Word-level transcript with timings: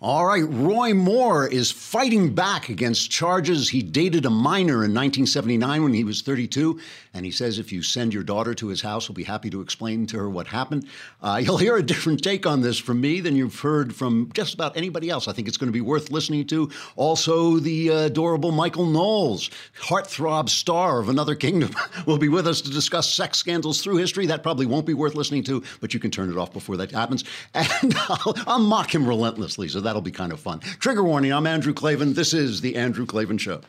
All 0.00 0.26
right, 0.26 0.44
Roy 0.46 0.94
Moore 0.94 1.48
is 1.48 1.72
fighting 1.72 2.32
back 2.32 2.68
against 2.68 3.10
charges. 3.10 3.68
He 3.68 3.82
dated 3.82 4.26
a 4.26 4.30
minor 4.30 4.84
in 4.84 4.94
1979 4.94 5.82
when 5.82 5.92
he 5.92 6.04
was 6.04 6.22
32, 6.22 6.78
and 7.14 7.24
he 7.24 7.32
says 7.32 7.58
if 7.58 7.72
you 7.72 7.82
send 7.82 8.14
your 8.14 8.22
daughter 8.22 8.54
to 8.54 8.68
his 8.68 8.80
house, 8.80 9.08
he'll 9.08 9.14
be 9.14 9.24
happy 9.24 9.50
to 9.50 9.60
explain 9.60 10.06
to 10.06 10.18
her 10.18 10.30
what 10.30 10.46
happened. 10.46 10.86
Uh, 11.20 11.40
you'll 11.42 11.56
hear 11.56 11.76
a 11.76 11.82
different 11.82 12.22
take 12.22 12.46
on 12.46 12.60
this 12.60 12.78
from 12.78 13.00
me 13.00 13.18
than 13.18 13.34
you've 13.34 13.58
heard 13.58 13.92
from 13.92 14.30
just 14.34 14.54
about 14.54 14.76
anybody 14.76 15.10
else. 15.10 15.26
I 15.26 15.32
think 15.32 15.48
it's 15.48 15.56
going 15.56 15.66
to 15.66 15.72
be 15.72 15.80
worth 15.80 16.12
listening 16.12 16.46
to. 16.46 16.70
Also, 16.94 17.58
the 17.58 17.90
uh, 17.90 17.96
adorable 18.02 18.52
Michael 18.52 18.86
Knowles, 18.86 19.50
heartthrob 19.80 20.48
star 20.48 21.00
of 21.00 21.08
Another 21.08 21.34
Kingdom, 21.34 21.74
will 22.06 22.18
be 22.18 22.28
with 22.28 22.46
us 22.46 22.60
to 22.60 22.70
discuss 22.70 23.12
sex 23.12 23.38
scandals 23.38 23.82
through 23.82 23.96
history. 23.96 24.26
That 24.26 24.44
probably 24.44 24.66
won't 24.66 24.86
be 24.86 24.94
worth 24.94 25.16
listening 25.16 25.42
to, 25.44 25.64
but 25.80 25.92
you 25.92 25.98
can 25.98 26.12
turn 26.12 26.30
it 26.30 26.38
off 26.38 26.52
before 26.52 26.76
that 26.76 26.92
happens. 26.92 27.24
And 27.54 27.94
I'll, 28.08 28.34
I'll 28.46 28.58
mock 28.60 28.94
him 28.94 29.06
relentlessly, 29.06 29.68
so 29.68 29.80
that'll 29.88 30.02
be 30.02 30.10
kind 30.10 30.32
of 30.32 30.38
fun. 30.38 30.60
Trigger 30.80 31.02
warning 31.02 31.32
I'm 31.32 31.46
Andrew 31.46 31.72
Klavan. 31.72 32.12
This 32.12 32.34
is 32.34 32.60
The 32.60 32.76
Andrew 32.76 33.06
Klavan 33.06 33.38
Show. 33.38 33.62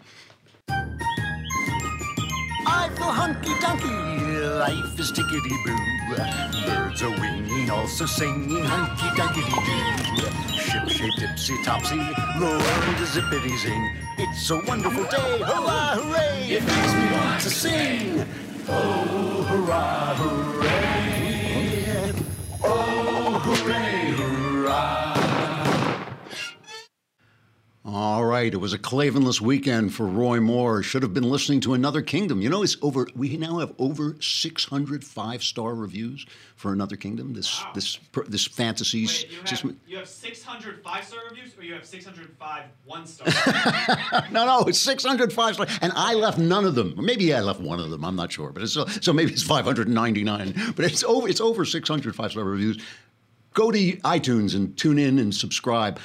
I 2.68 2.90
feel 2.94 3.06
hunky 3.06 3.54
dunky, 3.64 4.60
life 4.60 5.00
is 5.00 5.14
tickety 5.14 5.56
boo. 5.64 5.78
Birds 6.68 7.02
are 7.04 7.12
winging, 7.22 7.70
also 7.70 8.06
singing 8.06 8.66
hunky 8.66 9.08
dunky 9.16 9.44
doo. 10.18 10.28
Ship 10.60 10.90
shape 10.90 11.16
tipsy 11.18 11.56
topsy, 11.64 11.96
the 11.96 12.42
world 12.42 13.00
is 13.00 13.12
zippity 13.16 13.58
zing. 13.58 13.96
It's 14.18 14.50
a 14.50 14.60
wonderful 14.66 15.06
day, 15.06 15.40
hurrah, 15.40 15.96
hooray! 15.96 16.50
It 16.50 16.64
makes 16.66 16.94
me 16.96 17.12
want 17.14 17.42
to 17.44 17.50
sing. 17.50 18.26
Oh, 18.68 19.46
hurrah, 19.48 20.16
hooray! 20.16 20.99
All 27.92 28.24
right, 28.24 28.54
it 28.54 28.58
was 28.58 28.72
a 28.72 28.78
Klavanless 28.78 29.42
weekend 29.42 29.96
for 29.96 30.06
Roy 30.06 30.40
Moore. 30.40 30.84
Should 30.84 31.02
have 31.02 31.12
been 31.12 31.28
listening 31.28 31.60
to 31.62 31.74
Another 31.74 32.04
Kingdom. 32.04 32.40
You 32.40 32.48
know, 32.48 32.62
it's 32.62 32.78
over. 32.84 33.08
We 33.16 33.36
now 33.36 33.58
have 33.58 33.74
over 33.80 34.16
600 34.20 35.04
five-star 35.04 35.74
reviews 35.74 36.24
for 36.56 36.72
Another 36.72 36.96
Kingdom. 36.96 37.34
This 37.34 37.60
Wow. 37.64 37.72
this 37.74 37.98
this 38.28 38.46
fantasy. 38.46 39.08
Wait, 39.08 39.32
you 39.32 39.38
have, 39.44 39.76
you 39.88 39.98
have 39.98 40.08
600 40.08 40.84
five 40.84 41.04
star 41.04 41.20
reviews 41.32 41.58
or 41.58 41.64
you 41.64 41.74
have 41.74 41.84
605 41.84 42.64
one 42.86 43.08
star? 43.08 43.28
no, 44.32 44.46
no, 44.46 44.66
it's 44.68 44.78
600 44.78 45.34
five 45.34 45.56
star, 45.56 45.66
and 45.82 45.92
I 45.96 46.14
left 46.14 46.38
none 46.38 46.66
of 46.66 46.76
them. 46.76 46.94
Maybe 46.96 47.34
I 47.34 47.40
left 47.42 47.60
one 47.60 47.80
of 47.80 47.90
them. 47.90 48.06
I'm 48.06 48.16
not 48.16 48.32
sure, 48.32 48.52
but 48.52 48.62
it's 48.62 48.74
so, 48.74 48.86
so 48.86 49.14
maybe 49.14 49.32
it's 49.32 49.42
599. 49.42 50.74
But 50.76 50.86
it's 50.86 51.04
over. 51.04 51.28
It's 51.28 51.42
over 51.42 51.66
600 51.66 52.16
five-star 52.16 52.44
reviews. 52.44 52.78
Go 53.56 53.72
to 53.72 53.80
iTunes 53.98 54.54
and 54.56 54.78
tune 54.78 55.00
in 55.00 55.18
and 55.18 55.34
subscribe. 55.34 56.00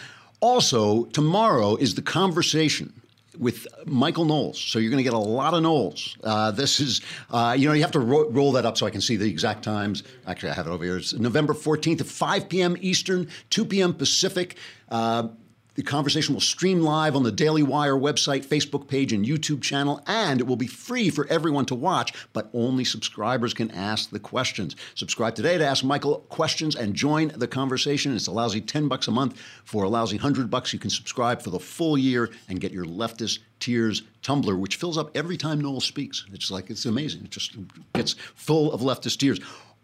Also, 0.44 1.04
tomorrow 1.06 1.74
is 1.76 1.94
the 1.94 2.02
conversation 2.02 2.92
with 3.38 3.66
Michael 3.86 4.26
Knowles. 4.26 4.60
So 4.60 4.78
you're 4.78 4.90
going 4.90 5.02
to 5.02 5.10
get 5.10 5.14
a 5.14 5.18
lot 5.18 5.54
of 5.54 5.62
Knowles. 5.62 6.18
Uh, 6.22 6.50
this 6.50 6.80
is, 6.80 7.00
uh, 7.30 7.56
you 7.58 7.66
know, 7.66 7.72
you 7.72 7.80
have 7.80 7.92
to 7.92 7.98
ro- 7.98 8.28
roll 8.28 8.52
that 8.52 8.66
up 8.66 8.76
so 8.76 8.84
I 8.84 8.90
can 8.90 9.00
see 9.00 9.16
the 9.16 9.24
exact 9.26 9.64
times. 9.64 10.02
Actually, 10.26 10.50
I 10.50 10.54
have 10.56 10.66
it 10.66 10.70
over 10.70 10.84
here. 10.84 10.98
It's 10.98 11.14
November 11.14 11.54
14th 11.54 12.02
at 12.02 12.06
5 12.06 12.50
p.m. 12.50 12.76
Eastern, 12.82 13.26
2 13.48 13.64
p.m. 13.64 13.94
Pacific. 13.94 14.58
Uh, 14.90 15.28
the 15.74 15.82
conversation 15.82 16.34
will 16.34 16.40
stream 16.40 16.80
live 16.80 17.16
on 17.16 17.24
the 17.24 17.32
Daily 17.32 17.62
Wire 17.62 17.96
website, 17.96 18.46
Facebook 18.46 18.86
page, 18.86 19.12
and 19.12 19.26
YouTube 19.26 19.60
channel, 19.60 20.02
and 20.06 20.40
it 20.40 20.46
will 20.46 20.56
be 20.56 20.68
free 20.68 21.10
for 21.10 21.26
everyone 21.28 21.66
to 21.66 21.74
watch, 21.74 22.12
but 22.32 22.48
only 22.54 22.84
subscribers 22.84 23.54
can 23.54 23.70
ask 23.72 24.10
the 24.10 24.20
questions. 24.20 24.76
Subscribe 24.94 25.34
today 25.34 25.58
to 25.58 25.66
ask 25.66 25.82
Michael 25.82 26.20
questions 26.28 26.76
and 26.76 26.94
join 26.94 27.28
the 27.34 27.48
conversation. 27.48 28.14
It's 28.14 28.28
a 28.28 28.32
lousy 28.32 28.60
10 28.60 28.86
bucks 28.86 29.08
a 29.08 29.10
month. 29.10 29.40
For 29.64 29.82
a 29.82 29.88
lousy 29.88 30.16
100 30.16 30.48
bucks, 30.48 30.72
you 30.72 30.78
can 30.78 30.90
subscribe 30.90 31.42
for 31.42 31.50
the 31.50 31.58
full 31.58 31.98
year 31.98 32.30
and 32.48 32.60
get 32.60 32.70
your 32.70 32.84
leftist 32.84 33.40
tears 33.58 34.02
tumbler, 34.22 34.56
which 34.56 34.76
fills 34.76 34.96
up 34.96 35.10
every 35.16 35.36
time 35.36 35.60
Knowles 35.60 35.84
speaks. 35.84 36.24
It's 36.32 36.50
like, 36.50 36.70
it's 36.70 36.84
amazing. 36.84 37.24
It 37.24 37.30
just 37.30 37.56
gets 37.94 38.12
full 38.34 38.72
of 38.72 38.80
leftist 38.80 39.18
tears. 39.18 39.40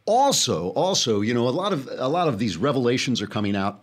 Also, 0.07 0.69
also, 0.71 1.21
you 1.21 1.35
know, 1.35 1.49
a 1.49 1.51
lot 1.51 1.73
of 1.73 1.89
a 1.93 2.09
lot 2.09 2.27
of 2.27 2.39
these 2.39 2.57
revelations 2.57 3.21
are 3.21 3.27
coming 3.27 3.55
out 3.55 3.83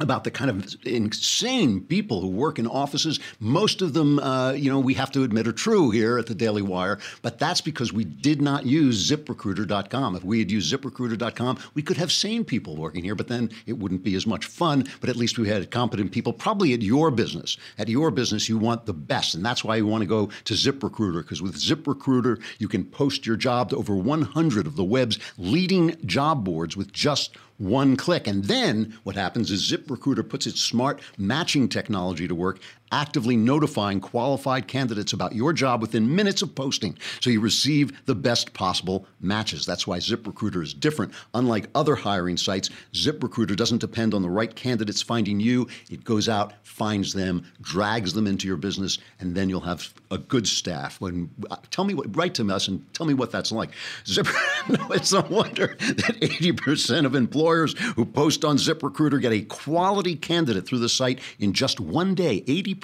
about 0.00 0.24
the 0.24 0.30
kind 0.30 0.50
of 0.50 0.74
insane 0.84 1.80
people 1.82 2.20
who 2.20 2.28
work 2.28 2.58
in 2.58 2.66
offices. 2.66 3.20
Most 3.38 3.82
of 3.82 3.92
them, 3.92 4.18
uh, 4.18 4.52
you 4.52 4.70
know, 4.70 4.80
we 4.80 4.94
have 4.94 5.10
to 5.12 5.22
admit 5.22 5.46
are 5.46 5.52
true 5.52 5.90
here 5.90 6.18
at 6.18 6.26
the 6.26 6.34
Daily 6.34 6.62
Wire, 6.62 6.98
but 7.22 7.38
that's 7.38 7.60
because 7.60 7.92
we 7.92 8.04
did 8.04 8.40
not 8.40 8.66
use 8.66 9.10
ziprecruiter.com. 9.10 10.16
If 10.16 10.24
we 10.24 10.38
had 10.38 10.50
used 10.50 10.72
ziprecruiter.com, 10.72 11.58
we 11.74 11.82
could 11.82 11.98
have 11.98 12.10
sane 12.10 12.44
people 12.44 12.76
working 12.76 13.04
here, 13.04 13.14
but 13.14 13.28
then 13.28 13.50
it 13.66 13.74
wouldn't 13.74 14.02
be 14.02 14.14
as 14.14 14.26
much 14.26 14.46
fun. 14.46 14.88
But 15.00 15.10
at 15.10 15.16
least 15.16 15.38
we 15.38 15.48
had 15.48 15.70
competent 15.70 16.12
people, 16.12 16.32
probably 16.32 16.72
at 16.72 16.82
your 16.82 17.10
business. 17.10 17.56
At 17.78 17.88
your 17.88 18.10
business, 18.10 18.48
you 18.48 18.58
want 18.58 18.86
the 18.86 18.94
best, 18.94 19.34
and 19.34 19.44
that's 19.44 19.62
why 19.62 19.76
you 19.76 19.86
want 19.86 20.02
to 20.02 20.06
go 20.06 20.26
to 20.44 20.54
ZipRecruiter, 20.54 21.22
because 21.22 21.42
with 21.42 21.56
ZipRecruiter, 21.56 22.40
you 22.58 22.68
can 22.68 22.84
post 22.84 23.26
your 23.26 23.36
job 23.36 23.70
to 23.70 23.76
over 23.76 23.94
100 23.94 24.66
of 24.66 24.76
the 24.76 24.84
web's 24.84 25.18
leading 25.36 25.96
job 26.06 26.44
boards 26.44 26.76
with 26.76 26.92
just 26.92 27.36
one 27.60 27.96
click. 27.96 28.26
And 28.26 28.44
then 28.44 28.96
what 29.04 29.16
happens 29.16 29.50
is 29.50 29.70
ZipRecruiter 29.70 30.26
puts 30.28 30.46
its 30.46 30.60
smart 30.60 31.00
matching 31.18 31.68
technology 31.68 32.26
to 32.26 32.34
work, 32.34 32.58
actively 32.92 33.36
notifying 33.36 34.00
qualified 34.00 34.66
candidates 34.66 35.12
about 35.12 35.34
your 35.34 35.52
job 35.52 35.80
within 35.80 36.14
minutes 36.14 36.42
of 36.42 36.54
posting. 36.54 36.96
So 37.20 37.30
you 37.30 37.40
receive 37.40 38.04
the 38.06 38.14
best 38.14 38.52
possible 38.52 39.06
matches. 39.20 39.64
That's 39.64 39.86
why 39.86 39.98
ZipRecruiter 39.98 40.62
is 40.62 40.74
different. 40.74 41.12
Unlike 41.34 41.68
other 41.74 41.94
hiring 41.94 42.36
sites, 42.36 42.70
ZipRecruiter 42.92 43.56
doesn't 43.56 43.78
depend 43.78 44.14
on 44.14 44.22
the 44.22 44.30
right 44.30 44.54
candidates 44.54 45.02
finding 45.02 45.40
you. 45.40 45.68
It 45.90 46.04
goes 46.04 46.28
out, 46.28 46.54
finds 46.64 47.12
them, 47.12 47.44
drags 47.60 48.12
them 48.12 48.26
into 48.26 48.46
your 48.46 48.56
business, 48.56 48.98
and 49.20 49.34
then 49.34 49.48
you'll 49.48 49.60
have 49.60 49.92
a 50.10 50.18
good 50.18 50.46
staff. 50.46 51.00
When 51.00 51.30
uh, 51.50 51.56
tell 51.70 51.84
me 51.84 51.94
what 51.94 52.14
write 52.16 52.34
to 52.34 52.50
us 52.50 52.68
and 52.68 52.82
tell 52.94 53.06
me 53.06 53.14
what 53.14 53.30
that's 53.30 53.52
like. 53.52 53.70
Zip, 54.06 54.26
no, 54.68 54.88
it's 54.90 55.12
no 55.12 55.24
wonder 55.30 55.76
that 55.78 56.18
80% 56.20 57.06
of 57.06 57.14
employers 57.14 57.78
who 57.94 58.04
post 58.04 58.44
on 58.44 58.56
ZipRecruiter 58.56 59.20
get 59.20 59.32
a 59.32 59.42
quality 59.42 60.16
candidate 60.16 60.66
through 60.66 60.78
the 60.78 60.88
site 60.88 61.20
in 61.38 61.52
just 61.52 61.78
one 61.78 62.14
day. 62.14 62.40
80% 62.42 62.79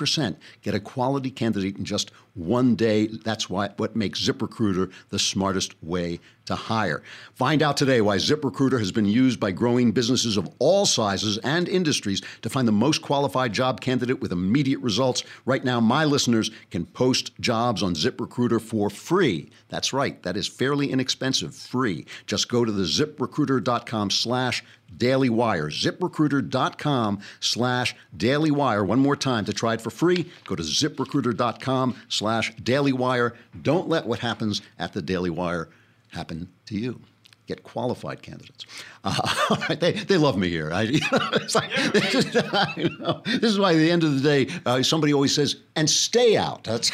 get 0.63 0.75
a 0.75 0.81
quality 0.81 1.31
candidate 1.31 1.77
in 1.77 1.85
just 1.85 2.11
one 2.37 2.77
day. 2.77 3.07
That's 3.09 3.51
why 3.51 3.71
what 3.77 3.97
makes 3.97 4.21
ZipRecruiter 4.21 4.93
the 5.11 5.19
smartest 5.19 5.75
way 5.83 6.21
to 6.47 6.55
hire. 6.55 7.03
Find 7.35 7.63
out 7.63 7.77
today 7.77 8.01
why 8.01 8.17
ZipRecruiter 8.17 8.79
has 8.79 8.93
been 8.93 9.07
used 9.07 9.41
by 9.41 9.51
growing 9.51 9.93
businesses 9.93 10.37
of 10.37 10.49
all 10.59 10.87
sizes 10.87 11.39
and 11.39 11.69
industries 11.69 12.23
to 12.43 12.49
find 12.49 12.67
the 12.67 12.73
most 12.73 13.03
qualified 13.03 13.53
job 13.53 13.81
candidate 13.81 14.21
with 14.21 14.33
immediate 14.33 14.81
results. 14.81 15.25
Right 15.45 15.65
now, 15.65 15.81
my 15.81 16.05
listeners 16.05 16.51
can 16.71 16.87
post 16.87 17.33
jobs 17.41 17.83
on 17.83 17.95
ZipRecruiter 17.95 18.61
for 18.61 18.91
free. 18.91 19.51
That's 19.69 19.93
right, 19.93 20.23
that 20.23 20.37
is 20.37 20.47
fairly 20.47 20.93
inexpensive, 20.93 21.55
free. 21.55 22.07
Just 22.27 22.49
go 22.49 22.65
to 22.65 22.73
the 22.73 22.85
ziprecruiter.com 22.85 24.11
slash 24.11 24.63
dailywire, 24.97 25.67
ziprecruiter.com 25.67 27.21
slash 27.41 27.97
dailywire. 28.17 28.87
One 28.87 29.01
more 29.01 29.17
time 29.17 29.45
to 29.47 29.53
try 29.53 29.75
it 29.75 29.81
for 29.81 29.91
free. 29.91 30.31
Go 30.45 30.55
to 30.55 30.63
ZipRecruiter.com 30.63 31.97
slash 32.09 32.26
Daily 32.63 32.93
Wire. 32.93 33.35
Don't 33.63 33.89
let 33.89 34.07
what 34.07 34.19
happens 34.19 34.63
at 34.79 34.93
the 34.93 35.03
Daily 35.03 35.31
Wire 35.31 35.69
happen 36.11 36.49
to 36.67 36.77
you. 36.77 37.01
Get 37.47 37.63
qualified 37.63 38.23
candidates. 38.23 38.67
Uh, 39.05 39.75
they, 39.81 39.93
they 39.93 40.17
love 40.17 40.37
me 40.37 40.49
here. 40.49 40.73
I, 40.73 40.83
you 40.83 40.99
know, 41.13 41.29
it's 41.35 41.55
like, 41.55 41.73
this, 41.93 42.15
is, 42.17 42.37
I 42.53 42.91
know. 42.99 43.23
this 43.25 43.45
is 43.45 43.59
why 43.59 43.73
at 43.73 43.77
the 43.77 43.89
end 43.89 44.03
of 44.03 44.21
the 44.21 44.21
day, 44.21 44.53
uh, 44.67 44.83
somebody 44.83 45.15
always 45.15 45.33
says, 45.33 45.57
and 45.77 45.89
stay 45.89 46.37
out. 46.37 46.65
That's 46.65 46.91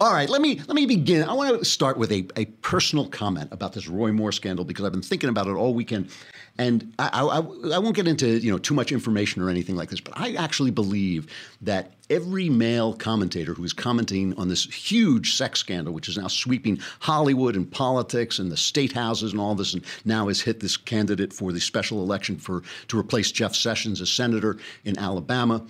all 0.00 0.12
right. 0.12 0.28
Let 0.28 0.40
me 0.40 0.60
let 0.66 0.74
me 0.74 0.86
begin. 0.86 1.28
I 1.28 1.34
want 1.34 1.56
to 1.56 1.64
start 1.64 1.98
with 1.98 2.10
a, 2.10 2.26
a 2.34 2.46
personal 2.62 3.08
comment 3.08 3.50
about 3.52 3.74
this 3.74 3.86
Roy 3.86 4.10
Moore 4.10 4.32
scandal 4.32 4.64
because 4.64 4.84
I've 4.84 4.92
been 4.92 5.02
thinking 5.02 5.28
about 5.28 5.46
it 5.46 5.52
all 5.52 5.72
weekend, 5.72 6.10
and 6.58 6.92
I, 6.98 7.08
I, 7.08 7.38
I 7.38 7.78
won't 7.78 7.94
get 7.94 8.08
into 8.08 8.26
you 8.38 8.50
know 8.50 8.58
too 8.58 8.74
much 8.74 8.92
information 8.92 9.42
or 9.42 9.48
anything 9.48 9.76
like 9.76 9.90
this, 9.90 10.00
but 10.00 10.14
I 10.16 10.34
actually 10.34 10.72
believe 10.72 11.26
that 11.62 11.92
every 12.10 12.48
male 12.48 12.94
commentator 12.94 13.54
who 13.54 13.64
is 13.64 13.72
commenting 13.72 14.34
on 14.34 14.48
this 14.48 14.64
huge 14.64 15.34
sex 15.34 15.60
scandal, 15.60 15.94
which 15.94 16.08
is 16.08 16.18
now 16.18 16.26
sweeping 16.26 16.80
Hollywood 17.00 17.54
and 17.54 17.70
politics 17.70 18.38
and 18.38 18.50
the 18.50 18.56
state 18.56 18.92
houses 18.92 19.32
and 19.32 19.40
all 19.40 19.54
this, 19.54 19.74
and 19.74 19.84
now 20.04 20.28
has 20.28 20.40
hit 20.40 20.60
this 20.60 20.76
candidate 20.76 21.32
for 21.32 21.52
the 21.52 21.60
special 21.60 22.02
election 22.02 22.36
for 22.36 22.62
to 22.88 22.98
replace 22.98 23.30
Jeff 23.30 23.54
Sessions 23.54 24.00
as 24.00 24.10
senator 24.10 24.58
in 24.84 24.98
Alabama 24.98 25.64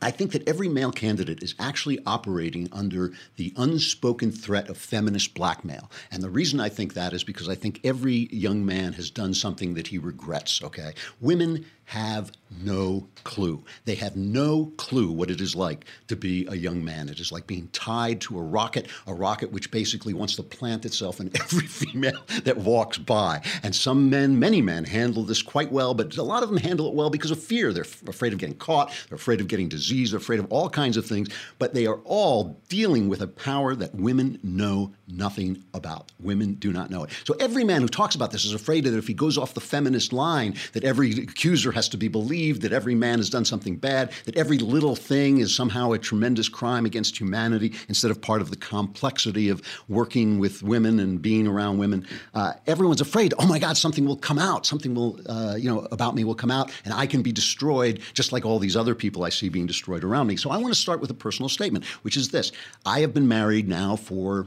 I 0.00 0.10
think 0.10 0.32
that 0.32 0.48
every 0.48 0.68
male 0.68 0.92
candidate 0.92 1.42
is 1.42 1.54
actually 1.58 1.98
operating 2.06 2.68
under 2.72 3.12
the 3.36 3.52
unspoken 3.56 4.30
threat 4.30 4.68
of 4.68 4.76
feminist 4.76 5.34
blackmail. 5.34 5.90
And 6.10 6.22
the 6.22 6.30
reason 6.30 6.60
I 6.60 6.68
think 6.68 6.94
that 6.94 7.12
is 7.12 7.24
because 7.24 7.48
I 7.48 7.54
think 7.54 7.80
every 7.84 8.28
young 8.32 8.64
man 8.64 8.92
has 8.94 9.10
done 9.10 9.34
something 9.34 9.74
that 9.74 9.88
he 9.88 9.98
regrets, 9.98 10.62
okay? 10.62 10.94
Women 11.20 11.66
have 11.86 12.32
no 12.62 13.06
clue. 13.24 13.62
They 13.84 13.94
have 13.96 14.16
no 14.16 14.72
clue 14.76 15.10
what 15.12 15.30
it 15.30 15.40
is 15.40 15.54
like 15.54 15.84
to 16.08 16.16
be 16.16 16.46
a 16.46 16.54
young 16.54 16.84
man. 16.84 17.08
It 17.08 17.20
is 17.20 17.30
like 17.32 17.46
being 17.46 17.68
tied 17.68 18.20
to 18.22 18.38
a 18.38 18.42
rocket, 18.42 18.88
a 19.06 19.14
rocket 19.14 19.52
which 19.52 19.70
basically 19.70 20.14
wants 20.14 20.36
to 20.36 20.42
plant 20.42 20.84
itself 20.84 21.20
in 21.20 21.30
every 21.34 21.66
female 21.66 22.22
that 22.44 22.56
walks 22.56 22.98
by. 22.98 23.42
And 23.62 23.74
some 23.74 24.10
men, 24.10 24.38
many 24.38 24.62
men, 24.62 24.84
handle 24.84 25.24
this 25.24 25.42
quite 25.42 25.70
well, 25.70 25.94
but 25.94 26.16
a 26.16 26.22
lot 26.22 26.42
of 26.42 26.48
them 26.48 26.58
handle 26.58 26.88
it 26.88 26.94
well 26.94 27.10
because 27.10 27.30
of 27.30 27.42
fear. 27.42 27.72
They're 27.72 27.86
afraid 28.06 28.32
of 28.32 28.38
getting 28.38 28.56
caught, 28.56 28.92
they're 29.08 29.16
afraid 29.16 29.40
of 29.40 29.48
getting 29.48 29.68
disease, 29.68 30.10
they're 30.10 30.18
afraid 30.18 30.40
of 30.40 30.50
all 30.50 30.70
kinds 30.70 30.96
of 30.96 31.06
things, 31.06 31.28
but 31.58 31.74
they 31.74 31.86
are 31.86 32.00
all 32.04 32.60
dealing 32.68 33.08
with 33.08 33.20
a 33.20 33.26
power 33.26 33.74
that 33.74 33.94
women 33.94 34.38
know 34.42 34.92
nothing 35.06 35.64
about. 35.74 36.12
Women 36.20 36.54
do 36.54 36.72
not 36.72 36.90
know 36.90 37.04
it. 37.04 37.10
So 37.24 37.34
every 37.40 37.64
man 37.64 37.82
who 37.82 37.88
talks 37.88 38.14
about 38.14 38.30
this 38.30 38.44
is 38.44 38.54
afraid 38.54 38.84
that 38.84 38.96
if 38.96 39.06
he 39.06 39.14
goes 39.14 39.38
off 39.38 39.54
the 39.54 39.60
feminist 39.60 40.12
line, 40.12 40.54
that 40.72 40.84
every 40.84 41.12
accuser 41.12 41.72
has 41.72 41.88
to 41.90 41.96
be 41.96 42.08
believed, 42.08 42.37
that 42.38 42.72
every 42.72 42.94
man 42.94 43.18
has 43.18 43.28
done 43.30 43.44
something 43.44 43.76
bad, 43.76 44.12
that 44.24 44.36
every 44.36 44.58
little 44.58 44.94
thing 44.94 45.38
is 45.38 45.54
somehow 45.54 45.92
a 45.92 45.98
tremendous 45.98 46.48
crime 46.48 46.86
against 46.86 47.18
humanity 47.18 47.74
instead 47.88 48.10
of 48.10 48.20
part 48.20 48.40
of 48.40 48.50
the 48.50 48.56
complexity 48.56 49.48
of 49.48 49.62
working 49.88 50.38
with 50.38 50.62
women 50.62 51.00
and 51.00 51.20
being 51.20 51.46
around 51.46 51.78
women. 51.78 52.06
Uh, 52.34 52.52
everyone's 52.66 53.00
afraid, 53.00 53.34
oh 53.38 53.46
my 53.46 53.58
God, 53.58 53.76
something 53.76 54.04
will 54.04 54.16
come 54.16 54.38
out, 54.38 54.66
something 54.66 54.94
will, 54.94 55.20
uh, 55.26 55.56
you 55.56 55.68
know, 55.68 55.86
about 55.90 56.14
me 56.14 56.24
will 56.24 56.34
come 56.34 56.50
out, 56.50 56.70
and 56.84 56.94
I 56.94 57.06
can 57.06 57.22
be 57.22 57.32
destroyed 57.32 58.00
just 58.14 58.32
like 58.32 58.44
all 58.44 58.58
these 58.58 58.76
other 58.76 58.94
people 58.94 59.24
I 59.24 59.30
see 59.30 59.48
being 59.48 59.66
destroyed 59.66 60.04
around 60.04 60.26
me. 60.28 60.36
So 60.36 60.50
I 60.50 60.58
want 60.58 60.72
to 60.72 60.80
start 60.80 61.00
with 61.00 61.10
a 61.10 61.14
personal 61.14 61.48
statement, 61.48 61.84
which 62.02 62.16
is 62.16 62.28
this 62.28 62.52
I 62.86 63.00
have 63.00 63.12
been 63.12 63.28
married 63.28 63.68
now 63.68 63.96
for 63.96 64.46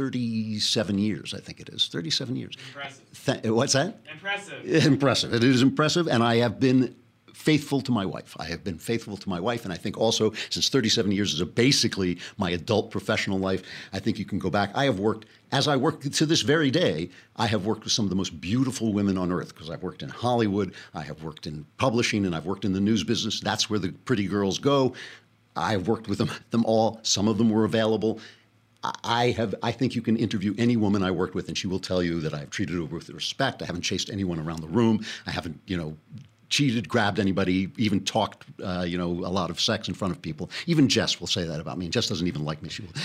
37 0.00 0.98
years, 0.98 1.34
I 1.34 1.40
think 1.40 1.60
it 1.60 1.68
is. 1.68 1.88
37 1.88 2.36
years. 2.36 2.56
Impressive. 2.68 3.24
Th- 3.42 3.52
what's 3.52 3.74
that? 3.74 4.00
Impressive. 4.10 4.86
Impressive. 4.86 5.34
It 5.34 5.44
is 5.44 5.60
impressive, 5.62 6.08
and 6.08 6.22
I 6.22 6.36
have 6.36 6.58
been 6.58 6.96
faithful 7.40 7.80
to 7.80 7.90
my 7.90 8.04
wife. 8.04 8.36
I 8.38 8.44
have 8.44 8.62
been 8.62 8.78
faithful 8.78 9.16
to 9.16 9.28
my 9.28 9.40
wife, 9.40 9.64
and 9.64 9.72
I 9.72 9.76
think 9.76 9.96
also 9.96 10.32
since 10.50 10.68
37 10.68 11.10
years 11.10 11.32
is 11.32 11.42
basically 11.42 12.18
my 12.36 12.50
adult 12.50 12.90
professional 12.90 13.38
life. 13.38 13.62
I 13.94 13.98
think 13.98 14.18
you 14.18 14.26
can 14.26 14.38
go 14.38 14.50
back. 14.50 14.70
I 14.74 14.84
have 14.84 14.98
worked 14.98 15.24
as 15.50 15.66
I 15.66 15.76
work 15.76 16.02
to 16.02 16.26
this 16.26 16.42
very 16.42 16.70
day. 16.70 17.08
I 17.36 17.46
have 17.46 17.64
worked 17.64 17.84
with 17.84 17.94
some 17.94 18.04
of 18.04 18.10
the 18.10 18.16
most 18.16 18.40
beautiful 18.40 18.92
women 18.92 19.16
on 19.16 19.32
earth 19.32 19.54
because 19.54 19.70
I've 19.70 19.82
worked 19.82 20.02
in 20.02 20.10
Hollywood, 20.10 20.74
I 20.94 21.00
have 21.02 21.22
worked 21.22 21.46
in 21.46 21.64
publishing, 21.78 22.26
and 22.26 22.36
I've 22.36 22.46
worked 22.46 22.66
in 22.66 22.74
the 22.74 22.80
news 22.80 23.04
business. 23.04 23.40
That's 23.40 23.70
where 23.70 23.78
the 23.78 23.92
pretty 24.04 24.26
girls 24.26 24.58
go. 24.58 24.92
I've 25.56 25.88
worked 25.88 26.08
with 26.08 26.18
them, 26.18 26.30
them 26.50 26.64
all. 26.66 27.00
Some 27.02 27.26
of 27.26 27.38
them 27.38 27.48
were 27.48 27.64
available. 27.64 28.20
I 29.04 29.30
have. 29.32 29.54
I 29.62 29.72
think 29.72 29.94
you 29.94 30.02
can 30.02 30.16
interview 30.16 30.54
any 30.56 30.76
woman 30.76 31.02
I 31.02 31.10
worked 31.10 31.34
with, 31.34 31.48
and 31.48 31.56
she 31.56 31.66
will 31.66 31.78
tell 31.78 32.02
you 32.02 32.20
that 32.20 32.32
I've 32.32 32.50
treated 32.50 32.76
her 32.76 32.84
with 32.84 33.10
respect. 33.10 33.60
I 33.62 33.66
haven't 33.66 33.82
chased 33.82 34.08
anyone 34.08 34.38
around 34.38 34.60
the 34.60 34.68
room. 34.68 35.04
I 35.26 35.32
haven't, 35.32 35.60
you 35.66 35.76
know, 35.76 35.96
cheated, 36.50 36.88
grabbed 36.88 37.18
anybody, 37.18 37.70
even 37.78 38.04
talked, 38.04 38.44
uh, 38.62 38.84
you 38.86 38.98
know, 38.98 39.06
a 39.06 39.32
lot 39.32 39.50
of 39.50 39.60
sex 39.60 39.88
in 39.88 39.94
front 39.94 40.14
of 40.14 40.20
people. 40.20 40.50
Even 40.66 40.88
Jess 40.88 41.20
will 41.20 41.26
say 41.26 41.44
that 41.44 41.60
about 41.60 41.78
me, 41.78 41.86
and 41.86 41.92
Jess 41.92 42.08
doesn't 42.08 42.26
even 42.26 42.44
like 42.44 42.62
me. 42.62 42.68
She 42.68 42.82
will. 42.82 42.92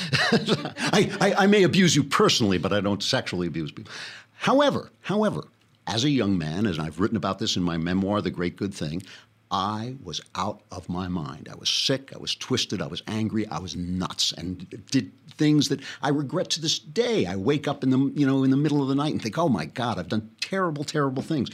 I, 0.77 1.17
I, 1.21 1.33
I 1.43 1.47
may 1.47 1.63
abuse 1.63 1.95
you 1.95 2.03
personally, 2.03 2.57
but 2.57 2.73
I 2.73 2.81
don't 2.81 3.01
sexually 3.01 3.47
abuse 3.47 3.71
people. 3.71 3.91
However, 4.33 4.91
however, 5.01 5.45
as 5.87 6.03
a 6.03 6.09
young 6.09 6.37
man, 6.37 6.65
and 6.65 6.79
I've 6.79 6.99
written 6.99 7.17
about 7.17 7.39
this 7.39 7.55
in 7.55 7.63
my 7.63 7.77
memoir, 7.77 8.21
The 8.21 8.31
Great 8.31 8.57
Good 8.57 8.73
Thing, 8.73 9.03
I 9.51 9.95
was 10.03 10.21
out 10.33 10.61
of 10.71 10.89
my 10.89 11.07
mind. 11.07 11.47
I 11.51 11.55
was 11.55 11.69
sick. 11.69 12.11
I 12.13 12.17
was 12.17 12.35
twisted. 12.35 12.81
I 12.81 12.87
was 12.87 13.03
angry. 13.07 13.47
I 13.47 13.59
was 13.59 13.75
nuts, 13.75 14.33
and 14.33 14.67
did 14.91 15.11
things 15.37 15.69
that 15.69 15.81
I 16.01 16.09
regret 16.09 16.49
to 16.51 16.61
this 16.61 16.79
day. 16.79 17.25
I 17.25 17.35
wake 17.35 17.67
up 17.67 17.83
in 17.83 17.91
the 17.91 18.11
you 18.15 18.25
know 18.25 18.43
in 18.43 18.49
the 18.49 18.57
middle 18.57 18.81
of 18.81 18.87
the 18.87 18.95
night 18.95 19.11
and 19.13 19.21
think, 19.21 19.37
"Oh 19.37 19.49
my 19.49 19.65
God, 19.65 19.99
I've 19.99 20.07
done 20.07 20.31
terrible, 20.41 20.83
terrible 20.83 21.21
things." 21.21 21.49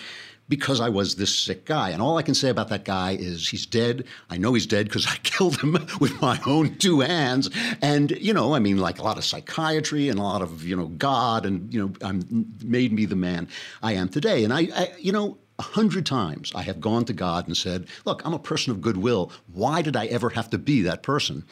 Because 0.52 0.82
I 0.82 0.90
was 0.90 1.16
this 1.16 1.34
sick 1.34 1.64
guy. 1.64 1.92
And 1.92 2.02
all 2.02 2.18
I 2.18 2.24
can 2.24 2.36
say 2.36 2.50
about 2.50 2.68
that 2.70 2.84
guy 2.84 3.12
is 3.12 3.48
he's 3.48 3.66
dead. 3.66 4.04
I 4.30 4.38
know 4.38 4.54
he's 4.54 4.66
dead 4.68 4.86
because 4.86 5.08
I 5.08 5.16
killed 5.24 5.62
him 5.62 5.72
with 6.02 6.22
my 6.22 6.40
own 6.46 6.76
two 6.76 7.00
hands. 7.00 7.50
And, 7.82 8.12
you 8.12 8.34
know, 8.34 8.54
I 8.54 8.60
mean, 8.60 8.78
like 8.78 9.00
a 9.00 9.04
lot 9.04 9.18
of 9.18 9.24
psychiatry 9.24 10.10
and 10.10 10.20
a 10.20 10.24
lot 10.24 10.42
of, 10.42 10.66
you 10.66 10.76
know, 10.76 10.88
God 10.88 11.46
and, 11.46 11.74
you 11.74 11.82
know, 11.82 11.94
I'm, 12.02 12.54
made 12.64 12.92
me 12.92 13.06
the 13.06 13.16
man 13.16 13.48
I 13.82 13.94
am 13.94 14.10
today. 14.10 14.44
And 14.44 14.52
I, 14.54 14.68
I 14.76 14.94
you 15.00 15.14
know, 15.14 15.38
a 15.58 15.64
hundred 15.64 16.06
times 16.06 16.52
I 16.54 16.64
have 16.64 16.82
gone 16.82 17.06
to 17.06 17.14
God 17.14 17.48
and 17.48 17.56
said, 17.56 17.88
Look, 18.04 18.26
I'm 18.26 18.34
a 18.34 18.40
person 18.40 18.72
of 18.72 18.82
goodwill. 18.82 19.32
Why 19.54 19.82
did 19.82 19.96
I 19.96 20.08
ever 20.08 20.32
have 20.32 20.50
to 20.50 20.58
be 20.58 20.82
that 20.82 21.02
person? 21.02 21.46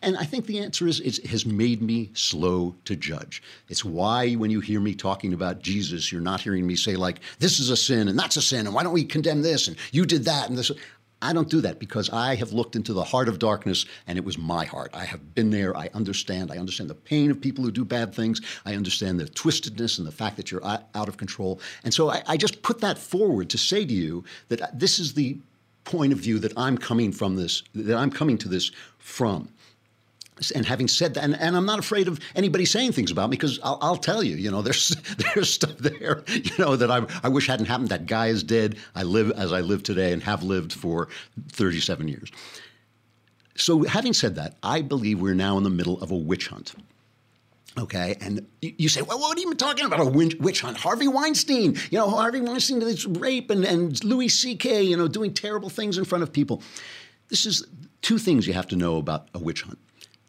And 0.00 0.16
I 0.16 0.24
think 0.24 0.46
the 0.46 0.60
answer 0.60 0.86
is 0.86 1.00
it 1.00 1.26
has 1.26 1.44
made 1.44 1.82
me 1.82 2.10
slow 2.14 2.76
to 2.84 2.94
judge. 2.94 3.42
It's 3.68 3.84
why 3.84 4.34
when 4.34 4.50
you 4.50 4.60
hear 4.60 4.80
me 4.80 4.94
talking 4.94 5.32
about 5.32 5.62
Jesus, 5.62 6.12
you're 6.12 6.20
not 6.20 6.40
hearing 6.40 6.66
me 6.66 6.76
say, 6.76 6.94
like, 6.94 7.20
this 7.40 7.58
is 7.58 7.70
a 7.70 7.76
sin 7.76 8.08
and 8.08 8.18
that's 8.18 8.36
a 8.36 8.42
sin, 8.42 8.66
and 8.66 8.74
why 8.74 8.84
don't 8.84 8.92
we 8.92 9.04
condemn 9.04 9.42
this? 9.42 9.66
And 9.66 9.76
you 9.90 10.06
did 10.06 10.24
that 10.26 10.48
and 10.48 10.56
this. 10.56 10.70
I 11.20 11.32
don't 11.32 11.50
do 11.50 11.60
that 11.62 11.80
because 11.80 12.08
I 12.10 12.36
have 12.36 12.52
looked 12.52 12.76
into 12.76 12.92
the 12.92 13.02
heart 13.02 13.28
of 13.28 13.40
darkness 13.40 13.86
and 14.06 14.16
it 14.16 14.24
was 14.24 14.38
my 14.38 14.64
heart. 14.64 14.92
I 14.94 15.04
have 15.04 15.34
been 15.34 15.50
there. 15.50 15.76
I 15.76 15.90
understand. 15.92 16.52
I 16.52 16.58
understand 16.58 16.88
the 16.88 16.94
pain 16.94 17.32
of 17.32 17.40
people 17.40 17.64
who 17.64 17.72
do 17.72 17.84
bad 17.84 18.14
things. 18.14 18.40
I 18.64 18.76
understand 18.76 19.18
the 19.18 19.24
twistedness 19.24 19.98
and 19.98 20.06
the 20.06 20.12
fact 20.12 20.36
that 20.36 20.52
you're 20.52 20.64
out 20.64 21.08
of 21.08 21.16
control. 21.16 21.60
And 21.82 21.92
so 21.92 22.08
I, 22.10 22.22
I 22.28 22.36
just 22.36 22.62
put 22.62 22.80
that 22.82 22.98
forward 22.98 23.50
to 23.50 23.58
say 23.58 23.84
to 23.84 23.92
you 23.92 24.22
that 24.46 24.78
this 24.78 25.00
is 25.00 25.14
the 25.14 25.38
point 25.82 26.12
of 26.12 26.20
view 26.20 26.38
that 26.38 26.52
I'm 26.56 26.78
coming 26.78 27.10
from 27.10 27.34
this, 27.34 27.64
that 27.74 27.96
I'm 27.96 28.12
coming 28.12 28.38
to 28.38 28.48
this 28.48 28.70
from 28.98 29.48
and 30.54 30.64
having 30.64 30.88
said 30.88 31.14
that, 31.14 31.24
and, 31.24 31.38
and, 31.38 31.56
I'm 31.56 31.66
not 31.66 31.78
afraid 31.78 32.08
of 32.08 32.20
anybody 32.34 32.64
saying 32.64 32.92
things 32.92 33.10
about 33.10 33.30
me 33.30 33.36
because 33.36 33.58
I'll, 33.62 33.78
I'll, 33.80 33.96
tell 33.96 34.22
you, 34.22 34.36
you 34.36 34.50
know, 34.50 34.62
there's 34.68 34.88
there's 35.34 35.52
stuff 35.52 35.76
there, 35.78 36.22
you 36.28 36.52
know, 36.58 36.76
that 36.76 36.90
I, 36.90 37.06
I 37.22 37.28
wish 37.28 37.46
hadn't 37.46 37.66
happened. 37.66 37.88
That 37.88 38.06
guy 38.06 38.28
is 38.28 38.42
dead. 38.42 38.76
I 38.94 39.02
live 39.02 39.30
as 39.32 39.52
I 39.52 39.60
live 39.60 39.82
today 39.82 40.12
and 40.12 40.22
have 40.22 40.42
lived 40.42 40.72
for 40.72 41.08
37 41.50 42.08
years. 42.08 42.30
So, 43.56 43.82
having 43.82 44.12
said 44.12 44.36
that, 44.36 44.56
I 44.62 44.82
believe 44.82 45.20
we're 45.20 45.34
now 45.34 45.58
in 45.58 45.64
the 45.64 45.70
middle 45.70 46.00
of 46.00 46.12
a 46.12 46.16
witch 46.16 46.48
hunt. 46.48 46.74
Okay, 47.76 48.16
and 48.20 48.46
you 48.60 48.88
say, 48.88 49.02
well, 49.02 49.20
what 49.20 49.36
are 49.36 49.40
you 49.40 49.54
talking 49.54 49.84
about? 49.84 50.00
A 50.00 50.04
witch 50.04 50.60
hunt? 50.62 50.76
Harvey 50.76 51.06
Weinstein, 51.06 51.76
you 51.90 51.98
know, 51.98 52.10
Harvey 52.10 52.40
Weinstein, 52.40 52.80
this 52.80 53.04
rape, 53.06 53.50
and, 53.50 53.64
and 53.64 54.02
Louis 54.04 54.28
C.K., 54.28 54.82
you 54.82 54.96
know, 54.96 55.06
doing 55.06 55.32
terrible 55.32 55.70
things 55.70 55.98
in 55.98 56.04
front 56.04 56.22
of 56.22 56.32
people. 56.32 56.62
This 57.28 57.46
is 57.46 57.64
two 58.02 58.18
things 58.18 58.46
you 58.46 58.52
have 58.52 58.66
to 58.68 58.76
know 58.76 58.96
about 58.96 59.28
a 59.34 59.38
witch 59.38 59.62
hunt 59.62 59.78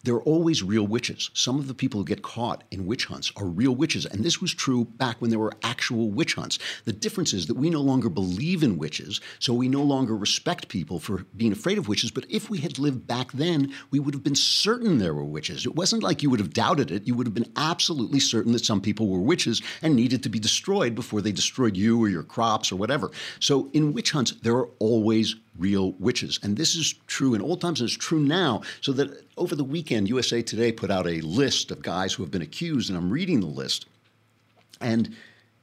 there 0.04 0.16
are 0.16 0.24
always 0.24 0.64
real 0.64 0.88
witches. 0.88 1.30
Some 1.34 1.60
of 1.60 1.68
the 1.68 1.74
people 1.74 2.00
who 2.00 2.06
get 2.06 2.22
caught 2.22 2.64
in 2.72 2.86
witch 2.86 3.06
hunts 3.06 3.32
are 3.36 3.46
real 3.46 3.76
witches. 3.76 4.06
And 4.06 4.24
this 4.24 4.42
was 4.42 4.54
true 4.54 4.86
back 4.86 5.22
when 5.22 5.30
there 5.30 5.40
were 5.40 5.54
actual 5.64 6.10
witch 6.10 6.36
hunts. 6.36 6.60
The 6.86 6.94
difference 6.94 7.34
is 7.34 7.48
that 7.48 7.56
we 7.56 7.70
no 7.70 7.82
longer 7.82 8.10
believe 8.10 8.64
in 8.64 8.78
witches, 8.78 9.20
so 9.40 9.54
we 9.54 9.68
no 9.68 9.84
longer 9.84 10.16
respect 10.16 10.70
people 10.70 11.00
for 11.00 11.26
being 11.36 11.52
afraid 11.52 11.78
of 11.78 11.88
witches. 11.88 12.12
But 12.12 12.26
if 12.30 12.50
we 12.50 12.60
had 12.60 12.80
lived 12.80 13.08
back 13.08 13.32
then, 13.34 13.74
we 13.92 14.00
would 14.00 14.14
have 14.14 14.24
been 14.24 14.36
certain 14.36 14.98
there 14.98 15.14
were 15.14 15.24
witches. 15.24 15.66
It 15.66 15.76
wasn't 15.76 16.04
like 16.04 16.24
you 16.24 16.30
would 16.30 16.40
have 16.40 16.54
doubted 16.54 16.92
it. 16.92 17.08
You 17.08 17.16
would 17.16 17.28
have 17.28 17.34
been 17.34 17.52
absolutely 17.56 18.20
certain 18.20 18.54
that 18.54 18.66
some 18.66 18.82
people 18.82 19.08
were 19.08 19.20
witches 19.20 19.62
and 19.82 19.96
needed 19.96 20.24
to 20.24 20.30
be 20.30 20.40
destroyed 20.40 20.96
before 20.96 21.22
they 21.22 21.32
destroyed 21.32 21.76
you 21.76 22.02
or 22.02 22.10
your 22.10 22.24
crops 22.24 22.72
or 22.72 22.78
whatever. 22.78 23.12
So 23.40 23.70
in 23.74 23.94
witch 23.94 24.12
hunts, 24.12 24.32
there 24.32 24.56
are 24.56 24.70
always 24.80 25.36
real 25.60 25.92
witches. 25.94 26.40
And 26.42 26.58
this 26.58 26.76
is 26.76 26.96
true 27.08 27.34
in 27.34 27.42
old 27.42 27.62
times 27.62 27.82
and 27.82 27.88
it's 27.88 27.98
true 27.98 28.20
now. 28.20 28.62
So 28.82 28.92
that 28.94 29.26
over 29.38 29.56
the 29.56 29.64
weekend, 29.64 30.10
USA 30.10 30.42
Today 30.42 30.72
put 30.72 30.90
out 30.90 31.08
a 31.08 31.22
list 31.22 31.72
of 31.72 31.82
guys 31.82 32.14
who 32.14 32.24
have 32.24 32.32
been 32.32 32.42
accused, 32.42 32.90
and 32.90 32.98
I'm 32.98 33.10
reading 33.10 33.42
the 33.42 33.48
list. 33.48 33.86
And 34.82 35.16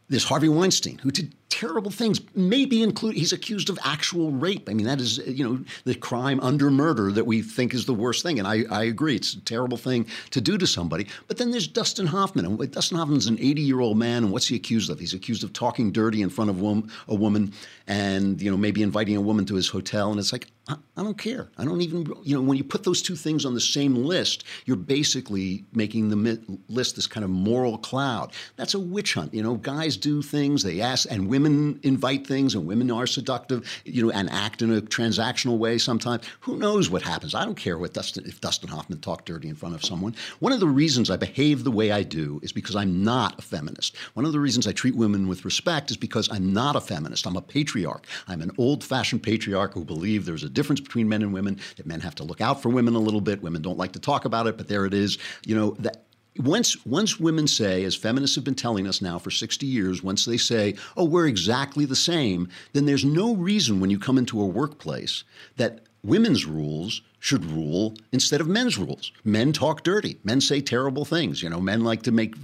there's 0.09 0.25
Harvey 0.25 0.49
Weinstein, 0.49 0.99
who 0.99 1.11
did 1.11 1.35
terrible 1.49 1.91
things, 1.91 2.21
maybe 2.35 2.83
include 2.83 3.15
he's 3.15 3.33
accused 3.33 3.71
of 3.71 3.79
actual 3.85 4.31
rape. 4.31 4.69
I 4.69 4.75
mean, 4.75 4.87
that 4.87 5.01
is, 5.01 5.19
you 5.19 5.45
know, 5.45 5.65
the 5.85 5.95
crime 5.95 6.41
under 6.41 6.71
murder 6.71 7.13
that 7.13 7.25
we 7.25 7.43
think 7.43 7.73
is 7.73 7.87
the 7.87 7.95
worst 7.95 8.23
thing. 8.23 8.39
And 8.39 8.49
I, 8.49 8.65
I 8.71 8.85
agree, 8.85 9.17
it's 9.17 9.35
a 9.35 9.41
terrible 9.41 9.77
thing 9.77 10.07
to 10.31 10.41
do 10.41 10.59
to 10.59 10.67
somebody. 10.67 11.07
But 11.29 11.39
then 11.39 11.51
there's 11.51 11.69
Dustin 11.69 12.07
Hoffman. 12.07 12.45
And 12.45 12.73
Dustin 12.73 12.99
Hoffman's 12.99 13.27
an 13.27 13.39
80 13.39 13.63
year 13.63 13.81
old 13.81 13.97
man. 13.97 14.25
And 14.25 14.33
what's 14.33 14.49
he 14.49 14.57
accused 14.57 14.91
of? 14.91 14.99
He's 14.99 15.15
accused 15.15 15.45
of 15.45 15.53
talking 15.53 15.93
dirty 15.93 16.23
in 16.23 16.31
front 16.31 16.51
of 16.51 16.61
a 17.09 17.15
woman 17.15 17.53
and, 17.87 18.41
you 18.43 18.51
know, 18.51 18.57
maybe 18.57 18.83
inviting 18.83 19.17
a 19.17 19.21
woman 19.21 19.47
to 19.47 19.55
his 19.55 19.69
hotel. 19.69 20.11
And 20.11 20.19
it's 20.19 20.33
like, 20.33 20.49
I, 20.69 20.77
I 20.97 21.03
don't 21.03 21.19
care. 21.19 21.49
I 21.57 21.65
don't 21.65 21.81
even, 21.81 22.13
you 22.25 22.35
know, 22.35 22.43
when 22.43 22.59
you 22.59 22.65
put 22.65 22.85
those 22.85 23.01
two 23.01 23.15
things 23.15 23.45
on 23.45 23.55
the 23.55 23.61
same 23.61 23.95
list, 23.95 24.45
you're 24.65 24.77
basically 24.77 25.65
making 25.73 26.09
the 26.09 26.59
list 26.69 26.97
this 26.97 27.07
kind 27.07 27.23
of 27.23 27.31
moral 27.31 27.79
cloud. 27.79 28.33
That's 28.57 28.75
a 28.75 28.81
witch 28.81 29.15
hunt. 29.15 29.33
You 29.33 29.43
know, 29.43 29.55
guys 29.55 29.97
do 29.97 30.23
things, 30.23 30.63
they 30.63 30.81
ask, 30.81 31.07
and 31.11 31.29
women 31.29 31.36
women 31.37 31.79
invite 31.83 32.27
things 32.27 32.55
and 32.55 32.67
women 32.67 32.91
are 32.91 33.07
seductive, 33.07 33.69
you 33.85 34.07
know, 34.07 34.11
and 34.11 34.31
act 34.31 34.63
in 34.63 34.73
a 34.73 34.81
transactional 34.81 35.59
way 35.59 35.77
sometimes. 35.77 36.25
Who 36.41 36.57
knows 36.57 36.89
what 36.89 37.03
happens? 37.03 37.35
I 37.35 37.45
don't 37.45 37.57
care 37.57 37.77
what 37.77 37.93
Dustin, 37.93 38.25
if 38.27 38.41
Dustin 38.41 38.71
Hoffman 38.71 39.01
talked 39.01 39.27
dirty 39.27 39.49
in 39.49 39.55
front 39.55 39.75
of 39.75 39.85
someone. 39.85 40.15
One 40.39 40.53
of 40.53 40.61
the 40.61 40.67
reasons 40.67 41.11
I 41.11 41.19
behave 41.19 41.63
the 41.63 41.71
way 41.71 41.93
I 41.93 42.03
do 42.05 42.41
is 42.43 42.53
because 42.53 42.75
I'm 42.75 43.05
not 43.05 43.39
a 43.39 43.43
feminist. 43.43 43.97
One 44.15 44.25
of 44.25 44.33
the 44.33 44.41
reasons 44.41 44.67
I 44.67 44.73
treat 44.73 44.97
women 44.97 45.29
with 45.29 45.45
respect 45.45 45.91
is 45.91 45.99
because 45.99 46.31
I'm 46.33 46.55
not 46.55 46.75
a 46.75 46.81
feminist. 46.81 47.27
I'm 47.27 47.37
a 47.37 47.43
patriarch. 47.43 48.07
I'm 48.29 48.41
an 48.41 48.53
old 48.57 48.83
fashioned 48.83 49.23
patriarch 49.23 49.75
who 49.75 49.85
believe 49.85 50.25
there's 50.25 50.43
a 50.43 50.49
difference 50.49 50.81
between 50.81 51.07
men 51.07 51.21
and 51.21 51.35
women, 51.35 51.61
that 51.77 51.85
men 51.85 52.01
have 52.01 52.15
to 52.15 52.25
look 52.25 52.41
out 52.41 52.63
for 52.63 52.71
women 52.71 52.95
a 52.95 52.99
little 52.99 53.21
bit. 53.21 53.43
Women 53.43 53.61
don't 53.61 53.77
like 53.77 53.93
to 53.93 54.01
talk 54.01 54.25
about 54.25 54.47
it, 54.47 54.57
but 54.57 54.69
there 54.69 54.87
it 54.87 54.95
is. 54.95 55.19
You 55.45 55.55
know, 55.55 55.77
that 55.81 56.06
once 56.39 56.85
once 56.87 57.19
women 57.19 57.47
say, 57.47 57.85
as 57.85 57.95
feminists 57.95 58.37
have 58.37 58.45
been 58.45 58.55
telling 58.55 58.87
us 58.87 59.01
now 59.01 59.19
for 59.19 59.31
60 59.31 59.67
years, 59.67 60.03
once 60.03 60.25
they 60.25 60.37
say, 60.37 60.75
"Oh, 60.97 61.05
we're 61.05 61.27
exactly 61.27 61.85
the 61.85 61.97
same," 61.97 62.49
then 62.73 62.87
there's 62.87 63.05
no 63.05 63.35
reason 63.35 63.81
when 63.81 63.91
you 63.91 63.99
come 63.99 64.19
into 64.19 64.41
a 64.41 64.47
workplace 64.47 65.25
that 65.57 65.85
women's 66.03 66.47
rules 66.47 67.03
should 67.19 67.45
rule 67.45 67.95
instead 68.13 68.41
of 68.41 68.47
men's 68.47 68.79
rules. 68.79 69.11
Men 69.25 69.53
talk 69.53 69.83
dirty. 69.83 70.19
Men 70.23 70.41
say 70.41 70.61
terrible 70.61 71.05
things. 71.05 71.43
You 71.43 71.51
know, 71.51 71.61
men 71.61 71.83
like 71.83 72.03
to 72.03 72.13
make 72.13 72.35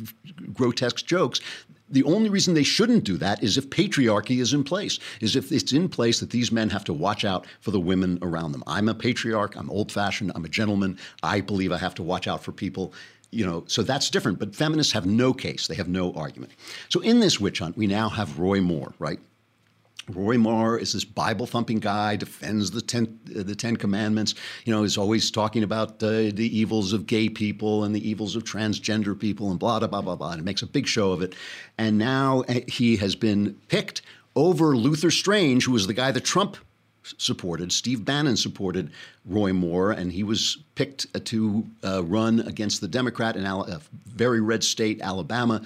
grotesque 0.52 1.06
jokes. 1.06 1.40
The 1.88 2.02
only 2.04 2.30
reason 2.30 2.54
they 2.54 2.62
shouldn't 2.62 3.04
do 3.04 3.18
that 3.18 3.44
is 3.44 3.58
if 3.58 3.68
patriarchy 3.68 4.40
is 4.40 4.54
in 4.54 4.64
place, 4.64 4.99
is 5.20 5.37
if 5.37 5.52
it's 5.52 5.72
in 5.72 5.90
place 5.90 6.20
that 6.20 6.30
these 6.30 6.50
men 6.50 6.70
have 6.70 6.84
to 6.84 6.92
watch 6.92 7.22
out 7.22 7.46
for 7.61 7.70
the 7.70 7.78
women 7.78 8.18
around 8.22 8.52
them. 8.52 8.64
I'm 8.66 8.88
a 8.88 8.94
patriarch. 8.94 9.54
I'm 9.56 9.70
old 9.70 9.92
fashioned. 9.92 10.32
I'm 10.34 10.46
a 10.46 10.49
gentleman. 10.49 10.99
I 11.22 11.42
believe 11.42 11.70
I 11.70 11.76
have 11.76 11.94
to 11.96 12.02
watch 12.02 12.26
out 12.26 12.42
for 12.42 12.50
people 12.50 12.94
you 13.32 13.44
know, 13.44 13.64
so 13.66 13.82
that's 13.82 14.10
different. 14.10 14.38
But 14.38 14.54
feminists 14.54 14.92
have 14.92 15.06
no 15.06 15.32
case; 15.32 15.66
they 15.66 15.74
have 15.74 15.88
no 15.88 16.12
argument. 16.12 16.52
So 16.88 17.00
in 17.00 17.18
this 17.18 17.40
witch 17.40 17.58
hunt, 17.58 17.76
we 17.76 17.86
now 17.86 18.08
have 18.08 18.38
Roy 18.38 18.60
Moore, 18.60 18.94
right? 18.98 19.18
Roy 20.08 20.36
Moore 20.36 20.78
is 20.78 20.92
this 20.92 21.04
Bible 21.04 21.46
thumping 21.46 21.78
guy, 21.78 22.16
defends 22.16 22.72
the 22.72 22.82
ten, 22.82 23.18
uh, 23.38 23.42
the 23.42 23.54
Ten 23.54 23.76
Commandments. 23.76 24.34
You 24.64 24.74
know, 24.74 24.82
is 24.82 24.98
always 24.98 25.30
talking 25.30 25.62
about 25.62 26.02
uh, 26.02 26.30
the 26.32 26.50
evils 26.52 26.92
of 26.92 27.06
gay 27.06 27.28
people 27.28 27.84
and 27.84 27.94
the 27.94 28.08
evils 28.08 28.36
of 28.36 28.44
transgender 28.44 29.18
people 29.18 29.50
and 29.50 29.58
blah 29.58 29.78
blah 29.78 29.88
blah 29.88 30.02
blah 30.02 30.16
blah. 30.16 30.32
And 30.32 30.44
makes 30.44 30.62
a 30.62 30.66
big 30.66 30.86
show 30.86 31.12
of 31.12 31.22
it. 31.22 31.34
And 31.78 31.98
now 31.98 32.44
uh, 32.48 32.60
he 32.68 32.96
has 32.96 33.14
been 33.14 33.56
picked 33.68 34.02
over 34.34 34.76
Luther 34.76 35.10
Strange, 35.10 35.64
who 35.64 35.72
was 35.72 35.86
the 35.86 35.94
guy 35.94 36.10
that 36.10 36.24
Trump 36.24 36.56
supported. 37.18 37.73
Steve 37.73 38.04
Bannon 38.04 38.37
supported 38.37 38.90
Roy 39.26 39.52
Moore, 39.52 39.92
and 39.92 40.12
he 40.12 40.23
was 40.23 40.59
picked 40.75 41.12
to 41.26 41.66
uh, 41.85 42.02
run 42.04 42.40
against 42.40 42.80
the 42.80 42.88
Democrat 42.88 43.37
in 43.37 43.44
a 43.44 43.80
very 44.06 44.40
red 44.40 44.64
state, 44.64 45.00
Alabama, 45.00 45.62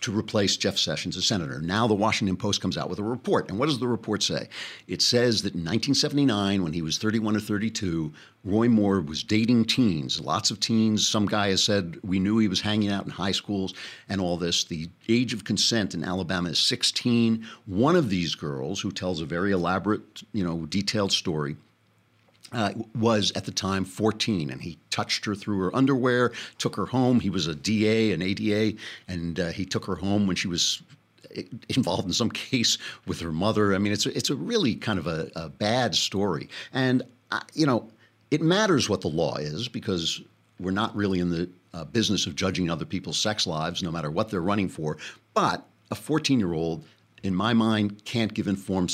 to 0.00 0.16
replace 0.16 0.56
Jeff 0.56 0.78
Sessions 0.78 1.16
as 1.16 1.26
senator. 1.26 1.60
Now 1.60 1.86
the 1.86 1.94
Washington 1.94 2.36
Post 2.36 2.60
comes 2.60 2.78
out 2.78 2.88
with 2.88 2.98
a 2.98 3.02
report. 3.02 3.48
And 3.48 3.58
what 3.58 3.66
does 3.66 3.78
the 3.78 3.88
report 3.88 4.22
say? 4.22 4.48
It 4.88 5.02
says 5.02 5.42
that 5.42 5.54
in 5.54 5.60
1979, 5.60 6.62
when 6.62 6.72
he 6.72 6.82
was 6.82 6.98
31 6.98 7.36
or 7.36 7.40
32, 7.40 8.12
Roy 8.44 8.68
Moore 8.68 9.00
was 9.00 9.22
dating 9.22 9.66
teens, 9.66 10.18
lots 10.20 10.50
of 10.50 10.60
teens. 10.60 11.06
Some 11.06 11.26
guy 11.26 11.48
has 11.50 11.62
said 11.62 11.98
we 12.02 12.18
knew 12.18 12.38
he 12.38 12.48
was 12.48 12.62
hanging 12.62 12.90
out 12.90 13.04
in 13.04 13.10
high 13.10 13.32
schools 13.32 13.74
and 14.08 14.20
all 14.20 14.38
this. 14.38 14.64
The 14.64 14.88
age 15.08 15.34
of 15.34 15.44
consent 15.44 15.94
in 15.94 16.02
Alabama 16.02 16.48
is 16.48 16.58
16. 16.58 17.46
One 17.66 17.96
of 17.96 18.08
these 18.08 18.34
girls, 18.34 18.80
who 18.80 18.90
tells 18.90 19.20
a 19.20 19.26
very 19.26 19.52
elaborate, 19.52 20.22
you 20.32 20.42
know, 20.42 20.64
detailed 20.66 21.12
story, 21.12 21.56
uh, 22.52 22.72
was 22.98 23.32
at 23.34 23.44
the 23.44 23.52
time 23.52 23.84
14, 23.84 24.50
and 24.50 24.60
he 24.60 24.78
touched 24.90 25.24
her 25.24 25.34
through 25.34 25.58
her 25.60 25.76
underwear, 25.76 26.32
took 26.58 26.76
her 26.76 26.86
home. 26.86 27.20
He 27.20 27.30
was 27.30 27.46
a 27.46 27.54
DA, 27.54 28.12
an 28.12 28.22
ADA, 28.22 28.76
and 29.08 29.38
uh, 29.38 29.48
he 29.48 29.64
took 29.64 29.84
her 29.84 29.96
home 29.96 30.26
when 30.26 30.36
she 30.36 30.48
was 30.48 30.82
involved 31.68 32.06
in 32.06 32.12
some 32.12 32.30
case 32.30 32.78
with 33.06 33.20
her 33.20 33.32
mother. 33.32 33.74
I 33.74 33.78
mean, 33.78 33.92
it's 33.92 34.06
a, 34.06 34.16
it's 34.16 34.30
a 34.30 34.34
really 34.34 34.74
kind 34.74 34.98
of 34.98 35.06
a, 35.06 35.30
a 35.36 35.48
bad 35.48 35.94
story, 35.94 36.48
and 36.72 37.02
uh, 37.30 37.40
you 37.54 37.66
know, 37.66 37.88
it 38.30 38.42
matters 38.42 38.88
what 38.88 39.00
the 39.00 39.08
law 39.08 39.36
is 39.36 39.68
because 39.68 40.20
we're 40.58 40.70
not 40.70 40.94
really 40.94 41.20
in 41.20 41.30
the 41.30 41.48
uh, 41.72 41.84
business 41.84 42.26
of 42.26 42.34
judging 42.34 42.70
other 42.70 42.84
people's 42.84 43.18
sex 43.18 43.46
lives, 43.46 43.82
no 43.82 43.90
matter 43.90 44.10
what 44.10 44.28
they're 44.28 44.40
running 44.40 44.68
for. 44.68 44.98
But 45.34 45.64
a 45.90 45.94
14 45.94 46.38
year 46.38 46.52
old, 46.52 46.84
in 47.22 47.34
my 47.34 47.52
mind, 47.52 48.04
can't 48.04 48.32
give 48.34 48.46
informed 48.46 48.92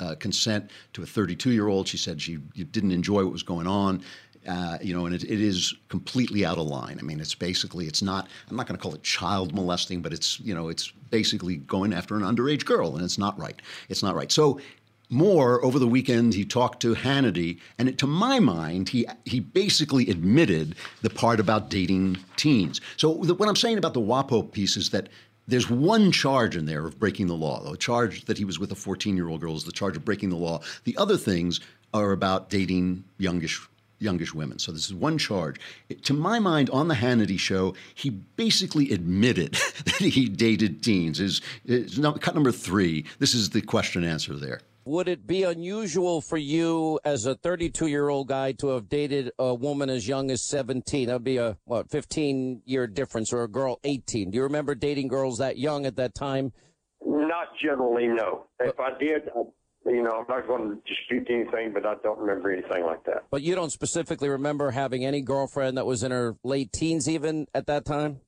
uh, 0.00 0.14
consent 0.16 0.70
to 0.92 1.02
a 1.02 1.06
32 1.06 1.50
year 1.50 1.68
old. 1.68 1.88
She 1.88 1.96
said 1.96 2.20
she 2.20 2.36
didn't 2.36 2.92
enjoy 2.92 3.24
what 3.24 3.32
was 3.32 3.42
going 3.42 3.66
on. 3.66 4.02
Uh, 4.46 4.78
you 4.80 4.94
know, 4.94 5.04
and 5.04 5.14
it, 5.14 5.24
it 5.24 5.40
is 5.42 5.74
completely 5.88 6.44
out 6.46 6.56
of 6.56 6.66
line. 6.66 6.96
I 6.98 7.02
mean, 7.02 7.20
it's 7.20 7.34
basically, 7.34 7.86
it's 7.86 8.00
not, 8.00 8.28
I'm 8.48 8.56
not 8.56 8.66
going 8.66 8.78
to 8.78 8.82
call 8.82 8.94
it 8.94 9.02
child 9.02 9.54
molesting, 9.54 10.00
but 10.00 10.12
it's, 10.14 10.40
you 10.40 10.54
know, 10.54 10.68
it's 10.68 10.90
basically 11.10 11.56
going 11.56 11.92
after 11.92 12.16
an 12.16 12.22
underage 12.22 12.64
girl, 12.64 12.94
and 12.94 13.04
it's 13.04 13.18
not 13.18 13.38
right. 13.38 13.60
It's 13.90 14.02
not 14.02 14.14
right. 14.14 14.32
So, 14.32 14.58
Moore 15.10 15.64
over 15.64 15.78
the 15.78 15.86
weekend 15.86 16.34
he 16.34 16.44
talked 16.44 16.80
to 16.80 16.94
Hannity, 16.94 17.58
and 17.78 17.88
it, 17.88 17.98
to 17.98 18.06
my 18.06 18.38
mind, 18.40 18.90
he 18.90 19.06
he 19.24 19.40
basically 19.40 20.10
admitted 20.10 20.74
the 21.00 21.08
part 21.08 21.40
about 21.40 21.70
dating 21.70 22.18
teens. 22.36 22.80
So 22.98 23.14
the, 23.14 23.34
what 23.34 23.48
I'm 23.48 23.56
saying 23.56 23.78
about 23.78 23.94
the 23.94 24.02
WAPO 24.02 24.52
piece 24.52 24.76
is 24.76 24.90
that 24.90 25.08
there's 25.48 25.68
one 25.68 26.12
charge 26.12 26.56
in 26.56 26.66
there 26.66 26.86
of 26.86 26.98
breaking 26.98 27.26
the 27.26 27.34
law. 27.34 27.68
The 27.68 27.76
charge 27.76 28.26
that 28.26 28.38
he 28.38 28.44
was 28.44 28.58
with 28.58 28.70
a 28.70 28.76
14 28.76 29.16
year 29.16 29.28
old 29.28 29.40
girl 29.40 29.56
is 29.56 29.64
the 29.64 29.72
charge 29.72 29.96
of 29.96 30.04
breaking 30.04 30.28
the 30.30 30.36
law. 30.36 30.60
The 30.84 30.96
other 30.96 31.16
things 31.16 31.60
are 31.92 32.12
about 32.12 32.50
dating 32.50 33.04
youngish 33.16 33.66
youngish 34.00 34.32
women. 34.32 34.60
So 34.60 34.70
this 34.70 34.86
is 34.86 34.94
one 34.94 35.18
charge. 35.18 35.56
It, 35.88 36.04
to 36.04 36.14
my 36.14 36.38
mind, 36.38 36.70
on 36.70 36.86
the 36.86 36.94
Hannity 36.94 37.38
show, 37.38 37.74
he 37.94 38.10
basically 38.10 38.92
admitted 38.92 39.54
that 39.84 39.96
he 39.96 40.28
dated 40.28 40.84
teens. 40.84 41.18
Is, 41.18 41.40
cut 42.20 42.34
number 42.34 42.52
three. 42.52 43.04
This 43.18 43.34
is 43.34 43.50
the 43.50 43.62
question 43.62 44.04
answer 44.04 44.34
there 44.34 44.60
would 44.88 45.06
it 45.06 45.26
be 45.26 45.42
unusual 45.42 46.22
for 46.22 46.38
you 46.38 46.98
as 47.04 47.26
a 47.26 47.34
32 47.34 47.88
year 47.88 48.08
old 48.08 48.26
guy 48.26 48.52
to 48.52 48.68
have 48.68 48.88
dated 48.88 49.30
a 49.38 49.54
woman 49.54 49.90
as 49.90 50.08
young 50.08 50.30
as 50.30 50.42
17? 50.42 51.08
That 51.08 51.12
would 51.12 51.24
be 51.24 51.36
a, 51.36 51.58
what, 51.64 51.90
15 51.90 52.62
year 52.64 52.86
difference 52.86 53.32
or 53.32 53.42
a 53.42 53.48
girl 53.48 53.78
18. 53.84 54.30
Do 54.30 54.36
you 54.36 54.42
remember 54.44 54.74
dating 54.74 55.08
girls 55.08 55.38
that 55.38 55.58
young 55.58 55.84
at 55.84 55.96
that 55.96 56.14
time? 56.14 56.52
Not 57.04 57.48
generally, 57.62 58.08
no. 58.08 58.46
If 58.60 58.80
I 58.80 58.98
did, 58.98 59.28
I, 59.36 59.42
you 59.90 60.02
know, 60.02 60.12
I'm 60.12 60.26
not 60.26 60.46
going 60.46 60.70
to 60.70 60.76
dispute 60.86 61.28
anything, 61.30 61.72
but 61.74 61.84
I 61.84 61.94
don't 62.02 62.18
remember 62.18 62.50
anything 62.50 62.84
like 62.84 63.04
that. 63.04 63.24
But 63.30 63.42
you 63.42 63.54
don't 63.54 63.70
specifically 63.70 64.30
remember 64.30 64.70
having 64.70 65.04
any 65.04 65.20
girlfriend 65.20 65.76
that 65.76 65.84
was 65.84 66.02
in 66.02 66.12
her 66.12 66.36
late 66.42 66.72
teens 66.72 67.08
even 67.08 67.46
at 67.54 67.66
that 67.66 67.84
time? 67.84 68.20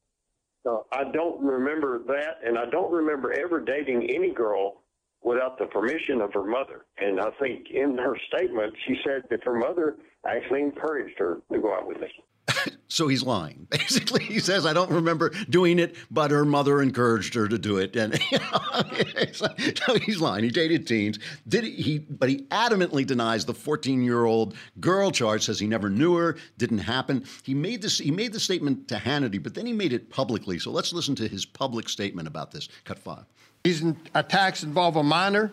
No, 0.66 0.84
I 0.92 1.04
don't 1.10 1.42
remember 1.42 2.00
that, 2.06 2.46
and 2.46 2.58
I 2.58 2.66
don't 2.66 2.92
remember 2.92 3.32
ever 3.32 3.60
dating 3.60 4.10
any 4.10 4.30
girl 4.30 4.82
without 5.22 5.58
the 5.58 5.66
permission 5.66 6.20
of 6.20 6.32
her 6.32 6.44
mother. 6.44 6.86
And 6.98 7.20
I 7.20 7.30
think 7.40 7.66
in 7.70 7.96
her 7.98 8.16
statement, 8.28 8.74
she 8.86 8.96
said 9.04 9.22
that 9.30 9.44
her 9.44 9.54
mother 9.54 9.96
actually 10.26 10.60
encouraged 10.60 11.18
her 11.18 11.40
to 11.52 11.58
go 11.58 11.74
out 11.74 11.86
with 11.86 12.00
me. 12.00 12.08
so 12.88 13.08
he's 13.08 13.22
lying. 13.22 13.66
Basically, 13.70 14.24
he 14.24 14.40
says, 14.40 14.66
"I 14.66 14.72
don't 14.72 14.90
remember 14.90 15.30
doing 15.48 15.78
it, 15.78 15.96
but 16.10 16.30
her 16.30 16.44
mother 16.44 16.82
encouraged 16.82 17.34
her 17.34 17.48
to 17.48 17.58
do 17.58 17.78
it." 17.78 17.96
And 17.96 18.14
so 19.32 19.94
he's 19.98 20.20
lying. 20.20 20.44
He 20.44 20.50
dated 20.50 20.86
teens. 20.86 21.18
Did 21.46 21.64
he? 21.64 21.98
But 21.98 22.28
he 22.28 22.42
adamantly 22.50 23.06
denies 23.06 23.44
the 23.44 23.54
14-year-old 23.54 24.54
girl 24.80 25.10
charge. 25.10 25.44
Says 25.44 25.60
he 25.60 25.66
never 25.66 25.90
knew 25.90 26.16
her. 26.16 26.36
Didn't 26.58 26.78
happen. 26.78 27.24
He 27.42 27.54
made 27.54 27.82
this. 27.82 27.98
He 27.98 28.10
made 28.10 28.32
the 28.32 28.40
statement 28.40 28.88
to 28.88 28.96
Hannity, 28.96 29.42
but 29.42 29.54
then 29.54 29.66
he 29.66 29.72
made 29.72 29.92
it 29.92 30.10
publicly. 30.10 30.58
So 30.58 30.70
let's 30.70 30.92
listen 30.92 31.14
to 31.16 31.28
his 31.28 31.44
public 31.44 31.88
statement 31.88 32.28
about 32.28 32.50
this. 32.50 32.68
Cut 32.84 32.98
five. 32.98 33.24
These 33.62 33.84
attacks 34.14 34.62
involve 34.62 34.96
a 34.96 35.02
minor, 35.02 35.52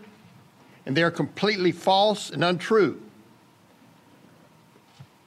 and 0.86 0.96
they're 0.96 1.12
completely 1.12 1.72
false 1.72 2.30
and 2.30 2.44
untrue 2.44 3.02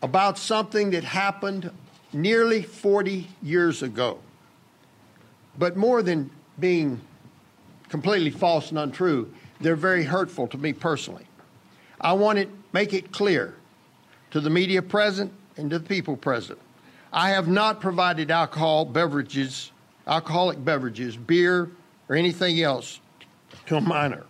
about 0.02 0.38
something 0.38 0.90
that 0.90 1.04
happened 1.04 1.70
nearly 2.12 2.62
40 2.62 3.28
years 3.42 3.82
ago. 3.82 4.18
But 5.58 5.76
more 5.76 6.02
than 6.02 6.30
being 6.58 7.00
completely 7.90 8.30
false 8.30 8.70
and 8.70 8.78
untrue, 8.78 9.30
they're 9.60 9.76
very 9.76 10.04
hurtful 10.04 10.48
to 10.48 10.58
me 10.58 10.72
personally. 10.72 11.26
I 12.00 12.14
want 12.14 12.38
to 12.38 12.48
make 12.72 12.94
it 12.94 13.12
clear 13.12 13.56
to 14.30 14.40
the 14.40 14.48
media 14.48 14.80
present 14.80 15.32
and 15.58 15.68
to 15.70 15.78
the 15.78 15.86
people 15.86 16.16
present. 16.16 16.58
I 17.12 17.30
have 17.30 17.48
not 17.48 17.80
provided 17.80 18.30
alcohol 18.30 18.86
beverages, 18.86 19.72
alcoholic 20.06 20.64
beverages, 20.64 21.16
beer, 21.16 21.68
or 22.10 22.16
anything 22.16 22.60
else 22.60 23.00
to 23.66 23.76
a 23.76 23.80
minor. 23.80 24.26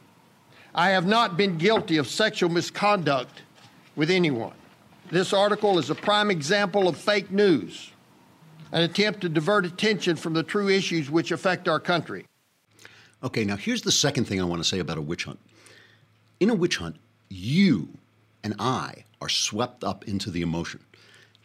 I 0.75 0.91
have 0.91 1.07
not 1.07 1.37
been 1.37 1.57
guilty 1.57 1.97
of 1.97 2.07
sexual 2.07 2.51
misconduct 2.51 3.43
with 3.97 4.11
anyone. 4.11 4.53
This 5.11 5.33
article 5.33 5.79
is 5.79 5.91
a 5.91 5.95
prime 5.95 6.31
example 6.31 6.87
of 6.87 6.97
fake 6.97 7.33
news, 7.33 7.91
an 8.71 8.83
attempt 8.83 9.23
to 9.23 9.29
divert 9.29 9.65
attention 9.65 10.15
from 10.15 10.35
the 10.35 10.43
true 10.43 10.69
issues 10.69 11.11
which 11.11 11.33
affect 11.33 11.67
our 11.67 11.81
country. 11.81 12.27
Okay, 13.25 13.45
now 13.45 13.57
here's 13.57 13.83
the 13.83 13.91
second 13.91 14.27
thing 14.27 14.41
I 14.41 14.45
want 14.45 14.63
to 14.63 14.69
say 14.69 14.79
about 14.79 14.99
a 14.99 15.03
witch 15.03 15.25
hunt. 15.25 15.41
In 16.39 16.51
a 16.51 16.55
witch 16.55 16.77
hunt, 16.77 16.97
you 17.31 17.89
and 18.45 18.55
I 18.59 19.05
are 19.21 19.29
swept 19.29 19.85
up 19.85 20.07
into 20.07 20.31
the 20.31 20.43
emotion, 20.43 20.81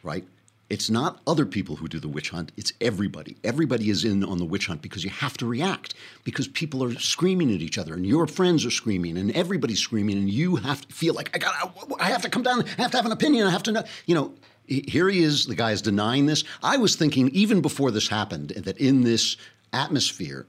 right? 0.04 0.26
It's 0.68 0.90
not 0.90 1.22
other 1.28 1.46
people 1.46 1.76
who 1.76 1.88
do 1.88 2.00
the 2.00 2.08
witch 2.08 2.32
hunt, 2.32 2.52
it's 2.58 2.74
everybody. 2.82 3.38
Everybody 3.44 3.92
is 3.92 4.04
in 4.04 4.24
on 4.24 4.40
the 4.40 4.46
witch 4.46 4.66
hunt 4.66 4.82
because 4.82 5.04
you 5.04 5.12
have 5.12 5.38
to 5.38 5.46
react, 5.46 5.94
because 6.24 6.48
people 6.48 6.84
are 6.84 6.96
screaming 6.96 7.54
at 7.54 7.62
each 7.62 7.78
other, 7.78 7.94
and 7.94 8.06
your 8.06 8.26
friends 8.26 8.66
are 8.66 8.72
screaming, 8.72 9.16
and 9.18 9.32
everybody's 9.32 9.80
screaming, 9.80 10.18
and 10.18 10.30
you 10.30 10.56
have 10.56 10.88
to 10.88 10.94
feel 10.94 11.14
like, 11.14 11.30
I, 11.36 11.38
got 11.38 11.54
I 12.00 12.10
have 12.10 12.24
to 12.24 12.30
come 12.30 12.42
down, 12.42 12.64
I 12.80 12.82
have 12.82 12.92
to 12.92 12.98
have 12.98 13.06
an 13.06 13.12
opinion, 13.12 13.46
I 13.46 13.52
have 13.52 13.64
to 13.64 13.72
know. 13.72 13.84
You 14.08 14.16
know, 14.16 14.34
here 14.66 15.08
he 15.08 15.22
is, 15.22 15.46
the 15.46 15.56
guy 15.56 15.72
is 15.72 15.84
denying 15.84 16.26
this. 16.26 16.44
I 16.64 16.78
was 16.78 16.96
thinking, 16.96 17.30
even 17.30 17.62
before 17.62 17.92
this 17.92 18.08
happened, 18.08 18.50
that 18.50 18.80
in 18.80 19.04
this 19.04 19.38
atmosphere, 19.72 20.48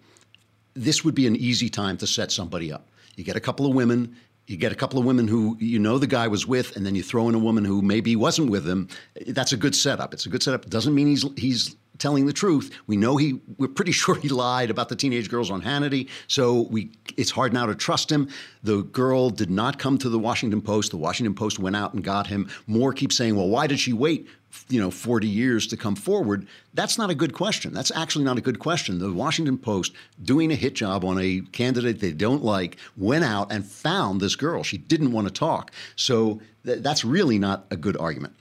this 0.72 1.04
would 1.04 1.14
be 1.14 1.26
an 1.26 1.36
easy 1.36 1.68
time 1.68 1.98
to 1.98 2.06
set 2.06 2.32
somebody 2.32 2.72
up. 2.72 2.88
You 3.16 3.24
get 3.24 3.36
a 3.36 3.40
couple 3.40 3.66
of 3.66 3.74
women, 3.74 4.16
you 4.46 4.56
get 4.56 4.72
a 4.72 4.76
couple 4.76 4.98
of 4.98 5.04
women 5.04 5.26
who 5.26 5.56
you 5.58 5.78
know 5.78 5.98
the 5.98 6.06
guy 6.06 6.28
was 6.28 6.46
with, 6.46 6.76
and 6.76 6.86
then 6.86 6.94
you 6.94 7.02
throw 7.02 7.28
in 7.28 7.34
a 7.34 7.38
woman 7.38 7.64
who 7.64 7.82
maybe 7.82 8.14
wasn't 8.16 8.50
with 8.50 8.66
him. 8.66 8.88
That's 9.28 9.52
a 9.52 9.56
good 9.56 9.74
setup. 9.74 10.14
It's 10.14 10.26
a 10.26 10.28
good 10.28 10.42
setup. 10.42 10.66
Doesn't 10.66 10.94
mean 10.94 11.08
he's 11.08 11.24
he's 11.36 11.76
telling 11.98 12.26
the 12.26 12.32
truth. 12.32 12.76
We 12.86 12.96
know 12.96 13.16
he. 13.16 13.40
We're 13.58 13.68
pretty 13.68 13.92
sure 14.02 14.14
he 14.14 14.28
lied 14.28 14.70
about 14.70 14.88
the 14.88 14.96
teenage 14.96 15.28
girls 15.28 15.50
on 15.50 15.62
Hannity. 15.62 16.08
So 16.28 16.62
we. 16.62 16.92
It's 17.16 17.30
hard 17.30 17.52
now 17.52 17.66
to 17.66 17.74
trust 17.74 18.10
him. 18.10 18.28
The 18.62 18.82
girl 18.82 19.30
did 19.30 19.50
not 19.50 19.78
come 19.78 19.98
to 19.98 20.08
the 20.08 20.18
Washington 20.18 20.60
Post. 20.60 20.90
The 20.90 20.96
Washington 20.96 21.34
Post 21.34 21.58
went 21.58 21.76
out 21.76 21.94
and 21.94 22.02
got 22.04 22.26
him. 22.26 22.48
Moore 22.66 22.92
keeps 22.92 23.16
saying, 23.16 23.36
"Well, 23.36 23.48
why 23.48 23.66
did 23.66 23.80
she 23.80 23.92
wait?" 23.92 24.28
You 24.68 24.80
know, 24.80 24.90
40 24.90 25.28
years 25.28 25.66
to 25.66 25.76
come 25.76 25.96
forward. 25.96 26.46
That's 26.72 26.96
not 26.96 27.10
a 27.10 27.14
good 27.14 27.34
question. 27.34 27.74
That's 27.74 27.90
actually 27.90 28.24
not 28.24 28.38
a 28.38 28.40
good 28.40 28.58
question. 28.58 28.98
The 28.98 29.12
Washington 29.12 29.58
Post, 29.58 29.92
doing 30.22 30.50
a 30.50 30.54
hit 30.54 30.74
job 30.74 31.04
on 31.04 31.18
a 31.20 31.42
candidate 31.52 32.00
they 32.00 32.12
don't 32.12 32.42
like, 32.42 32.78
went 32.96 33.24
out 33.24 33.52
and 33.52 33.66
found 33.66 34.20
this 34.20 34.34
girl. 34.34 34.62
She 34.62 34.78
didn't 34.78 35.12
want 35.12 35.26
to 35.26 35.32
talk. 35.32 35.72
So 35.94 36.40
th- 36.64 36.82
that's 36.82 37.04
really 37.04 37.38
not 37.38 37.66
a 37.70 37.76
good 37.76 37.98
argument. 37.98 38.34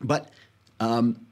But 0.00 0.28
um, 0.80 1.26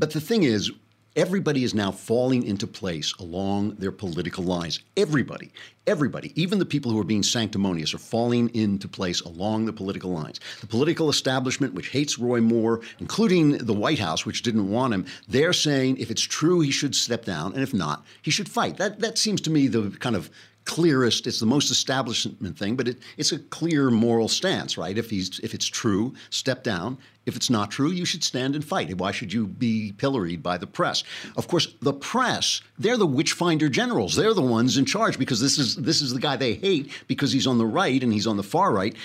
but 0.00 0.10
the 0.12 0.20
thing 0.20 0.44
is, 0.44 0.72
everybody 1.14 1.62
is 1.62 1.74
now 1.74 1.90
falling 1.90 2.42
into 2.44 2.66
place 2.66 3.12
along 3.18 3.74
their 3.74 3.92
political 3.92 4.42
lines. 4.42 4.80
Everybody, 4.96 5.52
everybody, 5.86 6.32
even 6.40 6.58
the 6.58 6.64
people 6.64 6.90
who 6.90 6.98
are 6.98 7.04
being 7.04 7.22
sanctimonious, 7.22 7.92
are 7.92 7.98
falling 7.98 8.48
into 8.54 8.88
place 8.88 9.20
along 9.20 9.66
the 9.66 9.74
political 9.74 10.10
lines. 10.10 10.40
The 10.62 10.66
political 10.66 11.10
establishment, 11.10 11.74
which 11.74 11.88
hates 11.88 12.18
Roy 12.18 12.40
Moore, 12.40 12.80
including 12.98 13.58
the 13.58 13.74
White 13.74 13.98
House, 13.98 14.24
which 14.24 14.42
didn't 14.42 14.70
want 14.70 14.94
him, 14.94 15.04
they're 15.28 15.52
saying 15.52 15.98
if 15.98 16.10
it's 16.10 16.22
true, 16.22 16.60
he 16.60 16.70
should 16.70 16.94
step 16.94 17.26
down, 17.26 17.52
and 17.52 17.62
if 17.62 17.74
not, 17.74 18.06
he 18.22 18.30
should 18.30 18.48
fight. 18.48 18.78
That 18.78 19.00
that 19.00 19.18
seems 19.18 19.42
to 19.42 19.50
me 19.50 19.66
the 19.68 19.90
kind 20.00 20.16
of 20.16 20.30
clearest. 20.64 21.26
It's 21.26 21.40
the 21.40 21.46
most 21.46 21.70
establishment 21.70 22.56
thing, 22.56 22.76
but 22.76 22.88
it, 22.88 22.98
it's 23.16 23.32
a 23.32 23.38
clear 23.38 23.90
moral 23.90 24.28
stance, 24.28 24.78
right? 24.78 24.96
If 24.96 25.10
he's 25.10 25.40
if 25.40 25.52
it's 25.54 25.66
true, 25.66 26.14
step 26.30 26.62
down. 26.62 26.98
If 27.30 27.36
it's 27.36 27.48
not 27.48 27.70
true, 27.70 27.92
you 27.92 28.04
should 28.04 28.24
stand 28.24 28.56
and 28.56 28.64
fight. 28.64 28.92
Why 28.96 29.12
should 29.12 29.32
you 29.32 29.46
be 29.46 29.92
pilloried 29.96 30.42
by 30.42 30.58
the 30.58 30.66
press? 30.66 31.04
Of 31.36 31.46
course, 31.46 31.72
the 31.80 31.92
press, 31.92 32.60
they're 32.76 32.96
the 32.96 33.06
witchfinder 33.06 33.68
generals. 33.68 34.16
They're 34.16 34.34
the 34.34 34.42
ones 34.42 34.76
in 34.76 34.84
charge 34.84 35.16
because 35.16 35.40
this 35.40 35.56
is 35.56 35.76
this 35.76 36.02
is 36.02 36.12
the 36.12 36.18
guy 36.18 36.34
they 36.34 36.54
hate 36.54 36.90
because 37.06 37.30
he's 37.30 37.46
on 37.46 37.58
the 37.58 37.66
right 37.66 38.02
and 38.02 38.12
he's 38.12 38.26
on 38.26 38.36
the 38.36 38.42
far 38.42 38.72
right 38.72 38.96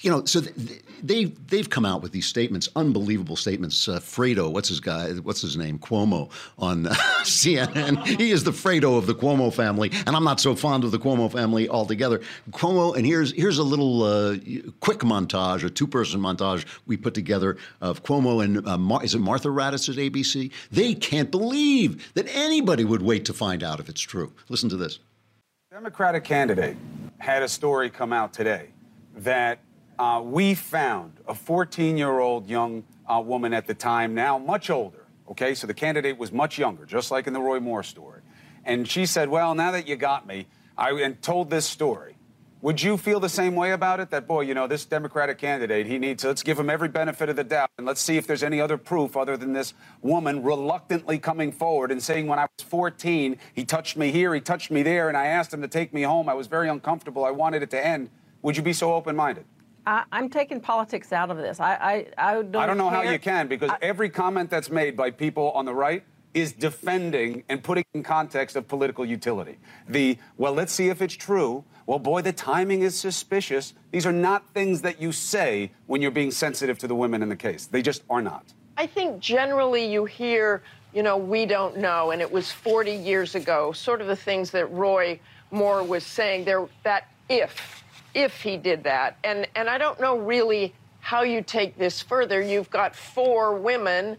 you 0.00 0.10
know, 0.10 0.24
so 0.24 0.40
they 1.02 1.24
they've 1.24 1.70
come 1.70 1.84
out 1.84 2.02
with 2.02 2.12
these 2.12 2.26
statements, 2.26 2.68
unbelievable 2.76 3.36
statements. 3.36 3.88
Uh, 3.88 4.00
Fredo, 4.00 4.50
what's 4.50 4.68
his 4.68 4.80
guy? 4.80 5.12
What's 5.12 5.40
his 5.40 5.56
name? 5.56 5.78
Cuomo 5.78 6.30
on 6.58 6.86
uh, 6.86 6.90
CNN. 7.22 8.04
He 8.04 8.30
is 8.30 8.44
the 8.44 8.50
Fredo 8.50 8.98
of 8.98 9.06
the 9.06 9.14
Cuomo 9.14 9.52
family, 9.52 9.90
and 10.06 10.16
I'm 10.16 10.24
not 10.24 10.40
so 10.40 10.54
fond 10.54 10.84
of 10.84 10.90
the 10.90 10.98
Cuomo 10.98 11.30
family 11.30 11.68
altogether. 11.68 12.20
Cuomo, 12.50 12.96
and 12.96 13.06
here's 13.06 13.32
here's 13.32 13.58
a 13.58 13.62
little 13.62 14.02
uh, 14.02 14.36
quick 14.80 15.00
montage, 15.00 15.64
a 15.64 15.70
two 15.70 15.86
person 15.86 16.20
montage 16.20 16.64
we 16.86 16.96
put 16.96 17.14
together 17.14 17.56
of 17.80 18.02
Cuomo 18.02 18.44
and 18.44 18.66
uh, 18.66 18.76
Mar- 18.76 19.04
is 19.04 19.14
it 19.14 19.20
Martha 19.20 19.48
Raddatz 19.48 19.88
at 19.88 19.96
ABC? 19.96 20.50
They 20.70 20.94
can't 20.94 21.30
believe 21.30 22.12
that 22.14 22.26
anybody 22.34 22.84
would 22.84 23.02
wait 23.02 23.24
to 23.26 23.32
find 23.32 23.62
out 23.62 23.80
if 23.80 23.88
it's 23.88 24.00
true. 24.00 24.32
Listen 24.48 24.68
to 24.70 24.76
this. 24.76 24.98
Democratic 25.70 26.24
candidate 26.24 26.76
had 27.18 27.42
a 27.42 27.48
story 27.48 27.90
come 27.90 28.12
out 28.12 28.32
today 28.32 28.68
that 29.16 29.58
uh, 29.98 30.20
we 30.24 30.54
found 30.54 31.20
a 31.26 31.34
14 31.34 31.96
year 31.96 32.18
old 32.18 32.48
young 32.48 32.84
uh, 33.06 33.20
woman 33.24 33.52
at 33.52 33.66
the 33.66 33.74
time, 33.74 34.14
now 34.14 34.38
much 34.38 34.70
older. 34.70 35.06
Okay, 35.30 35.54
so 35.54 35.66
the 35.66 35.74
candidate 35.74 36.18
was 36.18 36.32
much 36.32 36.58
younger, 36.58 36.84
just 36.84 37.10
like 37.10 37.26
in 37.26 37.32
the 37.32 37.40
Roy 37.40 37.60
Moore 37.60 37.82
story. 37.82 38.20
And 38.64 38.88
she 38.88 39.06
said, 39.06 39.28
Well, 39.28 39.54
now 39.54 39.70
that 39.70 39.88
you 39.88 39.96
got 39.96 40.26
me, 40.26 40.46
I 40.76 40.90
and 40.90 41.20
told 41.22 41.50
this 41.50 41.66
story. 41.66 42.16
Would 42.64 42.82
you 42.82 42.96
feel 42.96 43.20
the 43.20 43.28
same 43.28 43.54
way 43.56 43.72
about 43.72 44.00
it? 44.00 44.08
That, 44.08 44.26
boy, 44.26 44.40
you 44.40 44.54
know, 44.54 44.66
this 44.66 44.86
Democratic 44.86 45.36
candidate, 45.36 45.86
he 45.86 45.98
needs, 45.98 46.22
to 46.22 46.28
let's 46.28 46.42
give 46.42 46.58
him 46.58 46.70
every 46.70 46.88
benefit 46.88 47.28
of 47.28 47.36
the 47.36 47.44
doubt 47.44 47.68
and 47.76 47.86
let's 47.86 48.00
see 48.00 48.16
if 48.16 48.26
there's 48.26 48.42
any 48.42 48.58
other 48.58 48.78
proof 48.78 49.18
other 49.18 49.36
than 49.36 49.52
this 49.52 49.74
woman 50.00 50.42
reluctantly 50.42 51.18
coming 51.18 51.52
forward 51.52 51.92
and 51.92 52.02
saying, 52.02 52.26
when 52.26 52.38
I 52.38 52.46
was 52.56 52.64
14, 52.66 53.36
he 53.52 53.66
touched 53.66 53.98
me 53.98 54.10
here, 54.10 54.34
he 54.34 54.40
touched 54.40 54.70
me 54.70 54.82
there, 54.82 55.08
and 55.08 55.16
I 55.16 55.26
asked 55.26 55.52
him 55.52 55.60
to 55.60 55.68
take 55.68 55.92
me 55.92 56.00
home. 56.02 56.26
I 56.26 56.32
was 56.32 56.46
very 56.46 56.70
uncomfortable. 56.70 57.26
I 57.26 57.32
wanted 57.32 57.62
it 57.62 57.70
to 57.72 57.86
end. 57.86 58.08
Would 58.40 58.56
you 58.56 58.62
be 58.62 58.72
so 58.72 58.94
open 58.94 59.14
minded? 59.14 59.44
I, 59.86 60.04
am 60.12 60.28
taking 60.30 60.60
politics 60.60 61.12
out 61.12 61.30
of 61.30 61.36
this. 61.36 61.60
I, 61.60 61.74
I, 61.74 62.30
I 62.30 62.34
don't. 62.34 62.56
I 62.56 62.66
don't 62.66 62.78
know 62.78 62.90
care. 62.90 63.04
how 63.04 63.10
you 63.10 63.18
can 63.18 63.48
because 63.48 63.70
I, 63.70 63.78
every 63.82 64.08
comment 64.08 64.50
that's 64.50 64.70
made 64.70 64.96
by 64.96 65.10
people 65.10 65.50
on 65.52 65.64
the 65.64 65.74
right 65.74 66.04
is 66.32 66.52
defending 66.52 67.44
and 67.48 67.62
putting 67.62 67.84
in 67.94 68.02
context 68.02 68.56
of 68.56 68.66
political 68.66 69.06
utility. 69.06 69.56
The 69.88 70.18
well, 70.36 70.52
let's 70.52 70.72
see 70.72 70.88
if 70.88 71.00
it's 71.00 71.14
true. 71.14 71.64
Well, 71.86 71.98
boy, 71.98 72.22
the 72.22 72.32
timing 72.32 72.80
is 72.80 72.98
suspicious. 72.98 73.74
These 73.90 74.06
are 74.06 74.12
not 74.12 74.48
things 74.54 74.82
that 74.82 75.00
you 75.00 75.12
say 75.12 75.70
when 75.86 76.00
you're 76.02 76.10
being 76.10 76.30
sensitive 76.30 76.78
to 76.78 76.88
the 76.88 76.94
women 76.94 77.22
in 77.22 77.28
the 77.28 77.36
case. 77.36 77.66
They 77.66 77.82
just 77.82 78.02
are 78.08 78.22
not. 78.22 78.44
I 78.76 78.86
think 78.86 79.20
generally 79.20 79.90
you 79.90 80.06
hear, 80.06 80.62
you 80.92 81.02
know, 81.02 81.16
we 81.16 81.46
don't 81.46 81.76
know, 81.76 82.10
and 82.10 82.20
it 82.20 82.30
was 82.30 82.50
40 82.50 82.92
years 82.92 83.34
ago. 83.34 83.70
Sort 83.72 84.00
of 84.00 84.06
the 84.06 84.16
things 84.16 84.50
that 84.52 84.66
Roy 84.72 85.20
Moore 85.50 85.84
was 85.84 86.04
saying 86.04 86.44
there. 86.44 86.66
That 86.82 87.08
if 87.28 87.83
if 88.14 88.42
he 88.42 88.56
did 88.56 88.84
that. 88.84 89.18
And 89.24 89.46
and 89.54 89.68
I 89.68 89.78
don't 89.78 90.00
know 90.00 90.18
really 90.18 90.74
how 91.00 91.22
you 91.22 91.42
take 91.42 91.76
this 91.76 92.00
further. 92.00 92.40
You've 92.40 92.70
got 92.70 92.96
four 92.96 93.58
women 93.58 94.16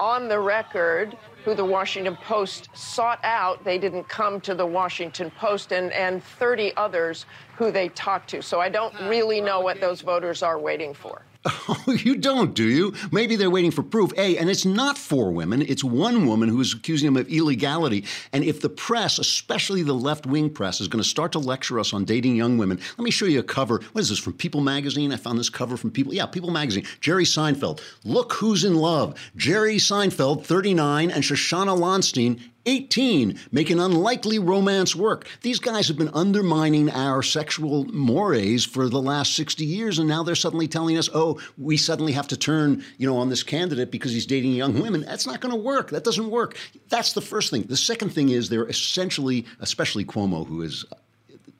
on 0.00 0.28
the 0.28 0.40
record 0.40 1.16
who 1.44 1.54
the 1.54 1.64
Washington 1.64 2.16
Post 2.16 2.70
sought 2.74 3.20
out. 3.22 3.62
They 3.64 3.78
didn't 3.78 4.08
come 4.08 4.40
to 4.40 4.54
the 4.54 4.66
Washington 4.66 5.30
Post, 5.30 5.72
and, 5.72 5.92
and 5.92 6.24
30 6.24 6.74
others 6.76 7.26
who 7.56 7.70
they 7.70 7.88
talked 7.90 8.30
to. 8.30 8.42
So 8.42 8.60
I 8.60 8.68
don't 8.68 8.94
really 9.08 9.40
know 9.40 9.60
what 9.60 9.80
those 9.80 10.00
voters 10.00 10.42
are 10.42 10.58
waiting 10.58 10.94
for. 10.94 11.22
Oh, 11.44 11.84
you 11.98 12.16
don't, 12.16 12.54
do 12.54 12.64
you? 12.64 12.94
Maybe 13.12 13.36
they're 13.36 13.50
waiting 13.50 13.70
for 13.70 13.82
proof. 13.82 14.12
A, 14.16 14.38
and 14.38 14.48
it's 14.48 14.64
not 14.64 14.96
four 14.96 15.30
women, 15.30 15.62
it's 15.62 15.84
one 15.84 16.26
woman 16.26 16.48
who 16.48 16.60
is 16.60 16.74
accusing 16.74 17.08
him 17.08 17.16
of 17.16 17.28
illegality. 17.28 18.04
And 18.32 18.44
if 18.44 18.60
the 18.60 18.68
press, 18.68 19.18
especially 19.18 19.82
the 19.82 19.92
left 19.92 20.26
wing 20.26 20.50
press, 20.50 20.80
is 20.80 20.88
going 20.88 21.02
to 21.02 21.08
start 21.08 21.32
to 21.32 21.38
lecture 21.38 21.78
us 21.78 21.92
on 21.92 22.04
dating 22.04 22.36
young 22.36 22.58
women, 22.58 22.80
let 22.96 23.04
me 23.04 23.10
show 23.10 23.26
you 23.26 23.40
a 23.40 23.42
cover. 23.42 23.80
What 23.92 24.00
is 24.00 24.08
this 24.08 24.18
from 24.18 24.34
People 24.34 24.60
magazine? 24.60 25.12
I 25.12 25.16
found 25.16 25.38
this 25.38 25.50
cover 25.50 25.76
from 25.76 25.90
People. 25.90 26.14
Yeah, 26.14 26.26
People 26.26 26.50
magazine. 26.50 26.86
Jerry 27.00 27.24
Seinfeld. 27.24 27.80
Look 28.04 28.32
who's 28.34 28.64
in 28.64 28.76
love. 28.76 29.18
Jerry 29.36 29.76
Seinfeld, 29.76 30.44
39, 30.44 31.10
and 31.10 31.22
Shoshana 31.22 31.76
Lonstein, 31.78 32.40
18 32.66 33.38
make 33.52 33.70
an 33.70 33.80
unlikely 33.80 34.38
romance 34.38 34.94
work. 34.94 35.26
These 35.42 35.58
guys 35.58 35.88
have 35.88 35.96
been 35.96 36.10
undermining 36.14 36.90
our 36.90 37.22
sexual 37.22 37.84
mores 37.86 38.64
for 38.64 38.88
the 38.88 39.00
last 39.00 39.34
60 39.34 39.64
years, 39.64 39.98
and 39.98 40.08
now 40.08 40.22
they're 40.22 40.34
suddenly 40.34 40.68
telling 40.68 40.96
us, 40.96 41.08
oh, 41.14 41.40
we 41.58 41.76
suddenly 41.76 42.12
have 42.12 42.28
to 42.28 42.36
turn, 42.36 42.84
you 42.98 43.06
know, 43.06 43.16
on 43.16 43.28
this 43.28 43.42
candidate 43.42 43.90
because 43.90 44.12
he's 44.12 44.26
dating 44.26 44.52
young 44.52 44.80
women. 44.80 45.02
That's 45.02 45.26
not 45.26 45.40
going 45.40 45.54
to 45.54 45.60
work. 45.60 45.90
That 45.90 46.04
doesn't 46.04 46.30
work. 46.30 46.56
That's 46.88 47.12
the 47.12 47.20
first 47.20 47.50
thing. 47.50 47.62
The 47.62 47.76
second 47.76 48.10
thing 48.10 48.30
is 48.30 48.48
they're 48.48 48.66
essentially, 48.66 49.46
especially 49.60 50.04
Cuomo, 50.04 50.46
who 50.46 50.62
is 50.62 50.84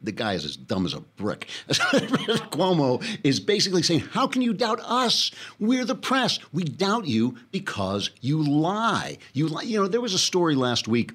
the 0.05 0.13
guy 0.13 0.35
is 0.35 0.45
as 0.45 0.57
dumb 0.57 0.87
as 0.87 0.95
a 0.95 1.01
brick. 1.01 1.49
Cuomo 1.69 3.03
is 3.25 3.41
basically 3.41 3.83
saying, 3.83 4.01
How 4.01 4.27
can 4.27 4.43
you 4.43 4.53
doubt 4.53 4.81
us? 4.85 5.31
We're 5.59 5.85
the 5.85 5.95
press. 5.95 6.39
We 6.53 6.65
doubt 6.65 7.07
you 7.07 7.37
because 7.51 8.11
you 8.21 8.43
lie. 8.43 9.19
You 9.33 9.49
lie. 9.49 9.63
You 9.63 9.83
know, 9.83 9.89
there 9.89 10.01
was 10.01 10.15
a 10.15 10.19
story 10.19 10.55
last 10.55 10.89
week 10.89 11.13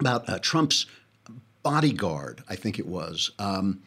about 0.00 0.28
uh, 0.28 0.38
Trump's 0.40 0.86
bodyguard, 1.62 2.42
I 2.48 2.56
think 2.56 2.78
it 2.78 2.86
was. 2.86 3.32
Um, 3.38 3.82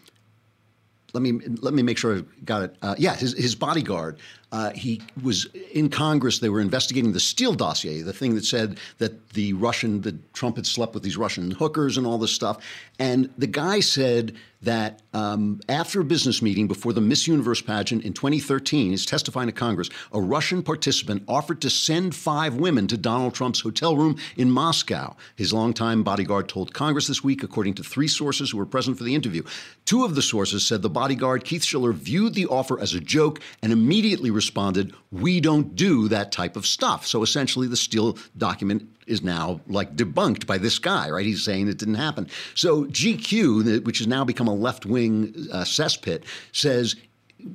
let 1.13 1.23
me 1.23 1.39
let 1.61 1.73
me 1.73 1.81
make 1.81 1.97
sure 1.97 2.17
I 2.17 2.23
got 2.43 2.63
it. 2.63 2.75
Uh, 2.81 2.95
yeah, 2.97 3.15
his, 3.15 3.33
his 3.33 3.55
bodyguard. 3.55 4.19
Uh, 4.51 4.71
he 4.71 5.01
was 5.21 5.45
in 5.73 5.89
Congress. 5.89 6.39
They 6.39 6.49
were 6.49 6.62
investigating 6.62 7.13
the 7.13 7.19
Steele 7.19 7.53
dossier, 7.53 8.01
the 8.01 8.13
thing 8.13 8.35
that 8.35 8.45
said 8.45 8.79
that 8.97 9.29
the 9.29 9.53
Russian, 9.53 10.01
that 10.01 10.33
Trump 10.33 10.55
had 10.55 10.65
slept 10.65 10.93
with 10.93 11.03
these 11.03 11.17
Russian 11.17 11.51
hookers 11.51 11.97
and 11.97 12.07
all 12.07 12.17
this 12.17 12.31
stuff. 12.31 12.57
And 12.97 13.29
the 13.38 13.47
guy 13.47 13.79
said 13.79 14.35
that 14.62 15.01
um, 15.13 15.62
after 15.69 16.01
a 16.01 16.03
business 16.03 16.41
meeting 16.41 16.67
before 16.67 16.91
the 16.91 17.01
Miss 17.01 17.27
Universe 17.27 17.62
pageant 17.62 18.03
in 18.03 18.12
2013, 18.12 18.91
he's 18.91 19.05
testifying 19.05 19.47
to 19.47 19.53
Congress, 19.53 19.89
a 20.12 20.19
Russian 20.19 20.63
participant 20.63 21.23
offered 21.27 21.62
to 21.62 21.69
send 21.69 22.13
five 22.13 22.55
women 22.55 22.85
to 22.88 22.97
Donald 22.97 23.33
Trump's 23.33 23.62
hotel 23.62 23.95
room 23.95 24.17
in 24.35 24.51
Moscow. 24.51 25.15
His 25.35 25.53
longtime 25.53 26.03
bodyguard 26.03 26.49
told 26.49 26.73
Congress 26.73 27.07
this 27.07 27.23
week, 27.23 27.41
according 27.41 27.75
to 27.75 27.83
three 27.83 28.09
sources 28.09 28.51
who 28.51 28.57
were 28.57 28.65
present 28.65 28.97
for 28.97 29.05
the 29.05 29.15
interview. 29.15 29.43
Two 29.85 30.03
of 30.03 30.15
the 30.15 30.21
sources 30.21 30.67
said 30.67 30.81
the 30.81 30.89
bodyguard, 30.89 31.45
Keith 31.45 31.63
Schiller, 31.63 31.93
viewed 31.93 32.33
the 32.33 32.47
offer 32.47 32.79
as 32.79 32.93
a 32.93 32.99
joke 32.99 33.39
and 33.63 33.71
immediately 33.71 34.29
responded, 34.39 34.93
We 35.12 35.41
don't 35.41 35.75
do 35.75 36.08
that 36.08 36.32
type 36.32 36.56
of 36.56 36.65
stuff. 36.65 37.06
So 37.06 37.23
essentially, 37.23 37.67
the 37.67 37.75
Steele 37.75 38.17
document 38.38 38.89
is 39.06 39.21
now 39.21 39.60
like 39.67 39.97
debunked 39.97 40.45
by 40.45 40.58
this 40.58 40.80
guy, 40.80 41.10
right? 41.10 41.25
He's 41.25 41.43
saying 41.43 41.67
it 41.67 41.78
didn't 41.78 41.95
happen. 41.95 42.30
So 42.56 42.86
GQ, 42.86 43.84
which 43.84 43.97
has 43.97 44.08
now 44.08 44.23
become 44.23 44.47
a 44.47 44.54
left 44.54 44.86
wing 44.86 45.34
uh, 45.52 45.63
cesspit, 45.63 46.23
says, 46.54 46.95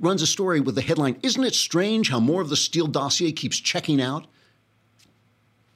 runs 0.00 0.20
a 0.20 0.26
story 0.26 0.60
with 0.60 0.74
the 0.74 0.82
headline 0.82 1.16
Isn't 1.22 1.44
it 1.44 1.54
strange 1.54 2.10
how 2.10 2.20
more 2.20 2.42
of 2.42 2.50
the 2.50 2.56
Steele 2.56 2.86
dossier 2.86 3.32
keeps 3.32 3.58
checking 3.58 4.02
out? 4.02 4.26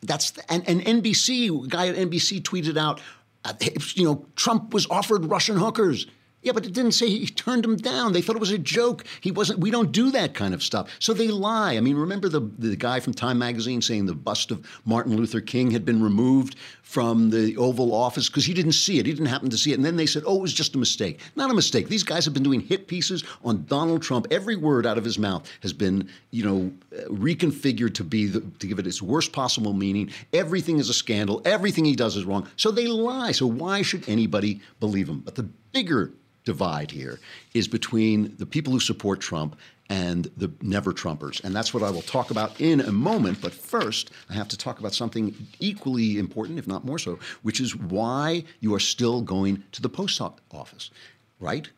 That's 0.02 0.32
the, 0.32 0.52
and, 0.52 0.68
and 0.68 1.02
NBC, 1.02 1.68
guy 1.68 1.88
at 1.88 1.96
NBC 1.96 2.42
tweeted 2.42 2.76
out, 2.76 3.00
uh, 3.44 3.54
you 3.94 4.04
know, 4.04 4.26
Trump 4.36 4.74
was 4.74 4.86
offered 4.90 5.24
Russian 5.24 5.56
hookers. 5.56 6.06
Yeah, 6.40 6.52
but 6.52 6.64
it 6.64 6.72
didn't 6.72 6.92
say 6.92 7.08
he 7.08 7.26
turned 7.26 7.64
them 7.64 7.76
down. 7.76 8.12
They 8.12 8.22
thought 8.22 8.36
it 8.36 8.40
was 8.40 8.52
a 8.52 8.58
joke. 8.58 9.04
He 9.20 9.32
wasn't. 9.32 9.58
We 9.58 9.72
don't 9.72 9.90
do 9.90 10.12
that 10.12 10.34
kind 10.34 10.54
of 10.54 10.62
stuff. 10.62 10.88
So 11.00 11.12
they 11.12 11.28
lie. 11.28 11.76
I 11.76 11.80
mean, 11.80 11.96
remember 11.96 12.28
the 12.28 12.40
the 12.58 12.76
guy 12.76 13.00
from 13.00 13.12
Time 13.12 13.38
Magazine 13.38 13.82
saying 13.82 14.06
the 14.06 14.14
bust 14.14 14.52
of 14.52 14.64
Martin 14.84 15.16
Luther 15.16 15.40
King 15.40 15.72
had 15.72 15.84
been 15.84 16.00
removed 16.00 16.54
from 16.82 17.30
the 17.30 17.56
Oval 17.56 17.92
Office 17.92 18.28
because 18.28 18.46
he 18.46 18.54
didn't 18.54 18.72
see 18.72 19.00
it. 19.00 19.06
He 19.06 19.12
didn't 19.12 19.26
happen 19.26 19.50
to 19.50 19.58
see 19.58 19.72
it. 19.72 19.74
And 19.74 19.84
then 19.84 19.96
they 19.96 20.06
said, 20.06 20.22
"Oh, 20.26 20.36
it 20.36 20.42
was 20.42 20.52
just 20.52 20.76
a 20.76 20.78
mistake." 20.78 21.18
Not 21.34 21.50
a 21.50 21.54
mistake. 21.54 21.88
These 21.88 22.04
guys 22.04 22.24
have 22.24 22.34
been 22.34 22.44
doing 22.44 22.60
hit 22.60 22.86
pieces 22.86 23.24
on 23.44 23.64
Donald 23.66 24.02
Trump. 24.02 24.28
Every 24.30 24.54
word 24.54 24.86
out 24.86 24.96
of 24.96 25.04
his 25.04 25.18
mouth 25.18 25.50
has 25.62 25.72
been, 25.72 26.08
you 26.30 26.44
know, 26.44 26.70
reconfigured 27.08 27.94
to 27.94 28.04
be 28.04 28.26
the, 28.26 28.40
to 28.60 28.66
give 28.68 28.78
it 28.78 28.86
its 28.86 29.02
worst 29.02 29.32
possible 29.32 29.72
meaning. 29.72 30.12
Everything 30.32 30.78
is 30.78 30.88
a 30.88 30.94
scandal. 30.94 31.42
Everything 31.44 31.84
he 31.84 31.96
does 31.96 32.16
is 32.16 32.24
wrong. 32.24 32.48
So 32.56 32.70
they 32.70 32.86
lie. 32.86 33.32
So 33.32 33.46
why 33.46 33.82
should 33.82 34.08
anybody 34.08 34.60
believe 34.78 35.08
him? 35.08 35.18
But 35.18 35.34
the 35.34 35.42
bigger 35.42 36.12
divide 36.48 36.90
here 36.90 37.20
is 37.52 37.68
between 37.68 38.34
the 38.38 38.46
people 38.46 38.72
who 38.72 38.80
support 38.80 39.20
Trump 39.20 39.54
and 39.90 40.30
the 40.38 40.50
never 40.62 40.94
Trumpers. 40.94 41.44
And 41.44 41.54
that's 41.54 41.74
what 41.74 41.82
I 41.82 41.90
will 41.90 42.02
talk 42.02 42.30
about 42.30 42.58
in 42.58 42.80
a 42.80 42.90
moment. 42.90 43.42
But 43.42 43.52
first, 43.52 44.10
I 44.30 44.32
have 44.32 44.48
to 44.48 44.56
talk 44.56 44.78
about 44.80 44.94
something 44.94 45.34
equally 45.60 46.18
important, 46.18 46.58
if 46.58 46.66
not 46.66 46.86
more 46.86 46.98
so, 46.98 47.18
which 47.42 47.60
is 47.60 47.76
why 47.76 48.44
you 48.60 48.74
are 48.74 48.80
still 48.80 49.20
going 49.20 49.62
to 49.72 49.82
the 49.82 49.90
post 49.90 50.22
office, 50.50 50.90
right? 51.38 51.68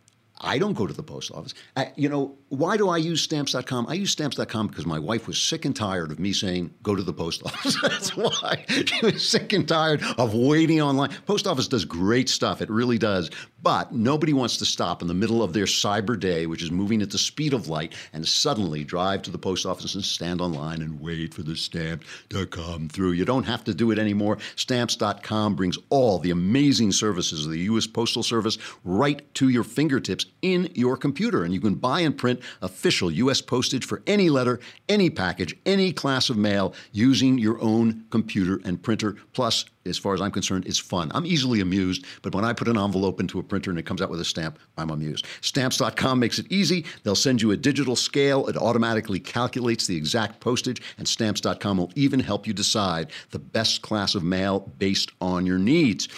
I 0.43 0.59
don't 0.59 0.73
go 0.73 0.87
to 0.87 0.95
the 0.95 1.03
post 1.03 1.31
office. 1.33 1.53
I, 1.77 1.93
you 1.97 2.09
know, 2.09 2.35
why 2.49 2.79
do 2.79 2.89
I 2.89 2.97
use 2.97 3.21
stamps.com? 3.21 3.87
I 3.89 3.95
use 3.95 4.11
stamps.com 4.11 4.69
because 4.69 4.87
my 4.87 4.99
wife 4.99 5.27
was 5.27 5.39
sick 5.39 5.67
and 5.67 5.77
tired 5.77 6.11
of 6.11 6.19
me 6.19 6.33
saying, 6.33 6.73
go 6.83 6.97
to 6.97 7.03
the 7.03 7.13
post 7.13 7.43
office. 7.45 7.77
That's 7.83 8.17
why. 8.17 8.65
She 8.69 9.05
was 9.05 9.29
sick 9.29 9.53
and 9.53 9.69
tired 9.69 10.03
of 10.17 10.35
waiting 10.35 10.81
online. 10.81 11.11
Post 11.27 11.47
office 11.47 11.69
does 11.69 11.85
great 11.85 12.31
stuff. 12.31 12.63
It 12.63 12.71
really 12.71 12.97
does. 12.97 13.31
But 13.63 13.93
nobody 13.93 14.33
wants 14.33 14.57
to 14.59 14.65
stop 14.65 15.03
in 15.03 15.09
the 15.09 15.15
middle 15.15 15.43
of 15.43 15.53
their 15.53 15.67
cyber 15.67 16.19
day, 16.19 16.47
which 16.47 16.63
is 16.63 16.71
moving 16.71 17.03
at 17.03 17.11
the 17.11 17.19
speed 17.19 17.53
of 17.53 17.69
light, 17.69 17.93
and 18.13 18.27
suddenly 18.27 18.85
drive 18.85 19.23
to 19.23 19.31
the 19.31 19.39
post 19.39 19.67
office 19.67 19.95
and 19.95 20.05
stand 20.05 20.41
online 20.41 20.83
and 20.83 21.01
wait 21.01 21.35
for 21.35 21.43
the 21.43 21.57
stamp 21.57 22.05
to 22.31 22.47
come 22.47 22.89
through. 22.89 23.13
You 23.13 23.25
don't 23.25 23.45
have 23.45 23.65
to 23.65 23.75
do 23.75 23.91
it 23.91 23.99
anymore. 23.99 24.39
Stamps.com 24.57 25.55
brings 25.57 25.79
all 25.91 26.19
the 26.19 26.31
amazing 26.31 26.93
services 26.93 27.45
of 27.45 27.53
the 27.53 27.59
U.S. 27.61 27.87
Postal 27.87 28.23
Service 28.23 28.59
right 28.85 29.23
to 29.35 29.49
your 29.49 29.65
fingertips 29.65 30.27
in 30.43 30.71
your 30.75 30.97
computer. 30.97 31.45
And 31.45 31.53
you 31.53 31.61
can 31.61 31.75
buy 31.75 32.01
and 32.01 32.17
print 32.17 32.41
official 32.63 33.11
U.S. 33.11 33.41
postage 33.41 33.85
for 33.85 34.03
any 34.07 34.31
letter, 34.31 34.61
any 34.89 35.11
package, 35.11 35.57
any 35.67 35.93
class 35.93 36.31
of 36.31 36.37
mail 36.37 36.75
using 36.93 37.39
your 37.39 37.61
own 37.61 38.05
computer 38.11 38.61
and 38.65 38.83
printer. 38.83 39.17
Plus, 39.33 39.65
as 39.91 39.99
far 39.99 40.15
as 40.15 40.21
I'm 40.21 40.31
concerned, 40.31 40.67
it's 40.67 40.79
fun. 40.79 41.11
I'm 41.15 41.27
easily 41.27 41.61
amused, 41.61 42.07
but 42.23 42.35
when 42.35 42.45
I 42.45 42.53
put 42.53 42.69
an 42.69 42.79
envelope 42.79 43.21
into 43.21 43.39
a 43.39 43.43
printer 43.43 43.71
and 43.71 43.79
it 43.79 43.85
comes 43.85 44.01
out 44.01 44.09
with 44.09 44.21
a 44.21 44.25
stamp, 44.25 44.59
I'm 44.79 44.91
amused. 44.91 45.27
Stamps.com 45.43 46.19
makes 46.19 46.39
it 46.39 46.47
easy. 46.51 46.87
They'll 47.03 47.15
send 47.15 47.43
you 47.43 47.51
a 47.51 47.57
digital 47.57 47.97
scale. 47.97 48.47
It 48.47 48.57
automatically 48.57 49.21
calculates 49.21 49.87
the 49.87 49.97
exact 49.97 50.41
postage, 50.41 50.81
and 50.97 51.07
Stamps.com 51.07 51.77
will 51.77 51.93
even 51.95 52.21
help 52.21 52.47
you 52.47 52.55
decide 52.55 53.11
the 53.31 53.39
best 53.39 53.83
class 53.83 54.15
of 54.15 54.23
mail 54.23 54.61
based 54.79 55.13
on 55.21 55.45
your 55.45 55.59
needs. 55.59 56.09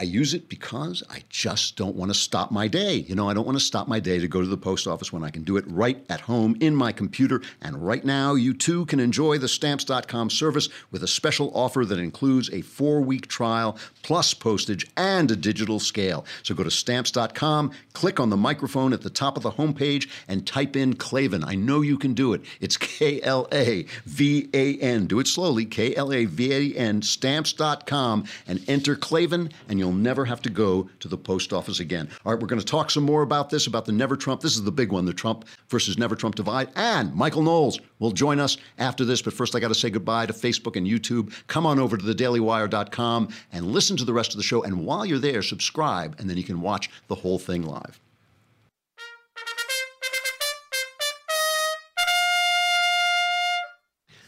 I 0.00 0.04
use 0.04 0.32
it 0.32 0.48
because 0.48 1.02
I 1.10 1.24
just 1.28 1.76
don't 1.76 1.96
want 1.96 2.12
to 2.12 2.18
stop 2.18 2.52
my 2.52 2.68
day. 2.68 2.94
You 2.94 3.16
know, 3.16 3.28
I 3.28 3.34
don't 3.34 3.44
want 3.44 3.58
to 3.58 3.64
stop 3.64 3.88
my 3.88 3.98
day 3.98 4.20
to 4.20 4.28
go 4.28 4.40
to 4.40 4.46
the 4.46 4.56
post 4.56 4.86
office 4.86 5.12
when 5.12 5.24
I 5.24 5.30
can 5.30 5.42
do 5.42 5.56
it 5.56 5.64
right 5.66 6.04
at 6.08 6.20
home 6.20 6.56
in 6.60 6.76
my 6.76 6.92
computer. 6.92 7.42
And 7.60 7.84
right 7.84 8.04
now, 8.04 8.34
you 8.34 8.54
too 8.54 8.86
can 8.86 9.00
enjoy 9.00 9.38
the 9.38 9.48
stamps.com 9.48 10.30
service 10.30 10.68
with 10.92 11.02
a 11.02 11.08
special 11.08 11.50
offer 11.52 11.84
that 11.84 11.98
includes 11.98 12.48
a 12.50 12.62
four 12.62 13.00
week 13.00 13.26
trial 13.26 13.76
plus 14.02 14.34
postage 14.34 14.88
and 14.96 15.28
a 15.32 15.36
digital 15.36 15.80
scale. 15.80 16.24
So 16.44 16.54
go 16.54 16.62
to 16.62 16.70
stamps.com, 16.70 17.72
click 17.92 18.20
on 18.20 18.30
the 18.30 18.36
microphone 18.36 18.92
at 18.92 19.02
the 19.02 19.10
top 19.10 19.36
of 19.36 19.42
the 19.42 19.50
homepage, 19.50 20.08
and 20.28 20.46
type 20.46 20.76
in 20.76 20.94
Klavan. 20.94 21.42
I 21.42 21.56
know 21.56 21.80
you 21.80 21.98
can 21.98 22.14
do 22.14 22.34
it. 22.34 22.42
It's 22.60 22.76
K 22.76 23.20
L 23.22 23.48
A 23.52 23.84
V 24.04 24.48
A 24.54 24.78
N. 24.78 25.06
Do 25.06 25.18
it 25.18 25.26
slowly 25.26 25.64
K 25.64 25.96
L 25.96 26.12
A 26.12 26.24
V 26.26 26.52
A 26.52 26.78
N, 26.78 27.02
stamps.com, 27.02 28.24
and 28.46 28.62
enter 28.68 28.94
Klavan, 28.94 29.50
and 29.68 29.80
you'll 29.80 29.87
you'll 29.88 29.96
never 29.96 30.26
have 30.26 30.42
to 30.42 30.50
go 30.50 30.88
to 31.00 31.08
the 31.08 31.16
post 31.16 31.52
office 31.52 31.80
again. 31.80 32.08
All 32.24 32.32
right, 32.32 32.40
we're 32.40 32.46
going 32.46 32.60
to 32.60 32.66
talk 32.66 32.90
some 32.90 33.04
more 33.04 33.22
about 33.22 33.48
this, 33.48 33.66
about 33.66 33.86
the 33.86 33.92
Never 33.92 34.16
Trump. 34.16 34.42
This 34.42 34.54
is 34.54 34.62
the 34.62 34.70
big 34.70 34.92
one, 34.92 35.06
the 35.06 35.14
Trump 35.14 35.46
versus 35.68 35.96
Never 35.96 36.14
Trump 36.14 36.34
divide. 36.34 36.68
And 36.76 37.14
Michael 37.14 37.42
Knowles 37.42 37.80
will 37.98 38.10
join 38.10 38.38
us 38.38 38.58
after 38.76 39.06
this. 39.06 39.22
But 39.22 39.32
first, 39.32 39.56
I 39.56 39.60
got 39.60 39.68
to 39.68 39.74
say 39.74 39.88
goodbye 39.88 40.26
to 40.26 40.34
Facebook 40.34 40.76
and 40.76 40.86
YouTube. 40.86 41.32
Come 41.46 41.64
on 41.64 41.78
over 41.78 41.96
to 41.96 42.04
thedailywire.com 42.04 43.28
and 43.52 43.66
listen 43.66 43.96
to 43.96 44.04
the 44.04 44.12
rest 44.12 44.32
of 44.32 44.36
the 44.36 44.42
show. 44.42 44.62
And 44.62 44.84
while 44.84 45.06
you're 45.06 45.18
there, 45.18 45.40
subscribe, 45.40 46.16
and 46.18 46.28
then 46.28 46.36
you 46.36 46.44
can 46.44 46.60
watch 46.60 46.90
the 47.08 47.14
whole 47.14 47.38
thing 47.38 47.62
live. 47.62 47.98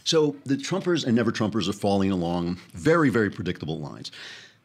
So 0.05 0.35
the 0.45 0.57
Trumpers 0.57 1.05
and 1.05 1.15
never 1.15 1.31
Trumpers 1.31 1.69
are 1.69 1.73
falling 1.73 2.11
along 2.11 2.59
very, 2.73 3.11
very 3.11 3.31
predictable 3.31 3.79
lines. 3.79 4.11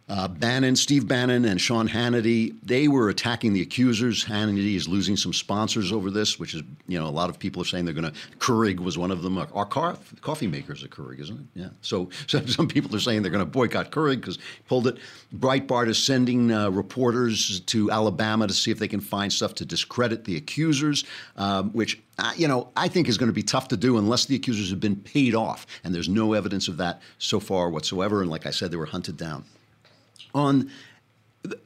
Uh, 0.07 0.27
Bannon, 0.27 0.75
Steve 0.75 1.07
Bannon, 1.07 1.45
and 1.45 1.59
Sean 1.59 1.89
Hannity, 1.89 2.55
they 2.61 2.87
were 2.87 3.09
attacking 3.09 3.53
the 3.53 3.61
accusers. 3.63 4.23
Hannity 4.23 4.75
is 4.75 4.87
losing 4.87 5.17
some 5.17 5.33
sponsors 5.33 5.91
over 5.91 6.11
this, 6.11 6.39
which 6.39 6.53
is, 6.53 6.61
you 6.87 6.99
know, 6.99 7.07
a 7.07 7.09
lot 7.09 7.31
of 7.31 7.39
people 7.39 7.59
are 7.63 7.65
saying 7.65 7.85
they're 7.85 7.93
going 7.93 8.11
to. 8.11 8.19
Keurig 8.37 8.79
was 8.79 8.99
one 8.99 9.09
of 9.09 9.23
them. 9.23 9.35
Our 9.37 9.65
car, 9.65 9.97
coffee 10.21 10.45
makers 10.45 10.83
are 10.83 10.89
Keurig, 10.89 11.19
isn't 11.21 11.39
it? 11.39 11.59
Yeah. 11.59 11.69
So, 11.81 12.09
so 12.27 12.45
some 12.45 12.67
people 12.67 12.95
are 12.95 12.99
saying 12.99 13.23
they're 13.23 13.31
going 13.31 13.43
to 13.43 13.49
boycott 13.49 13.89
Keurig 13.89 14.17
because 14.17 14.37
pulled 14.67 14.85
it. 14.85 14.97
Breitbart 15.35 15.87
is 15.87 15.97
sending 15.97 16.51
uh, 16.51 16.69
reporters 16.69 17.61
to 17.61 17.89
Alabama 17.89 18.47
to 18.47 18.53
see 18.53 18.69
if 18.69 18.77
they 18.77 18.87
can 18.87 18.99
find 18.99 19.33
stuff 19.33 19.55
to 19.55 19.65
discredit 19.65 20.25
the 20.25 20.37
accusers, 20.37 21.03
um, 21.35 21.71
which 21.71 21.99
uh, 22.19 22.31
you 22.37 22.47
know, 22.47 22.69
I 22.77 22.89
think 22.89 23.09
is 23.09 23.17
going 23.17 23.29
to 23.29 23.33
be 23.33 23.43
tough 23.43 23.69
to 23.69 23.77
do 23.77 23.97
unless 23.97 24.25
the 24.25 24.35
accusers 24.35 24.69
have 24.69 24.79
been 24.79 24.95
paid 24.95 25.33
off. 25.33 25.65
And 25.83 25.93
there's 25.95 26.07
no 26.07 26.33
evidence 26.33 26.67
of 26.67 26.77
that 26.77 27.01
so 27.17 27.39
far 27.39 27.71
whatsoever. 27.71 28.21
And 28.21 28.29
like 28.29 28.45
I 28.45 28.51
said, 28.51 28.69
they 28.69 28.77
were 28.77 28.85
hunted 28.85 29.17
down 29.17 29.43
on 30.35 30.69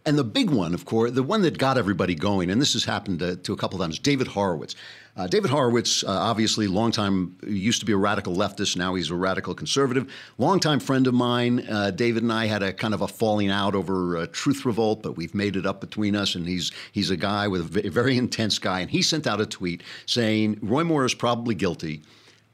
and 0.05 0.17
the 0.17 0.23
big 0.23 0.49
one, 0.49 0.73
of 0.73 0.84
course, 0.86 1.12
the 1.12 1.23
one 1.23 1.41
that 1.43 1.58
got 1.58 1.77
everybody 1.77 2.13
going, 2.13 2.49
and 2.49 2.62
this 2.62 2.73
has 2.73 2.84
happened 2.84 3.19
to, 3.19 3.38
to 3.38 3.53
a 3.53 3.58
couple 3.58 3.82
of 3.82 3.86
times, 3.86 3.97
David 3.97 4.27
Horowitz. 4.27 4.75
Uh, 5.15 5.27
David 5.27 5.51
Horowitz, 5.51 6.03
uh, 6.03 6.08
obviously, 6.10 6.67
longtime, 6.67 7.38
used 7.45 7.79
to 7.79 7.86
be 7.86 7.93
a 7.93 7.97
radical 7.97 8.36
leftist. 8.36 8.75
Now 8.75 8.95
he's 8.95 9.10
a 9.10 9.15
radical 9.15 9.53
conservative. 9.53 10.12
Longtime 10.38 10.79
friend 10.79 11.08
of 11.08 11.13
mine. 11.13 11.65
Uh, 11.69 11.91
David 11.91 12.23
and 12.23 12.32
I 12.32 12.47
had 12.47 12.63
a 12.63 12.73
kind 12.73 12.93
of 12.93 13.01
a 13.01 13.08
falling 13.08 13.49
out 13.49 13.75
over 13.75 14.17
uh, 14.17 14.27
Truth 14.32 14.65
Revolt, 14.65 15.01
but 15.01 15.17
we've 15.17 15.34
made 15.34 15.55
it 15.55 15.65
up 15.65 15.82
between 15.82 16.15
us. 16.15 16.36
And 16.36 16.47
he's 16.47 16.71
he's 16.91 17.10
a 17.10 17.17
guy 17.17 17.47
with 17.47 17.77
a 17.77 17.89
very 17.89 18.17
intense 18.17 18.60
guy. 18.60 18.79
And 18.82 18.89
he 18.89 19.01
sent 19.01 19.27
out 19.27 19.41
a 19.41 19.45
tweet 19.45 19.84
saying 20.05 20.60
Roy 20.62 20.84
Moore 20.84 21.05
is 21.05 21.13
probably 21.13 21.55
guilty, 21.55 22.01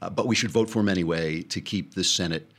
uh, 0.01 0.09
but 0.09 0.27
we 0.27 0.35
should 0.35 0.51
vote 0.51 0.69
for 0.69 0.79
him 0.79 0.89
anyway 0.89 1.41
to 1.43 1.61
keep 1.61 1.93
the 1.93 2.03
Senate 2.03 2.51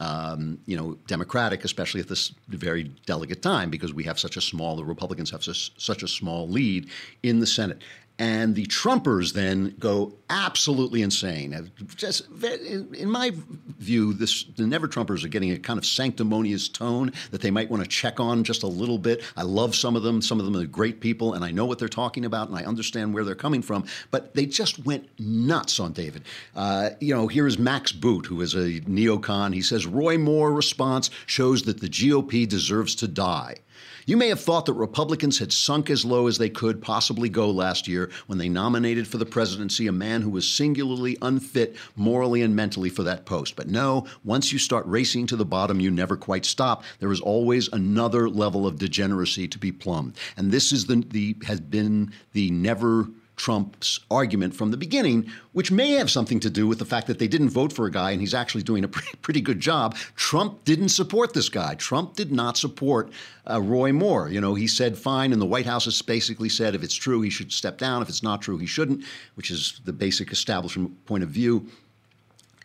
um, 0.00 0.58
you 0.66 0.76
know, 0.76 0.96
Democratic, 1.06 1.64
especially 1.64 2.00
at 2.00 2.08
this 2.08 2.34
very 2.48 2.84
delicate 3.06 3.42
time, 3.42 3.70
because 3.70 3.94
we 3.94 4.04
have 4.04 4.18
such 4.18 4.36
a 4.36 4.40
small, 4.40 4.76
the 4.76 4.84
Republicans 4.84 5.30
have 5.30 5.44
such, 5.44 5.72
such 5.80 6.02
a 6.02 6.08
small 6.08 6.48
lead 6.48 6.90
in 7.22 7.40
the 7.40 7.46
Senate. 7.46 7.82
And 8.16 8.54
the 8.54 8.66
Trumpers 8.66 9.32
then 9.32 9.74
go 9.80 10.14
absolutely 10.30 11.02
insane. 11.02 11.72
Just 11.96 12.28
in 12.42 13.10
my 13.10 13.32
view, 13.80 14.12
this, 14.12 14.44
the 14.44 14.68
Never 14.68 14.86
Trumpers 14.86 15.24
are 15.24 15.28
getting 15.28 15.50
a 15.50 15.58
kind 15.58 15.78
of 15.78 15.84
sanctimonious 15.84 16.68
tone 16.68 17.12
that 17.32 17.40
they 17.40 17.50
might 17.50 17.68
want 17.70 17.82
to 17.82 17.88
check 17.88 18.20
on 18.20 18.44
just 18.44 18.62
a 18.62 18.68
little 18.68 18.98
bit. 18.98 19.24
I 19.36 19.42
love 19.42 19.74
some 19.74 19.96
of 19.96 20.04
them. 20.04 20.22
Some 20.22 20.38
of 20.38 20.44
them 20.44 20.56
are 20.56 20.64
great 20.64 21.00
people, 21.00 21.34
and 21.34 21.44
I 21.44 21.50
know 21.50 21.64
what 21.64 21.80
they're 21.80 21.88
talking 21.88 22.24
about, 22.24 22.48
and 22.48 22.56
I 22.56 22.62
understand 22.64 23.12
where 23.12 23.24
they're 23.24 23.34
coming 23.34 23.62
from. 23.62 23.84
But 24.12 24.32
they 24.34 24.46
just 24.46 24.84
went 24.84 25.08
nuts 25.18 25.80
on 25.80 25.92
David. 25.92 26.22
Uh, 26.54 26.90
you 27.00 27.14
know, 27.14 27.26
here 27.26 27.48
is 27.48 27.58
Max 27.58 27.90
Boot, 27.90 28.26
who 28.26 28.40
is 28.42 28.54
a 28.54 28.80
neocon. 28.82 29.52
He 29.52 29.62
says 29.62 29.86
Roy 29.86 30.18
Moore 30.18 30.52
response 30.52 31.10
shows 31.26 31.64
that 31.64 31.80
the 31.80 31.88
GOP 31.88 32.48
deserves 32.48 32.94
to 32.96 33.08
die. 33.08 33.56
You 34.06 34.18
may 34.18 34.28
have 34.28 34.40
thought 34.40 34.66
that 34.66 34.74
Republicans 34.74 35.38
had 35.38 35.52
sunk 35.52 35.88
as 35.88 36.04
low 36.04 36.26
as 36.26 36.36
they 36.36 36.50
could 36.50 36.82
possibly 36.82 37.30
go 37.30 37.50
last 37.50 37.88
year 37.88 38.03
when 38.26 38.38
they 38.38 38.48
nominated 38.48 39.06
for 39.06 39.18
the 39.18 39.26
presidency 39.26 39.86
a 39.86 39.92
man 39.92 40.22
who 40.22 40.30
was 40.30 40.48
singularly 40.48 41.16
unfit 41.22 41.76
morally 41.96 42.42
and 42.42 42.54
mentally 42.54 42.90
for 42.90 43.02
that 43.02 43.26
post. 43.26 43.56
But 43.56 43.68
no, 43.68 44.06
once 44.24 44.52
you 44.52 44.58
start 44.58 44.86
racing 44.86 45.26
to 45.28 45.36
the 45.36 45.44
bottom, 45.44 45.80
you 45.80 45.90
never 45.90 46.16
quite 46.16 46.44
stop. 46.44 46.84
There 47.00 47.12
is 47.12 47.20
always 47.20 47.68
another 47.72 48.28
level 48.28 48.66
of 48.66 48.78
degeneracy 48.78 49.48
to 49.48 49.58
be 49.58 49.72
plumbed. 49.72 50.16
And 50.36 50.50
this 50.50 50.72
is 50.72 50.86
the, 50.86 51.04
the 51.08 51.36
has 51.46 51.60
been 51.60 52.12
the 52.32 52.50
never 52.50 53.08
Trump's 53.36 54.00
argument 54.10 54.54
from 54.54 54.70
the 54.70 54.76
beginning, 54.76 55.30
which 55.52 55.72
may 55.72 55.92
have 55.92 56.10
something 56.10 56.40
to 56.40 56.50
do 56.50 56.66
with 56.66 56.78
the 56.78 56.84
fact 56.84 57.06
that 57.08 57.18
they 57.18 57.28
didn't 57.28 57.50
vote 57.50 57.72
for 57.72 57.86
a 57.86 57.90
guy 57.90 58.12
and 58.12 58.20
he's 58.20 58.34
actually 58.34 58.62
doing 58.62 58.84
a 58.84 58.88
pretty, 59.22 59.40
good 59.40 59.60
job. 59.60 59.96
Trump 60.16 60.64
didn't 60.64 60.90
support 60.90 61.34
this 61.34 61.48
guy. 61.48 61.74
Trump 61.74 62.14
did 62.14 62.32
not 62.32 62.56
support 62.56 63.10
uh, 63.50 63.60
Roy 63.60 63.92
Moore. 63.92 64.28
You 64.28 64.40
know, 64.40 64.54
he 64.54 64.66
said 64.66 64.96
fine, 64.96 65.32
and 65.32 65.42
the 65.42 65.46
White 65.46 65.66
House 65.66 65.84
has 65.84 66.00
basically 66.00 66.48
said 66.48 66.74
if 66.74 66.82
it's 66.82 66.94
true, 66.94 67.20
he 67.20 67.30
should 67.30 67.52
step 67.52 67.78
down. 67.78 68.00
If 68.00 68.08
it's 68.08 68.22
not 68.22 68.40
true, 68.40 68.56
he 68.58 68.66
shouldn't, 68.66 69.04
which 69.34 69.50
is 69.50 69.80
the 69.84 69.92
basic 69.92 70.32
establishment 70.32 71.04
point 71.06 71.22
of 71.22 71.30
view 71.30 71.68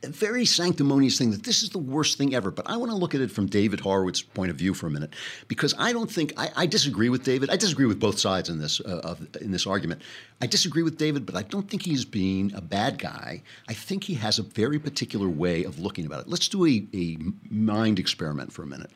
a 0.04 0.08
very 0.08 0.46
sanctimonious 0.46 1.18
thing 1.18 1.32
that 1.32 1.44
this 1.44 1.62
is 1.62 1.70
the 1.70 1.78
worst 1.78 2.18
thing 2.18 2.34
ever. 2.34 2.52
But 2.52 2.70
I 2.70 2.78
want 2.78 2.92
to 2.92 2.98
look 2.98 3.14
at 3.16 3.22
it 3.22 3.32
from 3.32 3.48
David 3.48 3.80
Horowitz's 3.80 4.22
point 4.22 4.50
of 4.50 4.58
view 4.58 4.74
for 4.74 4.88
a 4.88 4.90
minute, 4.90 5.14
because 5.48 5.74
I 5.78 5.92
don't 5.94 6.10
think 6.10 6.34
I, 6.38 6.50
I 6.56 6.66
disagree 6.66 7.10
with 7.10 7.24
David. 7.24 7.50
I 7.50 7.58
disagree 7.58 7.86
with 7.86 8.00
both 8.00 8.20
sides 8.20 8.50
in 8.50 8.60
this 8.60 8.80
uh, 8.80 9.02
of, 9.04 9.28
in 9.42 9.52
this 9.52 9.68
argument. 9.68 10.02
I 10.42 10.48
disagree 10.48 10.84
with 10.84 10.98
David, 10.98 11.26
but 11.26 11.36
I 11.36 11.42
don't 11.44 11.70
think 11.70 11.84
he's 11.84 12.06
being 12.06 12.54
a 12.54 12.62
bad 12.62 12.98
guy. 12.98 13.42
I 13.68 13.74
think 13.74 14.06
he 14.06 14.14
has 14.16 14.40
a 14.40 14.44
very 14.44 14.80
particular 14.80 15.28
way 15.28 15.64
of 15.64 15.80
looking 15.80 16.06
about 16.06 16.22
it. 16.22 16.30
Let's 16.30 16.48
do 16.48 16.66
a, 16.66 16.88
a 16.94 17.18
mind 17.50 18.00
experiment 18.00 18.54
for 18.54 18.64
a 18.64 18.68
minute. 18.68 18.92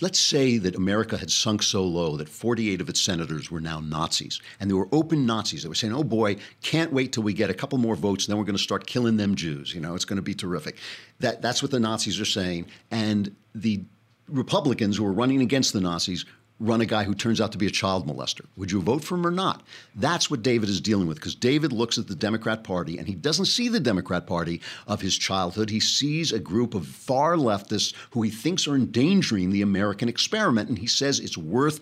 Let's 0.00 0.18
say 0.18 0.58
that 0.58 0.74
America 0.74 1.16
had 1.16 1.30
sunk 1.30 1.62
so 1.62 1.84
low 1.84 2.16
that 2.16 2.28
48 2.28 2.80
of 2.80 2.88
its 2.88 3.00
senators 3.00 3.50
were 3.50 3.60
now 3.60 3.78
Nazis. 3.80 4.40
And 4.58 4.68
they 4.68 4.74
were 4.74 4.88
open 4.90 5.24
Nazis. 5.24 5.62
They 5.62 5.68
were 5.68 5.74
saying, 5.74 5.94
oh 5.94 6.02
boy, 6.02 6.36
can't 6.62 6.92
wait 6.92 7.12
till 7.12 7.22
we 7.22 7.32
get 7.32 7.48
a 7.48 7.54
couple 7.54 7.78
more 7.78 7.94
votes, 7.94 8.24
and 8.24 8.32
then 8.32 8.38
we're 8.38 8.44
going 8.44 8.56
to 8.56 8.62
start 8.62 8.86
killing 8.86 9.16
them 9.16 9.36
Jews. 9.36 9.72
You 9.72 9.80
know, 9.80 9.94
it's 9.94 10.04
going 10.04 10.16
to 10.16 10.22
be 10.22 10.34
terrific. 10.34 10.76
That, 11.20 11.42
that's 11.42 11.62
what 11.62 11.70
the 11.70 11.78
Nazis 11.78 12.20
are 12.20 12.24
saying. 12.24 12.66
And 12.90 13.34
the 13.54 13.84
Republicans 14.28 14.96
who 14.96 15.06
are 15.06 15.12
running 15.12 15.40
against 15.40 15.72
the 15.72 15.80
Nazis 15.80 16.24
run 16.60 16.80
a 16.80 16.86
guy 16.86 17.04
who 17.04 17.14
turns 17.14 17.40
out 17.40 17.52
to 17.52 17.58
be 17.58 17.66
a 17.66 17.70
child 17.70 18.06
molester? 18.06 18.46
Would 18.56 18.72
you 18.72 18.80
vote 18.80 19.04
for 19.04 19.14
him 19.14 19.26
or 19.26 19.30
not? 19.30 19.62
That's 19.94 20.30
what 20.30 20.42
David 20.42 20.68
is 20.68 20.80
dealing 20.80 21.06
with 21.06 21.18
because 21.18 21.34
David 21.34 21.72
looks 21.72 21.98
at 21.98 22.08
the 22.08 22.14
Democrat 22.14 22.64
Party 22.64 22.98
and 22.98 23.06
he 23.06 23.14
doesn't 23.14 23.46
see 23.46 23.68
the 23.68 23.80
Democrat 23.80 24.26
Party 24.26 24.60
of 24.86 25.00
his 25.00 25.16
childhood. 25.16 25.70
He 25.70 25.80
sees 25.80 26.32
a 26.32 26.38
group 26.38 26.74
of 26.74 26.86
far 26.86 27.36
leftists 27.36 27.94
who 28.10 28.22
he 28.22 28.30
thinks 28.30 28.66
are 28.66 28.74
endangering 28.74 29.50
the 29.50 29.62
American 29.62 30.08
experiment 30.08 30.68
and 30.68 30.78
he 30.78 30.86
says 30.86 31.20
it's 31.20 31.38
worth 31.38 31.80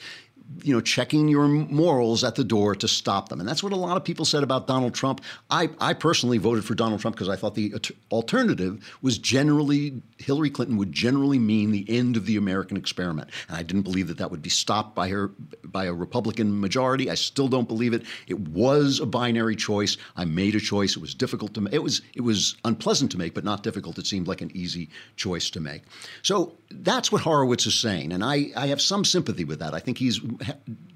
you 0.62 0.72
know, 0.72 0.80
checking 0.80 1.28
your 1.28 1.48
morals 1.48 2.22
at 2.24 2.35
the 2.37 2.44
door 2.44 2.74
to 2.74 2.88
stop 2.88 3.28
them. 3.28 3.40
And 3.40 3.48
that's 3.48 3.62
what 3.62 3.72
a 3.72 3.76
lot 3.76 3.96
of 3.96 4.04
people 4.04 4.24
said 4.24 4.42
about 4.42 4.66
Donald 4.66 4.94
Trump. 4.94 5.20
I, 5.50 5.70
I 5.80 5.92
personally 5.92 6.38
voted 6.38 6.64
for 6.64 6.74
Donald 6.74 7.00
Trump 7.00 7.16
because 7.16 7.28
I 7.28 7.37
thought 7.37 7.54
the 7.54 7.74
alternative 8.11 8.96
was 9.02 9.18
generally, 9.18 10.00
Hillary 10.18 10.50
Clinton 10.50 10.76
would 10.76 10.92
generally 10.92 11.38
mean 11.38 11.72
the 11.72 11.85
end 11.88 12.16
of 12.16 12.26
the 12.26 12.37
American 12.37 12.76
experiment. 12.76 13.30
And 13.48 13.56
I 13.56 13.62
didn't 13.62 13.82
believe 13.82 14.09
that 14.09 14.18
that 14.18 14.30
would 14.30 14.42
be 14.42 14.50
stopped 14.50 14.94
by 14.94 15.09
her, 15.09 15.32
by 15.64 15.87
a 15.87 15.92
Republican 15.92 16.61
majority. 16.61 17.11
I 17.11 17.14
still 17.14 17.48
don't 17.48 17.68
believe 17.68 17.92
it. 17.92 18.04
It 18.26 18.38
was 18.40 19.00
a 19.00 19.06
binary 19.06 19.56
choice. 19.56 19.96
I 20.16 20.24
made 20.24 20.54
a 20.54 20.61
choice. 20.61 20.96
It 20.96 21.00
was 21.00 21.14
difficult 21.14 21.54
to 21.54 21.61
make. 21.61 21.74
It 21.74 21.82
was, 21.82 22.02
it 22.14 22.22
was 22.22 22.56
unpleasant 22.64 23.11
to 23.12 23.18
make, 23.18 23.35
but 23.35 23.44
not 23.44 23.62
difficult. 23.62 23.98
It 23.98 24.06
seemed 24.06 24.28
like 24.28 24.40
an 24.40 24.50
easy 24.54 24.90
choice 25.16 25.50
to 25.50 25.61
make. 25.61 25.82
So 26.22 26.54
that's 26.70 27.11
what 27.11 27.22
Horowitz 27.22 27.66
is 27.66 27.74
saying. 27.74 28.12
And 28.12 28.24
I, 28.24 28.52
I 28.56 28.68
have 28.68 28.80
some 28.80 29.04
sympathy 29.04 29.44
with 29.44 29.59
that. 29.59 29.74
I 29.74 29.80
think 29.80 29.98
he's 29.98 30.20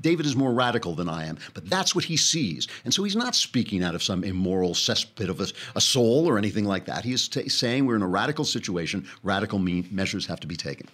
David 0.01 0.27
is 0.27 0.37
more 0.37 0.53
radical 0.53 0.95
than 0.95 1.09
I 1.09 1.27
am, 1.27 1.39
but 1.55 1.69
that's 1.69 1.95
what 1.95 2.05
he 2.05 2.17
sees. 2.17 2.69
And 2.85 2.93
so 2.93 3.05
he's 3.05 3.17
not 3.17 3.35
speaking 3.35 3.83
out 3.83 3.95
of 3.95 4.03
some 4.03 4.25
immoral 4.25 4.75
cesspit 4.75 5.29
of 5.29 5.41
a, 5.41 5.49
a 5.75 5.81
soul 5.81 6.29
or 6.29 6.39
anything 6.39 6.65
like 6.65 6.87
that. 6.87 7.05
He 7.05 7.13
is 7.13 7.29
t- 7.29 7.49
saying 7.49 7.87
we're 7.87 7.97
in 7.97 8.03
a 8.03 8.09
radical 8.09 8.45
situation, 8.45 9.07
radical 9.23 9.59
me- 9.59 9.87
measures 9.91 10.27
have 10.27 10.41
to 10.41 10.47
be 10.47 10.57
taken. 10.57 10.87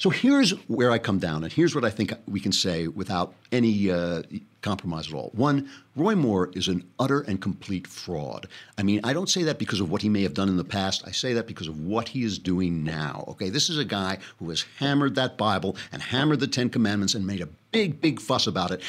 So 0.00 0.08
here's 0.08 0.52
where 0.66 0.92
I 0.92 0.98
come 0.98 1.18
down, 1.18 1.44
and 1.44 1.52
here's 1.52 1.74
what 1.74 1.84
I 1.84 1.90
think 1.90 2.14
we 2.26 2.40
can 2.40 2.52
say 2.52 2.88
without 2.88 3.34
any 3.52 3.90
uh, 3.90 4.22
compromise 4.62 5.08
at 5.08 5.12
all. 5.12 5.28
One, 5.34 5.68
Roy 5.94 6.14
Moore 6.14 6.50
is 6.54 6.68
an 6.68 6.88
utter 6.98 7.20
and 7.20 7.38
complete 7.38 7.86
fraud. 7.86 8.48
I 8.78 8.82
mean, 8.82 9.02
I 9.04 9.12
don't 9.12 9.28
say 9.28 9.42
that 9.42 9.58
because 9.58 9.78
of 9.78 9.90
what 9.90 10.00
he 10.00 10.08
may 10.08 10.22
have 10.22 10.32
done 10.32 10.48
in 10.48 10.56
the 10.56 10.64
past. 10.64 11.06
I 11.06 11.10
say 11.10 11.34
that 11.34 11.46
because 11.46 11.68
of 11.68 11.78
what 11.84 12.08
he 12.08 12.24
is 12.24 12.38
doing 12.38 12.82
now. 12.82 13.26
Okay, 13.28 13.50
this 13.50 13.68
is 13.68 13.76
a 13.76 13.84
guy 13.84 14.16
who 14.38 14.48
has 14.48 14.64
hammered 14.78 15.16
that 15.16 15.36
Bible 15.36 15.76
and 15.92 16.00
hammered 16.00 16.40
the 16.40 16.46
Ten 16.46 16.70
Commandments 16.70 17.14
and 17.14 17.26
made 17.26 17.42
a 17.42 17.48
big, 17.72 18.00
big 18.00 18.20
fuss 18.20 18.46
about 18.46 18.70
it 18.70 18.82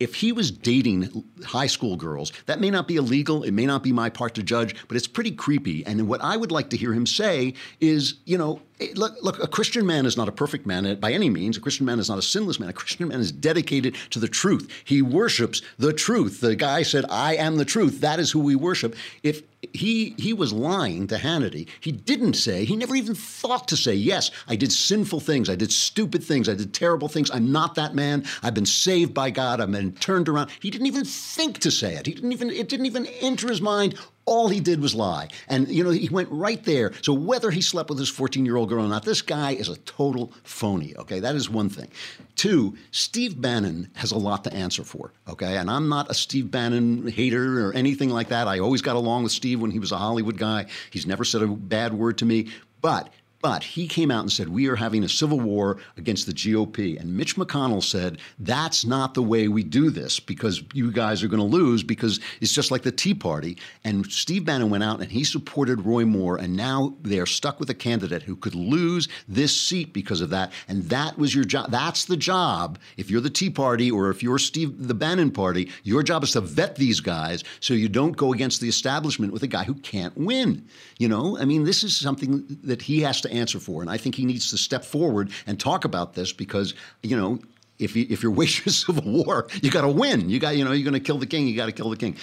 if 0.00 0.14
he 0.14 0.32
was 0.32 0.50
dating 0.50 1.24
high 1.44 1.66
school 1.66 1.96
girls, 1.96 2.32
that 2.46 2.60
may 2.60 2.70
not 2.70 2.86
be 2.86 2.96
illegal. 2.96 3.42
It 3.42 3.52
may 3.52 3.66
not 3.66 3.82
be 3.82 3.92
my 3.92 4.10
part 4.10 4.34
to 4.34 4.42
judge, 4.42 4.74
but 4.86 4.96
it's 4.96 5.08
pretty 5.08 5.32
creepy. 5.32 5.84
And 5.84 6.08
what 6.08 6.22
I 6.22 6.36
would 6.36 6.52
like 6.52 6.70
to 6.70 6.76
hear 6.76 6.92
him 6.92 7.06
say 7.06 7.54
is, 7.80 8.14
you 8.24 8.38
know, 8.38 8.62
look, 8.94 9.16
look, 9.22 9.42
a 9.42 9.46
Christian 9.46 9.86
man 9.86 10.06
is 10.06 10.16
not 10.16 10.28
a 10.28 10.32
perfect 10.32 10.66
man 10.66 10.98
by 11.00 11.12
any 11.12 11.30
means. 11.30 11.56
A 11.56 11.60
Christian 11.60 11.86
man 11.86 11.98
is 11.98 12.08
not 12.08 12.18
a 12.18 12.22
sinless 12.22 12.60
man. 12.60 12.68
A 12.68 12.72
Christian 12.72 13.08
man 13.08 13.20
is 13.20 13.32
dedicated 13.32 13.96
to 14.10 14.18
the 14.18 14.28
truth. 14.28 14.70
He 14.84 15.02
worships 15.02 15.62
the 15.78 15.92
truth. 15.92 16.40
The 16.40 16.56
guy 16.56 16.82
said, 16.82 17.04
I 17.10 17.36
am 17.36 17.56
the 17.56 17.64
truth. 17.64 18.00
That 18.00 18.20
is 18.20 18.30
who 18.30 18.40
we 18.40 18.56
worship. 18.56 18.94
If 19.22 19.42
he 19.72 20.14
he 20.18 20.32
was 20.32 20.52
lying 20.52 21.08
to 21.08 21.16
Hannity. 21.16 21.66
He 21.80 21.90
didn't 21.90 22.34
say, 22.34 22.64
he 22.64 22.76
never 22.76 22.94
even 22.94 23.14
thought 23.14 23.66
to 23.68 23.76
say, 23.76 23.94
yes, 23.94 24.30
I 24.46 24.56
did 24.56 24.72
sinful 24.72 25.20
things, 25.20 25.50
I 25.50 25.56
did 25.56 25.72
stupid 25.72 26.22
things, 26.22 26.48
I 26.48 26.54
did 26.54 26.72
terrible 26.72 27.08
things. 27.08 27.30
I'm 27.30 27.50
not 27.50 27.74
that 27.74 27.94
man. 27.94 28.24
I've 28.42 28.54
been 28.54 28.66
saved 28.66 29.14
by 29.14 29.30
God. 29.30 29.60
I've 29.60 29.72
been 29.72 29.92
turned 29.92 30.28
around. 30.28 30.50
He 30.60 30.70
didn't 30.70 30.86
even 30.86 31.04
think 31.04 31.58
to 31.58 31.70
say 31.70 31.94
it. 31.94 32.06
He 32.06 32.14
didn't 32.14 32.32
even 32.32 32.50
it 32.50 32.68
didn't 32.68 32.86
even 32.86 33.06
enter 33.20 33.48
his 33.48 33.60
mind 33.60 33.98
all 34.28 34.48
he 34.48 34.60
did 34.60 34.80
was 34.80 34.94
lie. 34.94 35.28
And, 35.48 35.68
you 35.68 35.82
know, 35.82 35.90
he 35.90 36.08
went 36.10 36.28
right 36.30 36.62
there. 36.64 36.92
So 37.02 37.14
whether 37.14 37.50
he 37.50 37.62
slept 37.62 37.88
with 37.88 37.98
his 37.98 38.10
14 38.10 38.44
year 38.44 38.56
old 38.56 38.68
girl 38.68 38.84
or 38.84 38.88
not, 38.88 39.04
this 39.04 39.22
guy 39.22 39.52
is 39.52 39.70
a 39.70 39.76
total 39.78 40.32
phony. 40.44 40.94
Okay. 40.96 41.18
That 41.18 41.34
is 41.34 41.48
one 41.48 41.70
thing. 41.70 41.88
Two, 42.36 42.76
Steve 42.90 43.40
Bannon 43.40 43.90
has 43.94 44.12
a 44.12 44.18
lot 44.18 44.44
to 44.44 44.52
answer 44.52 44.84
for. 44.84 45.12
Okay. 45.28 45.56
And 45.56 45.70
I'm 45.70 45.88
not 45.88 46.10
a 46.10 46.14
Steve 46.14 46.50
Bannon 46.50 47.06
hater 47.06 47.66
or 47.66 47.72
anything 47.72 48.10
like 48.10 48.28
that. 48.28 48.46
I 48.46 48.58
always 48.58 48.82
got 48.82 48.96
along 48.96 49.22
with 49.22 49.32
Steve 49.32 49.60
when 49.60 49.70
he 49.70 49.78
was 49.78 49.92
a 49.92 49.98
Hollywood 49.98 50.36
guy. 50.36 50.66
He's 50.90 51.06
never 51.06 51.24
said 51.24 51.42
a 51.42 51.46
bad 51.46 51.94
word 51.94 52.18
to 52.18 52.26
me. 52.26 52.50
But 52.82 53.10
but 53.40 53.62
he 53.62 53.86
came 53.86 54.10
out 54.10 54.22
and 54.22 54.32
said, 54.32 54.48
We 54.48 54.66
are 54.68 54.76
having 54.76 55.04
a 55.04 55.08
civil 55.08 55.38
war 55.38 55.78
against 55.96 56.26
the 56.26 56.32
GOP. 56.32 56.98
And 57.00 57.16
Mitch 57.16 57.36
McConnell 57.36 57.82
said, 57.82 58.18
That's 58.38 58.84
not 58.84 59.14
the 59.14 59.22
way 59.22 59.48
we 59.48 59.62
do 59.62 59.90
this 59.90 60.18
because 60.18 60.62
you 60.74 60.90
guys 60.90 61.22
are 61.22 61.28
going 61.28 61.38
to 61.38 61.56
lose 61.56 61.82
because 61.82 62.20
it's 62.40 62.52
just 62.52 62.70
like 62.70 62.82
the 62.82 62.92
Tea 62.92 63.14
Party. 63.14 63.56
And 63.84 64.10
Steve 64.10 64.44
Bannon 64.44 64.70
went 64.70 64.82
out 64.82 65.00
and 65.00 65.10
he 65.10 65.22
supported 65.22 65.84
Roy 65.84 66.04
Moore. 66.04 66.36
And 66.36 66.56
now 66.56 66.96
they're 67.02 67.26
stuck 67.26 67.60
with 67.60 67.70
a 67.70 67.74
candidate 67.74 68.22
who 68.22 68.34
could 68.34 68.54
lose 68.54 69.08
this 69.28 69.58
seat 69.58 69.92
because 69.92 70.20
of 70.20 70.30
that. 70.30 70.52
And 70.66 70.82
that 70.84 71.16
was 71.16 71.34
your 71.34 71.44
job. 71.44 71.70
That's 71.70 72.06
the 72.06 72.16
job. 72.16 72.78
If 72.96 73.10
you're 73.10 73.20
the 73.20 73.30
Tea 73.30 73.50
Party 73.50 73.90
or 73.90 74.10
if 74.10 74.22
you're 74.22 74.38
Steve, 74.38 74.88
the 74.88 74.94
Bannon 74.94 75.30
Party, 75.30 75.70
your 75.84 76.02
job 76.02 76.24
is 76.24 76.32
to 76.32 76.40
vet 76.40 76.74
these 76.74 77.00
guys 77.00 77.44
so 77.60 77.74
you 77.74 77.88
don't 77.88 78.16
go 78.16 78.32
against 78.32 78.60
the 78.60 78.68
establishment 78.68 79.32
with 79.32 79.44
a 79.44 79.46
guy 79.46 79.62
who 79.62 79.74
can't 79.74 80.16
win. 80.16 80.66
You 80.98 81.08
know, 81.08 81.38
I 81.38 81.44
mean, 81.44 81.64
this 81.64 81.84
is 81.84 81.96
something 81.96 82.44
that 82.64 82.82
he 82.82 83.00
has 83.02 83.20
to 83.20 83.30
answer 83.30 83.60
for. 83.60 83.82
And 83.82 83.90
I 83.90 83.96
think 83.96 84.16
he 84.16 84.24
needs 84.24 84.50
to 84.50 84.58
step 84.58 84.84
forward 84.84 85.30
and 85.46 85.58
talk 85.58 85.84
about 85.84 86.14
this 86.14 86.32
because, 86.32 86.74
you 87.02 87.16
know, 87.16 87.38
if, 87.78 87.94
you, 87.94 88.06
if 88.10 88.22
you're 88.22 88.32
waging 88.40 88.64
a 88.66 88.70
civil 88.70 89.04
war, 89.04 89.46
you 89.62 89.70
got 89.70 89.82
to 89.82 89.88
win. 89.88 90.28
You 90.28 90.40
got, 90.40 90.56
you 90.56 90.64
know, 90.64 90.72
you're 90.72 90.88
going 90.88 91.00
to 91.00 91.06
kill 91.06 91.18
the 91.18 91.26
king. 91.26 91.46
You 91.46 91.56
got 91.56 91.66
to 91.66 91.72
kill 91.72 91.90
the 91.90 91.96
king. 91.96 92.16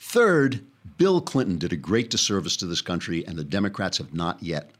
Third, 0.00 0.64
Bill 0.96 1.20
Clinton 1.20 1.58
did 1.58 1.72
a 1.72 1.76
great 1.76 2.08
disservice 2.08 2.56
to 2.58 2.66
this 2.66 2.80
country, 2.80 3.26
and 3.26 3.36
the 3.36 3.44
Democrats 3.44 3.98
have 3.98 4.14
not 4.14 4.42
yet 4.42 4.70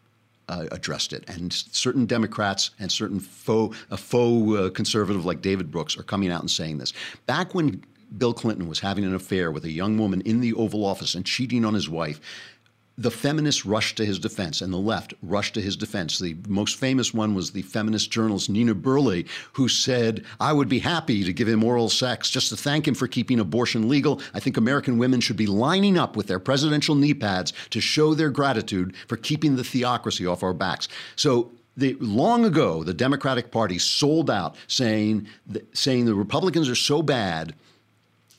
uh, 0.49 0.67
addressed 0.73 1.13
it. 1.13 1.29
And 1.29 1.53
certain 1.53 2.07
Democrats 2.07 2.71
and 2.79 2.91
certain 2.91 3.21
faux, 3.21 3.77
a 3.91 3.97
faux 3.97 4.59
uh, 4.59 4.71
conservative 4.71 5.25
like 5.25 5.43
David 5.43 5.71
Brooks 5.71 5.99
are 5.99 6.03
coming 6.03 6.31
out 6.31 6.41
and 6.41 6.51
saying 6.51 6.79
this. 6.79 6.93
Back 7.27 7.55
when 7.55 7.85
Bill 8.17 8.33
Clinton 8.33 8.69
was 8.69 8.81
having 8.81 9.05
an 9.05 9.15
affair 9.15 9.51
with 9.51 9.65
a 9.65 9.71
young 9.71 9.99
woman 9.99 10.23
in 10.23 10.41
the 10.41 10.55
Oval 10.55 10.85
Office 10.85 11.15
and 11.15 11.27
cheating 11.27 11.65
on 11.65 11.75
his 11.75 11.89
wife, 11.89 12.21
the 12.99 13.13
feminists 13.13 13.65
rushed 13.65 13.97
to 13.97 14.05
his 14.05 14.19
defense 14.19 14.61
and 14.61 14.73
the 14.73 14.77
left 14.77 15.15
rushed 15.23 15.55
to 15.55 15.63
his 15.63 15.77
defense. 15.77 16.19
The 16.19 16.37
most 16.49 16.77
famous 16.77 17.15
one 17.15 17.33
was 17.33 17.53
the 17.53 17.63
feminist 17.63 18.11
journalist 18.11 18.51
Nina 18.51 18.75
Burleigh, 18.75 19.23
who 19.53 19.69
said, 19.69 20.25
I 20.41 20.53
would 20.53 20.69
be 20.69 20.81
happy 20.81 21.23
to 21.23 21.33
give 21.33 21.47
him 21.47 21.63
oral 21.63 21.89
sex 21.89 22.29
just 22.29 22.49
to 22.49 22.57
thank 22.57 22.89
him 22.89 22.95
for 22.95 23.07
keeping 23.07 23.39
abortion 23.39 23.89
legal. 23.89 24.21
I 24.35 24.41
think 24.41 24.57
American 24.57 24.99
women 24.99 25.21
should 25.21 25.37
be 25.37 25.47
lining 25.47 25.97
up 25.97 26.17
with 26.17 26.27
their 26.27 26.41
presidential 26.41 26.97
knee 26.97 27.15
pads 27.15 27.53
to 27.71 27.81
show 27.81 28.15
their 28.15 28.31
gratitude 28.31 28.97
for 29.07 29.17
keeping 29.17 29.55
the 29.55 29.65
theocracy 29.65 30.27
off 30.27 30.43
our 30.43 30.53
backs. 30.53 30.89
So 31.15 31.53
the, 31.77 31.97
long 32.01 32.45
ago, 32.45 32.83
the 32.83 32.93
Democratic 32.93 33.53
Party 33.53 33.79
sold 33.79 34.29
out, 34.29 34.57
saying 34.67 35.29
saying 35.73 36.07
the 36.07 36.15
Republicans 36.15 36.69
are 36.69 36.75
so 36.75 37.01
bad 37.03 37.55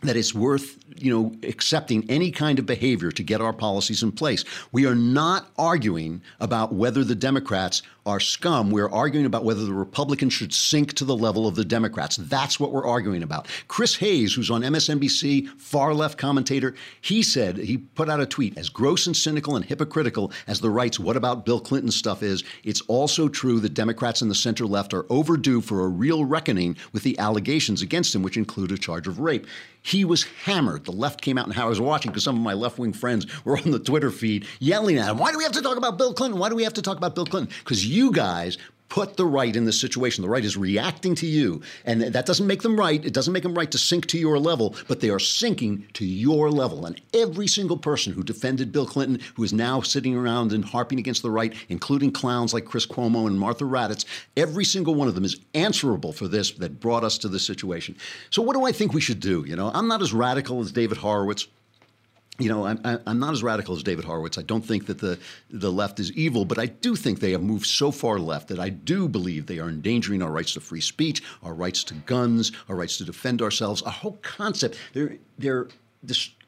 that 0.01 0.15
it's 0.15 0.33
worth 0.33 0.77
you 0.97 1.11
know 1.11 1.35
accepting 1.47 2.09
any 2.09 2.31
kind 2.31 2.59
of 2.59 2.65
behavior 2.65 3.11
to 3.11 3.23
get 3.23 3.41
our 3.41 3.53
policies 3.53 4.03
in 4.03 4.11
place. 4.11 4.45
We 4.71 4.85
are 4.85 4.95
not 4.95 5.49
arguing 5.57 6.21
about 6.39 6.73
whether 6.73 7.03
the 7.03 7.15
Democrats 7.15 7.81
are 8.05 8.19
scum. 8.19 8.71
We're 8.71 8.89
arguing 8.89 9.25
about 9.25 9.43
whether 9.43 9.65
the 9.65 9.73
Republicans 9.73 10.33
should 10.33 10.53
sink 10.53 10.93
to 10.93 11.05
the 11.05 11.15
level 11.15 11.47
of 11.47 11.55
the 11.55 11.65
Democrats. 11.65 12.17
That's 12.17 12.59
what 12.59 12.71
we're 12.71 12.87
arguing 12.87 13.23
about. 13.23 13.47
Chris 13.67 13.95
Hayes, 13.97 14.33
who's 14.33 14.49
on 14.49 14.61
MSNBC, 14.61 15.47
far 15.59 15.93
left 15.93 16.17
commentator, 16.17 16.73
he 17.01 17.21
said 17.21 17.57
he 17.57 17.77
put 17.77 18.09
out 18.09 18.19
a 18.19 18.25
tweet 18.25 18.57
as 18.57 18.69
gross 18.69 19.05
and 19.05 19.15
cynical 19.15 19.55
and 19.55 19.65
hypocritical 19.65 20.31
as 20.47 20.59
the 20.59 20.69
right's 20.69 20.99
"What 20.99 21.17
about 21.17 21.45
Bill 21.45 21.59
Clinton?" 21.59 21.91
stuff 21.91 22.23
is. 22.23 22.43
It's 22.63 22.81
also 22.81 23.27
true 23.27 23.59
that 23.59 23.73
Democrats 23.73 24.21
in 24.21 24.29
the 24.29 24.35
center 24.35 24.65
left 24.65 24.93
are 24.93 25.05
overdue 25.09 25.61
for 25.61 25.81
a 25.81 25.87
real 25.87 26.25
reckoning 26.25 26.77
with 26.93 27.03
the 27.03 27.17
allegations 27.19 27.81
against 27.81 28.15
him, 28.15 28.23
which 28.23 28.37
include 28.37 28.71
a 28.71 28.77
charge 28.77 29.07
of 29.07 29.19
rape. 29.19 29.45
He 29.81 30.05
was 30.05 30.23
hammered. 30.43 30.85
The 30.85 30.91
left 30.91 31.21
came 31.21 31.37
out 31.37 31.45
and 31.45 31.53
how 31.53 31.65
I 31.67 31.69
was 31.69 31.81
watching 31.81 32.11
because 32.11 32.23
some 32.23 32.35
of 32.35 32.41
my 32.41 32.53
left 32.53 32.77
wing 32.77 32.93
friends 32.93 33.25
were 33.45 33.57
on 33.57 33.71
the 33.71 33.79
Twitter 33.79 34.11
feed 34.11 34.45
yelling 34.59 34.97
at 34.97 35.09
him. 35.09 35.17
Why 35.17 35.31
do 35.31 35.37
we 35.37 35.43
have 35.43 35.53
to 35.53 35.61
talk 35.61 35.77
about 35.77 35.97
Bill 35.97 36.13
Clinton? 36.13 36.39
Why 36.39 36.49
do 36.49 36.55
we 36.55 36.63
have 36.63 36.73
to 36.73 36.81
talk 36.81 36.97
about 36.97 37.15
Bill 37.15 37.25
Clinton? 37.25 37.53
Because 37.63 37.85
you 37.85 38.11
guys 38.11 38.57
put 38.89 39.17
the 39.17 39.25
right 39.25 39.55
in 39.55 39.65
this 39.65 39.79
situation. 39.79 40.21
The 40.23 40.29
right 40.29 40.43
is 40.43 40.57
reacting 40.57 41.15
to 41.15 41.27
you. 41.27 41.61
And 41.85 42.01
that 42.01 42.25
doesn't 42.25 42.45
make 42.45 42.63
them 42.63 42.77
right. 42.77 43.03
It 43.03 43.13
doesn't 43.13 43.33
make 43.33 43.43
them 43.43 43.55
right 43.55 43.71
to 43.71 43.77
sink 43.77 44.07
to 44.07 44.17
your 44.17 44.39
level, 44.39 44.75
but 44.87 44.99
they 44.99 45.09
are 45.09 45.19
sinking 45.19 45.85
to 45.93 46.05
your 46.05 46.51
level. 46.51 46.85
And 46.85 46.99
every 47.13 47.47
single 47.47 47.77
person 47.77 48.13
who 48.13 48.23
defended 48.23 48.71
Bill 48.71 48.85
Clinton, 48.85 49.19
who 49.35 49.43
is 49.43 49.53
now 49.53 49.81
sitting 49.81 50.15
around 50.15 50.51
and 50.51 50.65
harping 50.65 50.99
against 50.99 51.21
the 51.21 51.31
right, 51.31 51.53
including 51.69 52.11
clowns 52.11 52.53
like 52.53 52.65
Chris 52.65 52.85
Cuomo 52.85 53.27
and 53.27 53.39
Martha 53.39 53.63
Raddatz, 53.63 54.05
every 54.35 54.65
single 54.65 54.95
one 54.95 55.07
of 55.07 55.15
them 55.15 55.25
is 55.25 55.39
answerable 55.53 56.11
for 56.11 56.27
this 56.27 56.51
that 56.51 56.79
brought 56.79 57.03
us 57.03 57.17
to 57.19 57.27
this 57.27 57.45
situation. 57.45 57.95
So 58.31 58.41
what 58.41 58.55
do 58.55 58.65
I 58.65 58.71
think 58.71 58.93
we 58.93 59.01
should 59.01 59.19
do? 59.19 59.45
You 59.47 59.55
know, 59.55 59.71
I'm 59.73 59.87
not 59.87 60.01
as 60.01 60.13
radical 60.13 60.59
as 60.61 60.71
David 60.71 60.97
Horowitz 60.97 61.47
you 62.39 62.49
know, 62.49 62.65
I'm, 62.65 62.79
I'm 62.83 63.19
not 63.19 63.33
as 63.33 63.43
radical 63.43 63.75
as 63.75 63.83
David 63.83 64.05
Horowitz. 64.05 64.37
I 64.37 64.41
don't 64.41 64.65
think 64.65 64.85
that 64.87 64.99
the, 64.99 65.19
the 65.49 65.71
left 65.71 65.99
is 65.99 66.11
evil, 66.13 66.45
but 66.45 66.57
I 66.57 66.67
do 66.67 66.95
think 66.95 67.19
they 67.19 67.31
have 67.31 67.43
moved 67.43 67.65
so 67.65 67.91
far 67.91 68.17
left 68.17 68.47
that 68.47 68.59
I 68.59 68.69
do 68.69 69.07
believe 69.07 69.45
they 69.45 69.59
are 69.59 69.69
endangering 69.69 70.21
our 70.21 70.31
rights 70.31 70.53
to 70.53 70.61
free 70.61 70.81
speech, 70.81 71.21
our 71.43 71.53
rights 71.53 71.83
to 71.85 71.93
guns, 71.93 72.51
our 72.69 72.75
rights 72.75 72.97
to 72.97 73.03
defend 73.03 73.41
ourselves, 73.41 73.81
our 73.81 73.91
whole 73.91 74.17
concept. 74.21 74.77
They're, 74.93 75.17
they're 75.37 75.67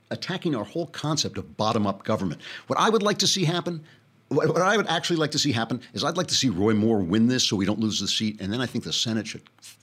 attacking 0.09 0.55
our 0.55 0.63
whole 0.63 0.87
concept 0.87 1.37
of 1.37 1.57
bottom 1.57 1.85
up 1.85 2.03
government. 2.03 2.41
What 2.67 2.79
I 2.79 2.89
would 2.89 3.03
like 3.03 3.17
to 3.19 3.27
see 3.27 3.43
happen 3.43 3.83
what 4.31 4.61
I 4.61 4.77
would 4.77 4.87
actually 4.87 5.17
like 5.17 5.31
to 5.31 5.39
see 5.39 5.51
happen 5.51 5.81
is 5.93 6.05
I'd 6.05 6.15
like 6.15 6.27
to 6.27 6.35
see 6.35 6.47
Roy 6.47 6.73
Moore 6.73 6.99
win 6.99 7.27
this 7.27 7.43
so 7.43 7.57
we 7.57 7.65
don't 7.65 7.79
lose 7.79 7.99
the 7.99 8.07
seat, 8.07 8.39
and 8.39 8.51
then 8.51 8.61
I 8.61 8.65
think 8.65 8.85
the 8.85 8.93
Senate 8.93 9.27
should 9.27 9.41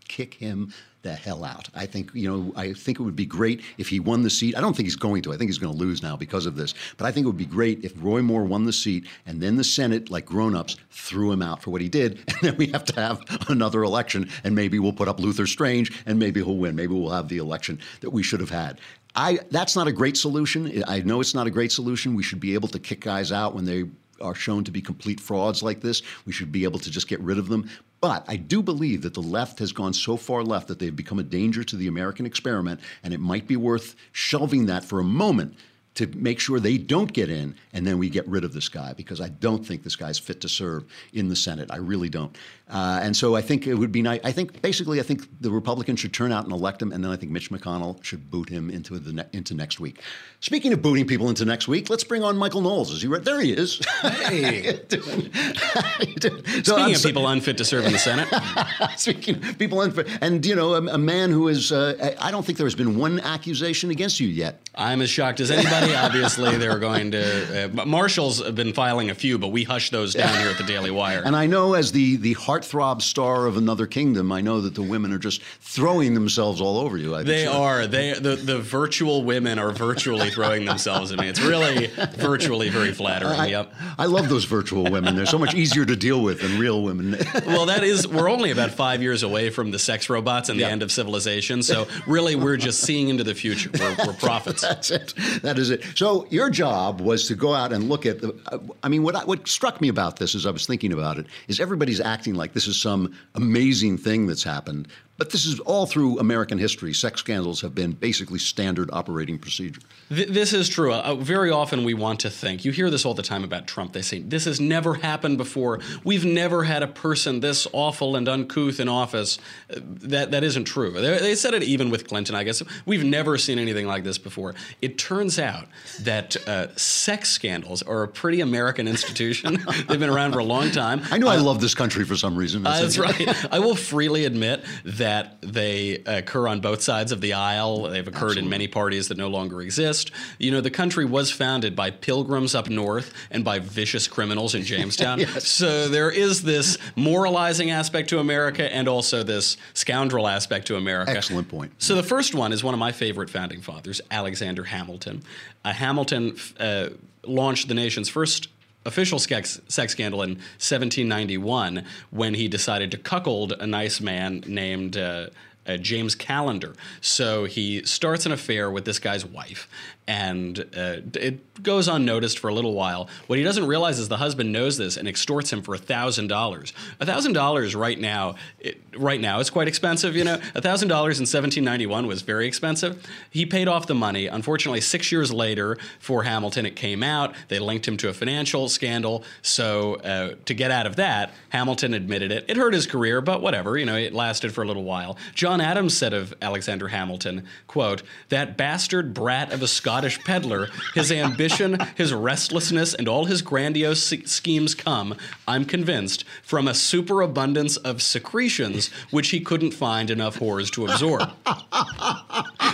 kick 0.08 0.32
him 0.32 0.72
the 1.02 1.14
hell 1.14 1.44
out. 1.44 1.68
I 1.74 1.86
think 1.86 2.10
you 2.14 2.28
know 2.28 2.52
I 2.56 2.72
think 2.72 2.98
it 2.98 3.02
would 3.02 3.16
be 3.16 3.26
great 3.26 3.62
if 3.78 3.88
he 3.88 4.00
won 4.00 4.22
the 4.22 4.30
seat. 4.30 4.56
I 4.56 4.60
don't 4.60 4.74
think 4.74 4.86
he's 4.86 4.96
going 4.96 5.22
to. 5.22 5.32
I 5.32 5.36
think 5.36 5.48
he's 5.48 5.58
going 5.58 5.72
to 5.72 5.78
lose 5.78 6.02
now 6.02 6.16
because 6.16 6.46
of 6.46 6.56
this. 6.56 6.74
But 6.96 7.06
I 7.06 7.12
think 7.12 7.24
it 7.24 7.28
would 7.28 7.36
be 7.36 7.46
great 7.46 7.84
if 7.84 7.92
Roy 7.96 8.22
Moore 8.22 8.44
won 8.44 8.64
the 8.64 8.72
seat 8.72 9.06
and 9.26 9.40
then 9.40 9.56
the 9.56 9.64
Senate, 9.64 10.10
like 10.10 10.26
grown-ups, 10.26 10.76
threw 10.90 11.30
him 11.30 11.42
out 11.42 11.62
for 11.62 11.70
what 11.70 11.80
he 11.80 11.88
did, 11.88 12.18
and 12.28 12.40
then 12.42 12.56
we 12.56 12.66
have 12.68 12.84
to 12.86 13.00
have 13.00 13.22
another 13.48 13.82
election, 13.82 14.28
and 14.44 14.54
maybe 14.54 14.78
we'll 14.78 14.92
put 14.92 15.08
up 15.08 15.20
Luther 15.20 15.46
Strange, 15.46 16.02
and 16.06 16.18
maybe 16.18 16.42
he'll 16.42 16.56
win. 16.56 16.74
Maybe 16.74 16.94
we'll 16.94 17.10
have 17.10 17.28
the 17.28 17.38
election 17.38 17.78
that 18.00 18.10
we 18.10 18.22
should 18.22 18.40
have 18.40 18.50
had. 18.50 18.80
I, 19.14 19.40
that's 19.50 19.74
not 19.74 19.88
a 19.88 19.92
great 19.92 20.16
solution. 20.16 20.84
I 20.86 21.00
know 21.00 21.20
it's 21.20 21.34
not 21.34 21.46
a 21.46 21.50
great 21.50 21.72
solution. 21.72 22.14
We 22.14 22.22
should 22.22 22.40
be 22.40 22.54
able 22.54 22.68
to 22.68 22.78
kick 22.78 23.00
guys 23.00 23.32
out 23.32 23.54
when 23.54 23.64
they 23.64 23.84
are 24.20 24.34
shown 24.34 24.64
to 24.64 24.70
be 24.70 24.80
complete 24.80 25.20
frauds 25.20 25.62
like 25.62 25.80
this. 25.80 26.02
We 26.26 26.32
should 26.32 26.52
be 26.52 26.64
able 26.64 26.78
to 26.80 26.90
just 26.90 27.08
get 27.08 27.20
rid 27.20 27.38
of 27.38 27.48
them. 27.48 27.68
But 28.00 28.24
I 28.28 28.36
do 28.36 28.62
believe 28.62 29.02
that 29.02 29.14
the 29.14 29.22
left 29.22 29.58
has 29.58 29.72
gone 29.72 29.92
so 29.92 30.16
far 30.16 30.44
left 30.44 30.68
that 30.68 30.78
they've 30.78 30.94
become 30.94 31.18
a 31.18 31.24
danger 31.24 31.64
to 31.64 31.76
the 31.76 31.88
American 31.88 32.26
experiment, 32.26 32.80
and 33.02 33.12
it 33.12 33.20
might 33.20 33.48
be 33.48 33.56
worth 33.56 33.96
shelving 34.12 34.66
that 34.66 34.84
for 34.84 35.00
a 35.00 35.04
moment 35.04 35.56
to 35.94 36.06
make 36.14 36.38
sure 36.38 36.60
they 36.60 36.78
don't 36.78 37.12
get 37.12 37.28
in, 37.28 37.56
and 37.72 37.84
then 37.84 37.98
we 37.98 38.08
get 38.08 38.26
rid 38.28 38.44
of 38.44 38.52
this 38.52 38.68
guy 38.68 38.92
because 38.92 39.20
I 39.20 39.28
don't 39.28 39.66
think 39.66 39.82
this 39.82 39.96
guy's 39.96 40.18
fit 40.18 40.40
to 40.42 40.48
serve 40.48 40.84
in 41.12 41.28
the 41.28 41.34
Senate. 41.34 41.70
I 41.72 41.78
really 41.78 42.08
don't. 42.08 42.36
Uh, 42.70 43.00
and 43.02 43.16
so 43.16 43.34
I 43.34 43.40
think 43.40 43.66
it 43.66 43.74
would 43.74 43.92
be 43.92 44.02
nice. 44.02 44.20
I 44.24 44.32
think 44.32 44.60
basically, 44.60 45.00
I 45.00 45.02
think 45.02 45.22
the 45.40 45.50
Republicans 45.50 46.00
should 46.00 46.12
turn 46.12 46.32
out 46.32 46.44
and 46.44 46.52
elect 46.52 46.82
him, 46.82 46.92
and 46.92 47.02
then 47.02 47.10
I 47.10 47.16
think 47.16 47.32
Mitch 47.32 47.50
McConnell 47.50 48.02
should 48.04 48.30
boot 48.30 48.50
him 48.50 48.68
into 48.68 48.98
the 48.98 49.12
ne- 49.12 49.26
into 49.32 49.54
next 49.54 49.80
week. 49.80 50.02
Speaking 50.40 50.72
of 50.74 50.82
booting 50.82 51.06
people 51.06 51.30
into 51.30 51.46
next 51.46 51.66
week, 51.66 51.88
let's 51.88 52.04
bring 52.04 52.22
on 52.22 52.36
Michael 52.36 52.60
Knowles. 52.60 52.90
Is 52.92 53.00
he 53.00 53.08
right? 53.08 53.24
There 53.24 53.40
he 53.40 53.52
is. 53.52 53.80
Hey. 54.02 54.80
so 54.90 54.98
Speaking 54.98 56.74
I'm 56.74 56.94
of 56.94 57.02
people 57.02 57.26
unfit 57.26 57.56
to 57.58 57.64
serve 57.64 57.86
in 57.86 57.92
the 57.92 57.98
Senate. 57.98 58.28
Speaking 58.98 59.36
of 59.36 59.58
people 59.58 59.80
unfit, 59.80 60.06
and 60.20 60.44
you 60.44 60.54
know, 60.54 60.74
a, 60.74 60.86
a 60.94 60.98
man 60.98 61.30
who 61.30 61.48
is, 61.48 61.72
uh, 61.72 62.14
I 62.20 62.30
don't 62.30 62.44
think 62.44 62.58
there 62.58 62.66
has 62.66 62.74
been 62.74 62.98
one 62.98 63.20
accusation 63.20 63.90
against 63.90 64.20
you 64.20 64.28
yet. 64.28 64.60
I'm 64.74 65.00
as 65.00 65.08
shocked 65.08 65.40
as 65.40 65.50
anybody. 65.50 65.94
Obviously, 65.94 66.56
they're 66.58 66.78
going 66.78 67.12
to. 67.12 67.64
Uh, 67.64 67.86
Marshall's 67.86 68.44
have 68.44 68.54
been 68.54 68.74
filing 68.74 69.08
a 69.08 69.14
few, 69.14 69.38
but 69.38 69.48
we 69.48 69.64
hush 69.64 69.90
those 69.90 70.14
down 70.14 70.38
here 70.38 70.50
at 70.50 70.58
the 70.58 70.64
Daily 70.64 70.90
Wire. 70.90 71.22
And 71.24 71.34
I 71.34 71.46
know, 71.46 71.72
as 71.74 71.92
the 71.92 72.16
the 72.16 72.34
heartthrob 72.58 73.02
star 73.02 73.46
of 73.46 73.56
another 73.56 73.86
kingdom, 73.86 74.32
I 74.32 74.40
know 74.40 74.60
that 74.60 74.74
the 74.74 74.82
women 74.82 75.12
are 75.12 75.18
just 75.18 75.42
throwing 75.60 76.14
themselves 76.14 76.60
all 76.60 76.78
over 76.78 76.96
you. 76.96 77.14
I 77.14 77.22
they 77.22 77.46
are. 77.46 77.86
They 77.86 78.12
the 78.12 78.36
the 78.36 78.58
virtual 78.58 79.24
women 79.24 79.58
are 79.58 79.70
virtually 79.70 80.30
throwing 80.30 80.64
themselves 80.64 81.12
at 81.12 81.18
me. 81.18 81.28
It's 81.28 81.40
really 81.40 81.86
virtually 82.16 82.68
very 82.68 82.92
flattering. 82.92 83.38
I, 83.38 83.46
yep. 83.46 83.72
I 83.98 84.06
love 84.06 84.28
those 84.28 84.44
virtual 84.44 84.84
women. 84.84 85.16
They're 85.16 85.26
so 85.26 85.38
much 85.38 85.54
easier 85.54 85.84
to 85.84 85.96
deal 85.96 86.22
with 86.22 86.40
than 86.40 86.58
real 86.58 86.82
women. 86.82 87.16
well, 87.46 87.66
that 87.66 87.84
is. 87.84 88.06
We're 88.06 88.30
only 88.30 88.50
about 88.50 88.70
five 88.70 89.02
years 89.02 89.22
away 89.22 89.50
from 89.50 89.70
the 89.70 89.78
sex 89.78 90.10
robots 90.10 90.48
and 90.48 90.58
the 90.58 90.66
end 90.66 90.82
of 90.82 90.90
civilization. 90.90 91.62
So 91.62 91.86
really, 92.06 92.34
we're 92.34 92.56
just 92.56 92.80
seeing 92.80 93.08
into 93.08 93.24
the 93.24 93.34
future. 93.34 93.70
We're, 93.78 93.96
we're 94.06 94.12
prophets. 94.14 94.62
That's 94.68 94.90
it. 94.90 95.14
That 95.42 95.58
is 95.58 95.70
it. 95.70 95.84
So 95.94 96.26
your 96.30 96.50
job 96.50 97.00
was 97.00 97.28
to 97.28 97.34
go 97.34 97.54
out 97.54 97.72
and 97.72 97.88
look 97.88 98.06
at 98.06 98.20
the. 98.20 98.34
I 98.82 98.88
mean, 98.88 99.02
what 99.02 99.14
I, 99.14 99.24
what 99.24 99.46
struck 99.48 99.80
me 99.80 99.88
about 99.88 100.16
this 100.16 100.34
as 100.34 100.46
I 100.46 100.50
was 100.50 100.66
thinking 100.66 100.92
about 100.92 101.18
it 101.18 101.26
is 101.46 101.60
everybody's 101.60 102.00
acting 102.00 102.34
like 102.34 102.47
this 102.52 102.66
is 102.66 102.80
some 102.80 103.14
amazing 103.34 103.98
thing 103.98 104.26
that's 104.26 104.42
happened, 104.42 104.88
but 105.18 105.30
this 105.30 105.44
is 105.44 105.58
all 105.60 105.84
through 105.84 106.18
American 106.20 106.58
history. 106.58 106.94
Sex 106.94 107.18
scandals 107.20 107.60
have 107.60 107.74
been 107.74 107.90
basically 107.90 108.38
standard 108.38 108.88
operating 108.92 109.36
procedure. 109.36 109.80
Th- 110.08 110.28
this 110.28 110.52
is 110.52 110.68
true. 110.68 110.94
Uh, 110.94 111.16
very 111.16 111.50
often 111.50 111.82
we 111.82 111.92
want 111.92 112.20
to 112.20 112.30
think, 112.30 112.64
you 112.64 112.70
hear 112.70 112.88
this 112.88 113.04
all 113.04 113.14
the 113.14 113.22
time 113.22 113.42
about 113.42 113.66
Trump. 113.66 113.92
They 113.92 114.02
say, 114.02 114.20
this 114.20 114.44
has 114.44 114.60
never 114.60 114.94
happened 114.94 115.36
before. 115.36 115.80
We've 116.04 116.24
never 116.24 116.62
had 116.62 116.84
a 116.84 116.86
person 116.86 117.40
this 117.40 117.66
awful 117.72 118.14
and 118.14 118.28
uncouth 118.28 118.78
in 118.78 118.88
office. 118.88 119.38
Uh, 119.68 119.80
that, 119.82 120.30
that 120.30 120.44
isn't 120.44 120.66
true. 120.66 120.92
They, 120.92 121.18
they 121.18 121.34
said 121.34 121.52
it 121.52 121.64
even 121.64 121.90
with 121.90 122.06
Clinton, 122.06 122.36
I 122.36 122.44
guess. 122.44 122.62
We've 122.86 123.04
never 123.04 123.36
seen 123.38 123.58
anything 123.58 123.88
like 123.88 124.04
this 124.04 124.18
before. 124.18 124.54
It 124.80 124.98
turns 124.98 125.40
out 125.40 125.66
that 126.02 126.36
uh, 126.46 126.76
sex 126.76 127.30
scandals 127.30 127.82
are 127.82 128.04
a 128.04 128.08
pretty 128.08 128.40
American 128.40 128.86
institution. 128.86 129.58
They've 129.88 129.98
been 129.98 130.10
around 130.10 130.32
for 130.32 130.38
a 130.38 130.44
long 130.44 130.70
time. 130.70 131.02
I 131.10 131.18
know 131.18 131.26
I 131.26 131.38
uh, 131.38 131.42
love 131.42 131.60
this 131.60 131.74
country 131.74 132.04
for 132.04 132.14
some 132.14 132.36
reason. 132.36 132.62
That's, 132.62 132.94
that's 132.94 132.98
right. 133.20 133.52
I 133.52 133.58
will 133.58 133.74
freely 133.74 134.24
admit 134.24 134.64
that 134.84 135.07
that 135.08 135.40
they 135.40 136.02
occur 136.04 136.46
on 136.46 136.60
both 136.60 136.82
sides 136.82 137.12
of 137.12 137.22
the 137.22 137.32
aisle. 137.32 137.84
They've 137.84 138.06
occurred 138.06 138.32
Absolutely. 138.32 138.42
in 138.42 138.50
many 138.50 138.68
parties 138.68 139.08
that 139.08 139.16
no 139.16 139.28
longer 139.28 139.62
exist. 139.62 140.10
You 140.38 140.50
know, 140.50 140.60
the 140.60 140.70
country 140.70 141.06
was 141.06 141.30
founded 141.30 141.74
by 141.74 141.90
pilgrims 141.90 142.54
up 142.54 142.68
north 142.68 143.14
and 143.30 143.42
by 143.42 143.58
vicious 143.58 144.06
criminals 144.06 144.54
in 144.54 144.64
Jamestown. 144.64 145.20
yes. 145.20 145.48
So 145.48 145.88
there 145.88 146.10
is 146.10 146.42
this 146.42 146.76
moralizing 146.94 147.70
aspect 147.70 148.10
to 148.10 148.18
America 148.18 148.70
and 148.70 148.86
also 148.86 149.22
this 149.22 149.56
scoundrel 149.72 150.28
aspect 150.28 150.66
to 150.66 150.76
America. 150.76 151.12
Excellent 151.12 151.48
point. 151.48 151.72
So 151.78 151.94
the 151.94 152.02
first 152.02 152.34
one 152.34 152.52
is 152.52 152.62
one 152.62 152.74
of 152.74 152.80
my 152.80 152.92
favorite 152.92 153.30
founding 153.30 153.62
fathers, 153.62 154.02
Alexander 154.10 154.64
Hamilton. 154.64 155.22
Uh, 155.64 155.72
Hamilton 155.72 156.36
uh, 156.60 156.90
launched 157.24 157.68
the 157.68 157.74
nation's 157.74 158.10
first 158.10 158.48
official 158.88 159.18
sex, 159.18 159.60
sex 159.68 159.92
scandal 159.92 160.22
in 160.22 160.30
1791 160.30 161.84
when 162.10 162.34
he 162.34 162.48
decided 162.48 162.90
to 162.90 162.98
cuckold 162.98 163.52
a 163.52 163.66
nice 163.66 164.00
man 164.00 164.42
named 164.46 164.96
uh, 164.96 165.28
uh, 165.68 165.76
James 165.76 166.14
Callender. 166.14 166.74
So 167.00 167.44
he 167.44 167.84
starts 167.84 168.26
an 168.26 168.32
affair 168.32 168.70
with 168.70 168.84
this 168.84 168.98
guy's 168.98 169.24
wife, 169.24 169.68
and 170.06 170.58
uh, 170.76 171.00
it 171.14 171.62
goes 171.62 171.86
unnoticed 171.86 172.38
for 172.38 172.48
a 172.48 172.54
little 172.54 172.72
while. 172.74 173.08
What 173.26 173.38
he 173.38 173.44
doesn't 173.44 173.66
realize 173.66 173.98
is 173.98 174.08
the 174.08 174.16
husband 174.16 174.52
knows 174.52 174.78
this 174.78 174.96
and 174.96 175.06
extorts 175.06 175.52
him 175.52 175.62
for 175.62 175.76
thousand 175.76 176.28
dollars. 176.28 176.72
thousand 177.00 177.34
dollars 177.34 177.74
right 177.74 177.98
now, 177.98 178.36
it, 178.58 178.80
right 178.96 179.20
now, 179.20 179.40
it's 179.40 179.50
quite 179.50 179.68
expensive. 179.68 180.16
You 180.16 180.24
know, 180.24 180.36
thousand 180.36 180.88
dollars 180.88 181.18
in 181.18 181.22
1791 181.22 182.06
was 182.06 182.22
very 182.22 182.46
expensive. 182.46 183.06
He 183.30 183.44
paid 183.44 183.68
off 183.68 183.86
the 183.86 183.94
money. 183.94 184.26
Unfortunately, 184.26 184.80
six 184.80 185.12
years 185.12 185.32
later, 185.32 185.76
for 185.98 186.22
Hamilton, 186.22 186.64
it 186.64 186.76
came 186.76 187.02
out. 187.02 187.34
They 187.48 187.58
linked 187.58 187.86
him 187.86 187.96
to 187.98 188.08
a 188.08 188.14
financial 188.14 188.68
scandal. 188.68 189.24
So 189.42 189.96
uh, 189.96 190.36
to 190.46 190.54
get 190.54 190.70
out 190.70 190.86
of 190.86 190.96
that, 190.96 191.32
Hamilton 191.50 191.92
admitted 191.92 192.32
it. 192.32 192.44
It 192.48 192.56
hurt 192.56 192.72
his 192.72 192.86
career, 192.86 193.20
but 193.20 193.42
whatever. 193.42 193.76
You 193.76 193.86
know, 193.86 193.96
it 193.96 194.14
lasted 194.14 194.52
for 194.52 194.62
a 194.62 194.66
little 194.66 194.84
while. 194.84 195.18
John 195.34 195.57
Adams 195.60 195.96
said 195.96 196.12
of 196.12 196.34
Alexander 196.42 196.88
Hamilton, 196.88 197.44
"quote 197.66 198.02
That 198.28 198.56
bastard 198.56 199.14
brat 199.14 199.52
of 199.52 199.62
a 199.62 199.68
Scottish." 199.68 200.18
Peddler, 200.24 200.68
his 200.94 201.10
ambition, 201.12 201.78
his 201.96 202.12
restlessness, 202.12 202.94
and 202.94 203.08
all 203.08 203.24
his 203.26 203.42
grandiose 203.42 204.02
schemes 204.26 204.74
come, 204.74 205.14
I'm 205.46 205.64
convinced, 205.64 206.24
from 206.42 206.66
a 206.68 206.74
superabundance 206.74 207.76
of 207.78 208.02
secretions 208.02 208.90
which 209.10 209.30
he 209.30 209.40
couldn't 209.40 209.72
find 209.72 210.10
enough 210.10 210.38
whores 210.38 210.70
to 210.72 210.86
absorb. 210.86 211.30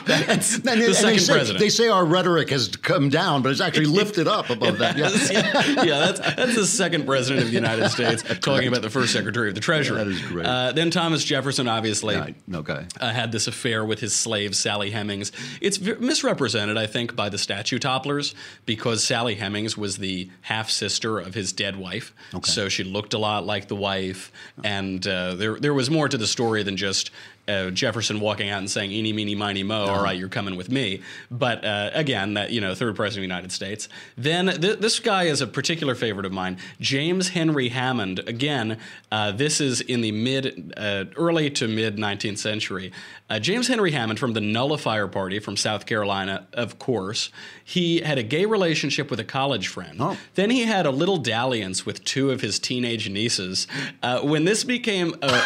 That's 0.06 0.56
And, 0.56 0.64
the 0.64 0.72
and 0.72 0.80
they, 0.82 0.92
second 0.92 1.18
say, 1.20 1.32
president. 1.32 1.60
they 1.60 1.68
say 1.70 1.88
our 1.88 2.04
rhetoric 2.04 2.50
has 2.50 2.68
come 2.68 3.08
down, 3.08 3.42
but 3.42 3.52
it's 3.52 3.60
actually 3.60 3.86
lifted 3.86 4.28
up 4.28 4.50
above 4.50 4.78
that. 4.78 4.96
Yeah. 4.98 5.04
yeah, 5.84 5.98
that's 6.12 6.20
that's 6.20 6.54
the 6.54 6.66
second 6.66 7.06
president 7.06 7.42
of 7.44 7.48
the 7.48 7.54
United 7.54 7.88
States 7.88 8.22
talking 8.40 8.68
about 8.68 8.82
the 8.82 8.90
first 8.90 9.12
secretary 9.12 9.48
of 9.48 9.54
the 9.54 9.60
Treasury. 9.62 9.96
That 9.96 10.08
is 10.08 10.20
great. 10.22 10.46
Uh, 10.46 10.72
then 10.72 10.90
Thomas 10.90 11.24
Jefferson, 11.24 11.68
obviously, 11.68 12.16
Right, 12.16 12.34
okay. 12.74 12.86
uh, 13.00 13.12
had 13.12 13.32
this 13.32 13.46
affair 13.46 13.84
with 13.84 14.00
his 14.00 14.14
slave 14.14 14.54
Sally 14.56 14.90
Hemings. 14.90 15.32
It's 15.60 15.76
v- 15.76 15.94
misrepresented, 15.94 16.76
I 16.76 16.86
think, 16.86 17.16
by 17.16 17.28
the 17.28 17.38
statue 17.38 17.78
topplers 17.78 18.34
because 18.66 19.04
Sally 19.04 19.36
Hemings 19.36 19.76
was 19.76 19.98
the 19.98 20.30
half 20.42 20.70
sister 20.70 21.18
of 21.18 21.34
his 21.34 21.52
dead 21.52 21.76
wife. 21.76 22.14
Okay. 22.34 22.50
So 22.50 22.68
she 22.68 22.84
looked 22.84 23.14
a 23.14 23.18
lot 23.18 23.46
like 23.46 23.68
the 23.68 23.76
wife, 23.76 24.32
and 24.62 25.06
uh, 25.06 25.34
there 25.34 25.58
there 25.58 25.74
was 25.74 25.90
more 25.90 26.08
to 26.08 26.18
the 26.18 26.26
story 26.26 26.62
than 26.62 26.76
just. 26.76 27.10
Uh, 27.46 27.70
Jefferson 27.70 28.20
walking 28.20 28.48
out 28.48 28.58
and 28.58 28.70
saying 28.70 28.90
"Eeny, 28.90 29.12
meeny, 29.12 29.34
miny, 29.34 29.62
mo." 29.62 29.84
Uh-huh. 29.84 29.92
All 29.92 30.02
right, 30.02 30.18
you're 30.18 30.28
coming 30.28 30.56
with 30.56 30.70
me. 30.70 31.02
But 31.30 31.64
uh, 31.64 31.90
again, 31.92 32.34
that 32.34 32.50
you 32.50 32.60
know, 32.60 32.74
third 32.74 32.96
president 32.96 33.24
of 33.24 33.28
the 33.28 33.34
United 33.34 33.52
States. 33.52 33.88
Then 34.16 34.46
th- 34.46 34.78
this 34.78 34.98
guy 35.00 35.24
is 35.24 35.40
a 35.40 35.46
particular 35.46 35.94
favorite 35.94 36.26
of 36.26 36.32
mine, 36.32 36.58
James 36.80 37.28
Henry 37.28 37.68
Hammond. 37.68 38.20
Again, 38.20 38.78
uh, 39.12 39.32
this 39.32 39.60
is 39.60 39.80
in 39.80 40.00
the 40.00 40.12
mid, 40.12 40.72
uh, 40.76 41.04
early 41.16 41.50
to 41.50 41.68
mid 41.68 41.96
19th 41.96 42.38
century. 42.38 42.92
Uh, 43.30 43.38
James 43.38 43.68
Henry 43.68 43.90
Hammond 43.92 44.18
from 44.18 44.34
the 44.34 44.40
Nullifier 44.40 45.08
Party 45.08 45.38
from 45.38 45.56
South 45.56 45.86
Carolina, 45.86 46.46
of 46.52 46.78
course. 46.78 47.30
He 47.64 48.00
had 48.00 48.18
a 48.18 48.22
gay 48.22 48.44
relationship 48.44 49.10
with 49.10 49.18
a 49.18 49.24
college 49.24 49.68
friend. 49.68 49.96
Oh. 49.98 50.18
Then 50.34 50.50
he 50.50 50.64
had 50.64 50.84
a 50.84 50.90
little 50.90 51.16
dalliance 51.16 51.86
with 51.86 52.04
two 52.04 52.30
of 52.30 52.42
his 52.42 52.58
teenage 52.58 53.08
nieces. 53.08 53.66
Uh, 54.02 54.20
when 54.20 54.44
this 54.44 54.62
became 54.62 55.14
a, 55.22 55.42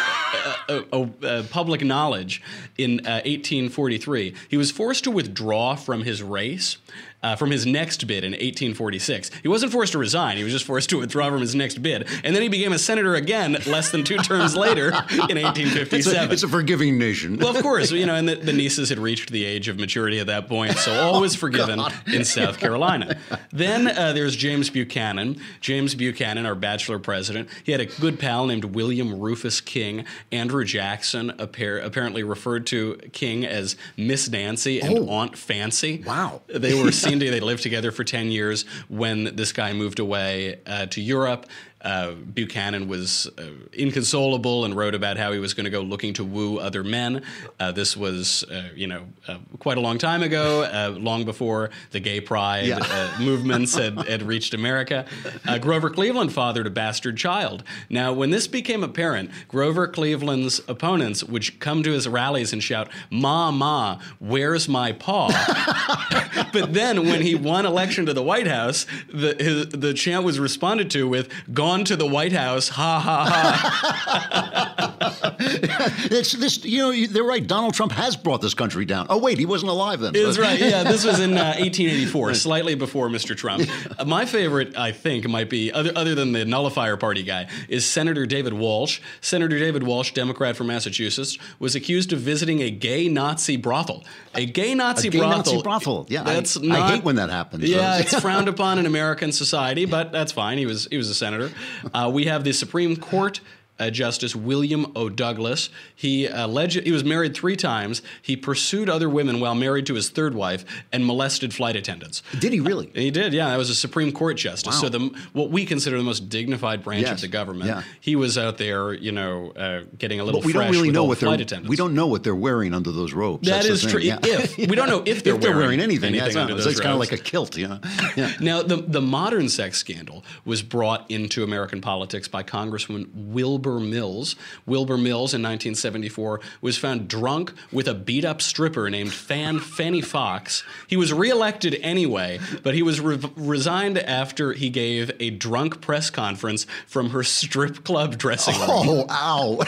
a, 0.67 0.83
a, 0.91 1.09
a 1.23 1.43
public 1.43 1.81
knowledge 1.89 2.41
in 2.77 3.01
uh, 3.01 3.19
1843, 3.25 4.33
he 4.47 4.55
was 4.55 4.71
forced 4.71 5.03
to 5.03 5.11
withdraw 5.11 5.75
from 5.75 6.03
his 6.03 6.23
race. 6.23 6.77
Uh, 7.21 7.35
from 7.35 7.51
his 7.51 7.65
next 7.65 8.07
bid 8.07 8.23
in 8.23 8.31
1846. 8.31 9.29
He 9.41 9.49
wasn't 9.49 9.73
forced 9.73 9.91
to 9.91 9.97
resign, 9.97 10.37
he 10.37 10.43
was 10.45 10.53
just 10.53 10.63
forced 10.63 10.89
to 10.91 10.99
withdraw 10.99 11.29
from 11.29 11.41
his 11.41 11.53
next 11.53 11.79
bid. 11.81 12.07
And 12.23 12.33
then 12.33 12.41
he 12.41 12.47
became 12.47 12.71
a 12.71 12.79
senator 12.79 13.15
again 13.15 13.57
less 13.67 13.91
than 13.91 14.05
two 14.05 14.15
terms 14.19 14.55
later 14.55 14.87
in 15.27 15.35
It's 15.37 15.43
1857. 15.43 16.29
a, 16.29 16.31
it's 16.31 16.43
a 16.43 16.47
forgiving 16.47 16.97
nation. 16.97 17.37
Well, 17.37 17.53
of 17.53 17.61
course, 17.61 17.91
you 17.91 18.05
know, 18.05 18.15
and 18.15 18.27
the, 18.29 18.35
the 18.35 18.53
nieces 18.61 18.87
had 18.87 18.99
reached 18.99 19.31
the 19.31 19.43
age 19.43 19.67
of 19.67 19.77
maturity 19.77 20.19
at 20.19 20.27
that 20.27 20.47
point, 20.47 20.77
so 20.77 20.93
all 20.93 21.19
was 21.19 21.35
forgiven 21.35 21.81
in 22.07 22.23
South 22.23 22.57
Carolina. 22.61 23.17
Then 23.51 23.87
uh, 23.89 24.13
there's 24.13 24.37
James 24.37 24.69
Buchanan. 24.69 25.41
James 25.59 25.95
Buchanan, 25.95 26.45
our 26.45 26.55
bachelor 26.55 26.99
president, 26.99 27.49
he 27.65 27.73
had 27.73 27.81
a 27.81 27.85
good 27.85 28.17
pal 28.17 28.45
named 28.45 28.63
William 28.63 29.19
Rufus 29.19 29.59
King. 29.59 30.05
Andrew 30.31 30.63
Jackson 30.63 31.31
appar- 31.37 31.83
apparently 31.83 32.23
referred 32.23 32.65
to 32.67 32.95
King 33.11 33.45
as 33.45 33.75
Miss 33.97 34.29
Nancy 34.29 34.79
and 34.81 34.97
Oh. 34.99 35.09
Aunt 35.09 35.37
Fancy. 35.37 36.01
Wow. 36.07 36.43
They 36.47 36.81
were 36.81 36.93
to, 37.17 37.31
they 37.31 37.39
lived 37.39 37.63
together 37.63 37.91
for 37.91 38.03
10 38.03 38.29
years 38.29 38.65
when 38.89 39.35
this 39.35 39.51
guy 39.51 39.73
moved 39.73 39.97
away 39.99 40.59
uh, 40.67 40.85
to 40.87 41.01
Europe. 41.01 41.47
Uh, 41.81 42.11
Buchanan 42.11 42.87
was 42.89 43.27
uh, 43.37 43.43
inconsolable 43.71 44.65
and 44.65 44.75
wrote 44.75 44.93
about 44.95 45.15
how 45.17 45.31
he 45.31 45.39
was 45.39 45.53
going 45.53 45.63
to 45.63 45.69
go 45.69 45.79
looking 45.81 46.13
to 46.15 46.25
woo 46.25 46.57
other 46.57 46.83
men. 46.83 47.23
Uh, 47.59 47.71
this 47.71 47.95
was, 47.95 48.43
uh, 48.51 48.69
you 48.75 48.85
know, 48.87 49.05
uh, 49.29 49.37
quite 49.59 49.77
a 49.77 49.81
long 49.81 49.97
time 49.97 50.21
ago, 50.21 50.63
uh, 50.63 50.89
long 50.99 51.23
before 51.23 51.69
the 51.91 51.99
gay 52.01 52.19
pride 52.19 52.65
Yeah. 52.65 52.79
uh, 52.81 53.21
movements 53.21 53.75
had, 53.75 53.97
had 54.07 54.23
reached 54.23 54.53
America. 54.53 55.05
Uh, 55.47 55.57
Grover 55.57 55.89
Cleveland 55.89 56.33
fathered 56.33 56.67
a 56.67 56.69
bastard 56.69 57.15
child. 57.15 57.63
Now, 57.89 58.11
when 58.11 58.29
this 58.29 58.45
became 58.47 58.83
apparent, 58.83 59.31
Grover 59.47 59.87
Cleveland's 59.87 60.59
opponents 60.67 61.23
would 61.23 61.59
come 61.61 61.81
to 61.83 61.91
his 61.91 62.07
rallies 62.09 62.51
and 62.51 62.61
shout, 62.61 62.89
"Ma, 63.09 63.51
ma, 63.51 63.99
where's 64.19 64.67
my 64.67 64.91
paw?" 64.91 65.29
but 66.53 66.73
then, 66.73 67.05
when 67.07 67.21
he 67.21 67.35
won 67.35 67.65
election 67.65 68.05
to 68.05 68.13
the 68.13 68.23
White 68.23 68.47
House, 68.47 68.85
the 69.13 69.35
his, 69.39 69.69
the 69.69 69.93
chant 69.93 70.25
was 70.25 70.39
responded 70.39 70.89
to 70.91 71.07
with 71.07 71.29
"Gone 71.53 71.68
to 71.85 71.95
the 71.95 72.05
White 72.07 72.33
House, 72.33 72.67
ha 72.69 72.99
ha 72.99 73.25
ha." 73.29 74.95
it's 75.39 76.33
this. 76.33 76.63
You 76.65 76.79
know, 76.79 77.05
they're 77.07 77.23
right. 77.23 77.45
Donald 77.45 77.73
Trump 77.73 77.91
has 77.93 78.15
brought 78.15 78.41
this 78.41 78.53
country 78.53 78.85
down. 78.85 79.07
Oh 79.09 79.17
wait, 79.17 79.37
he 79.37 79.45
wasn't 79.45 79.71
alive 79.71 79.99
then. 79.99 80.15
Is 80.15 80.37
right. 80.39 80.59
Yeah, 80.59 80.83
this 80.83 81.05
was 81.05 81.19
in 81.19 81.31
uh, 81.37 81.55
1884, 81.59 82.33
slightly 82.35 82.75
before 82.75 83.07
Mr. 83.09 83.35
Trump. 83.35 83.69
Uh, 83.97 84.05
my 84.05 84.25
favorite, 84.25 84.77
I 84.77 84.91
think, 84.91 85.27
might 85.27 85.49
be 85.49 85.71
other 85.71 85.91
other 85.95 86.15
than 86.15 86.31
the 86.31 86.43
nullifier 86.45 86.97
party 86.97 87.23
guy, 87.23 87.47
is 87.69 87.85
Senator 87.85 88.25
David 88.25 88.53
Walsh. 88.53 88.99
Senator 89.21 89.57
David 89.59 89.83
Walsh, 89.83 90.11
Democrat 90.13 90.55
from 90.55 90.67
Massachusetts, 90.67 91.37
was 91.59 91.75
accused 91.75 92.11
of 92.13 92.19
visiting 92.19 92.61
a 92.61 92.69
gay 92.71 93.07
Nazi 93.07 93.57
brothel. 93.57 94.03
A 94.35 94.45
gay 94.45 94.73
Nazi 94.75 95.07
A 95.07 95.11
gay 95.11 95.19
brothel. 95.19 95.37
Nazi 95.37 95.61
brothel. 95.61 96.05
Yeah, 96.09 96.21
I- 96.21 96.33
that's 96.35 96.57
I 96.57 96.61
not, 96.61 96.91
hate 96.91 97.03
when 97.03 97.15
that 97.15 97.29
happens. 97.29 97.63
Yeah, 97.63 97.97
it's 97.99 98.19
frowned 98.19 98.47
upon 98.47 98.79
in 98.79 98.85
American 98.85 99.31
society, 99.31 99.85
but 99.85 100.11
that's 100.11 100.31
fine. 100.31 100.57
He 100.57 100.65
was 100.65 100.87
he 100.89 100.97
was 100.97 101.09
a 101.09 101.15
senator. 101.15 101.51
Uh, 101.93 102.09
we 102.13 102.25
have 102.25 102.43
the 102.43 102.53
Supreme 102.53 102.95
Court. 102.95 103.41
Uh, 103.79 103.89
Justice 103.89 104.35
William 104.35 104.91
O. 104.95 105.09
Douglas. 105.09 105.69
He 105.95 106.27
alleged 106.27 106.83
he 106.83 106.91
was 106.91 107.03
married 107.03 107.33
three 107.35 107.55
times. 107.55 108.01
He 108.21 108.35
pursued 108.35 108.89
other 108.89 109.09
women 109.09 109.39
while 109.39 109.55
married 109.55 109.85
to 109.87 109.93
his 109.95 110.09
third 110.09 110.35
wife 110.35 110.65
and 110.91 111.05
molested 111.05 111.53
flight 111.53 111.75
attendants. 111.75 112.21
Did 112.39 112.53
he 112.53 112.59
really? 112.59 112.91
He 112.93 113.11
did, 113.11 113.33
yeah. 113.33 113.49
That 113.49 113.57
was 113.57 113.69
a 113.69 113.75
Supreme 113.75 114.11
Court 114.11 114.37
justice. 114.37 114.73
Wow. 114.75 114.81
So 114.81 114.89
the 114.89 114.99
what 115.33 115.49
we 115.51 115.65
consider 115.65 115.97
the 115.97 116.03
most 116.03 116.29
dignified 116.29 116.83
branch 116.83 117.03
Yes, 117.03 117.11
of 117.13 117.21
the 117.21 117.27
government. 117.29 117.67
yeah. 117.69 117.83
He 118.01 118.15
was 118.15 118.37
out 118.37 118.57
there, 118.57 118.93
you 118.93 119.11
know, 119.11 119.51
uh, 119.51 119.83
getting 119.97 120.19
a 120.19 120.23
little 120.23 120.41
But 120.41 120.47
we 120.47 120.53
fresh 120.53 120.65
don't 120.65 120.71
really 120.73 120.87
with 120.89 120.95
know 120.95 121.03
what 121.05 121.19
the 121.19 121.25
they're. 121.25 121.29
flight 121.29 121.41
attendants. 121.41 121.69
We 121.69 121.75
don't 121.77 121.93
know 121.93 122.07
what 122.07 122.23
they're 122.23 122.35
wearing 122.35 122.73
under 122.73 122.91
those 122.91 123.13
robes. 123.13 123.47
That 123.47 123.63
That's 123.63 123.83
is 123.85 123.91
true. 123.91 124.01
yeah. 124.01 124.19
If 124.23 124.57
we 124.57 124.75
don't 124.75 124.89
know 124.89 125.03
if 125.05 125.23
they're, 125.23 125.35
if 125.35 125.41
they're 125.41 125.51
wearing, 125.51 125.57
wearing 125.57 125.79
anything, 125.79 126.13
yeah, 126.13 126.23
anything 126.23 126.41
it's, 126.41 126.51
under 126.51 126.55
it's 126.55 126.65
those 126.65 126.79
kind 126.79 126.93
of 126.93 126.99
like 126.99 127.11
a 127.13 127.17
kilt, 127.17 127.55
you 127.57 127.67
know. 127.67 127.79
Yeah. 128.15 128.33
Now, 128.41 128.61
the, 128.63 128.77
the 128.77 129.01
modern 129.01 129.47
sex 129.49 129.77
scandal 129.77 130.25
was 130.43 130.61
brought 130.61 131.09
into 131.09 131.43
American 131.43 131.79
politics 131.79 132.27
by 132.27 132.43
Congressman 132.43 133.09
Wilbur 133.13 133.68
Mills. 133.77 134.37
Wilbur 134.65 134.97
Mills 134.97 135.33
in 135.33 135.41
1974 135.41 136.39
was 136.61 136.77
found 136.77 137.09
drunk 137.09 137.51
with 137.73 137.89
a 137.89 137.93
beat 137.93 138.23
up 138.23 138.41
stripper 138.41 138.89
named 138.89 139.11
Fan 139.11 139.59
Fanne 139.59 140.01
Foxe. 140.01 140.63
He 140.87 140.95
was 140.95 141.11
reelected 141.11 141.77
anyway, 141.81 142.39
but 142.63 142.73
he 142.73 142.81
was 142.81 143.01
re- 143.01 143.19
resigned 143.35 143.97
after 143.97 144.53
he 144.53 144.69
gave 144.69 145.11
a 145.19 145.29
drunk 145.31 145.81
press 145.81 146.09
conference 146.09 146.65
from 146.87 147.09
her 147.09 147.23
strip 147.23 147.83
club 147.83 148.17
dressing 148.17 148.55
room. 148.55 148.69
Oh, 148.69 149.05
ow! 149.09 149.59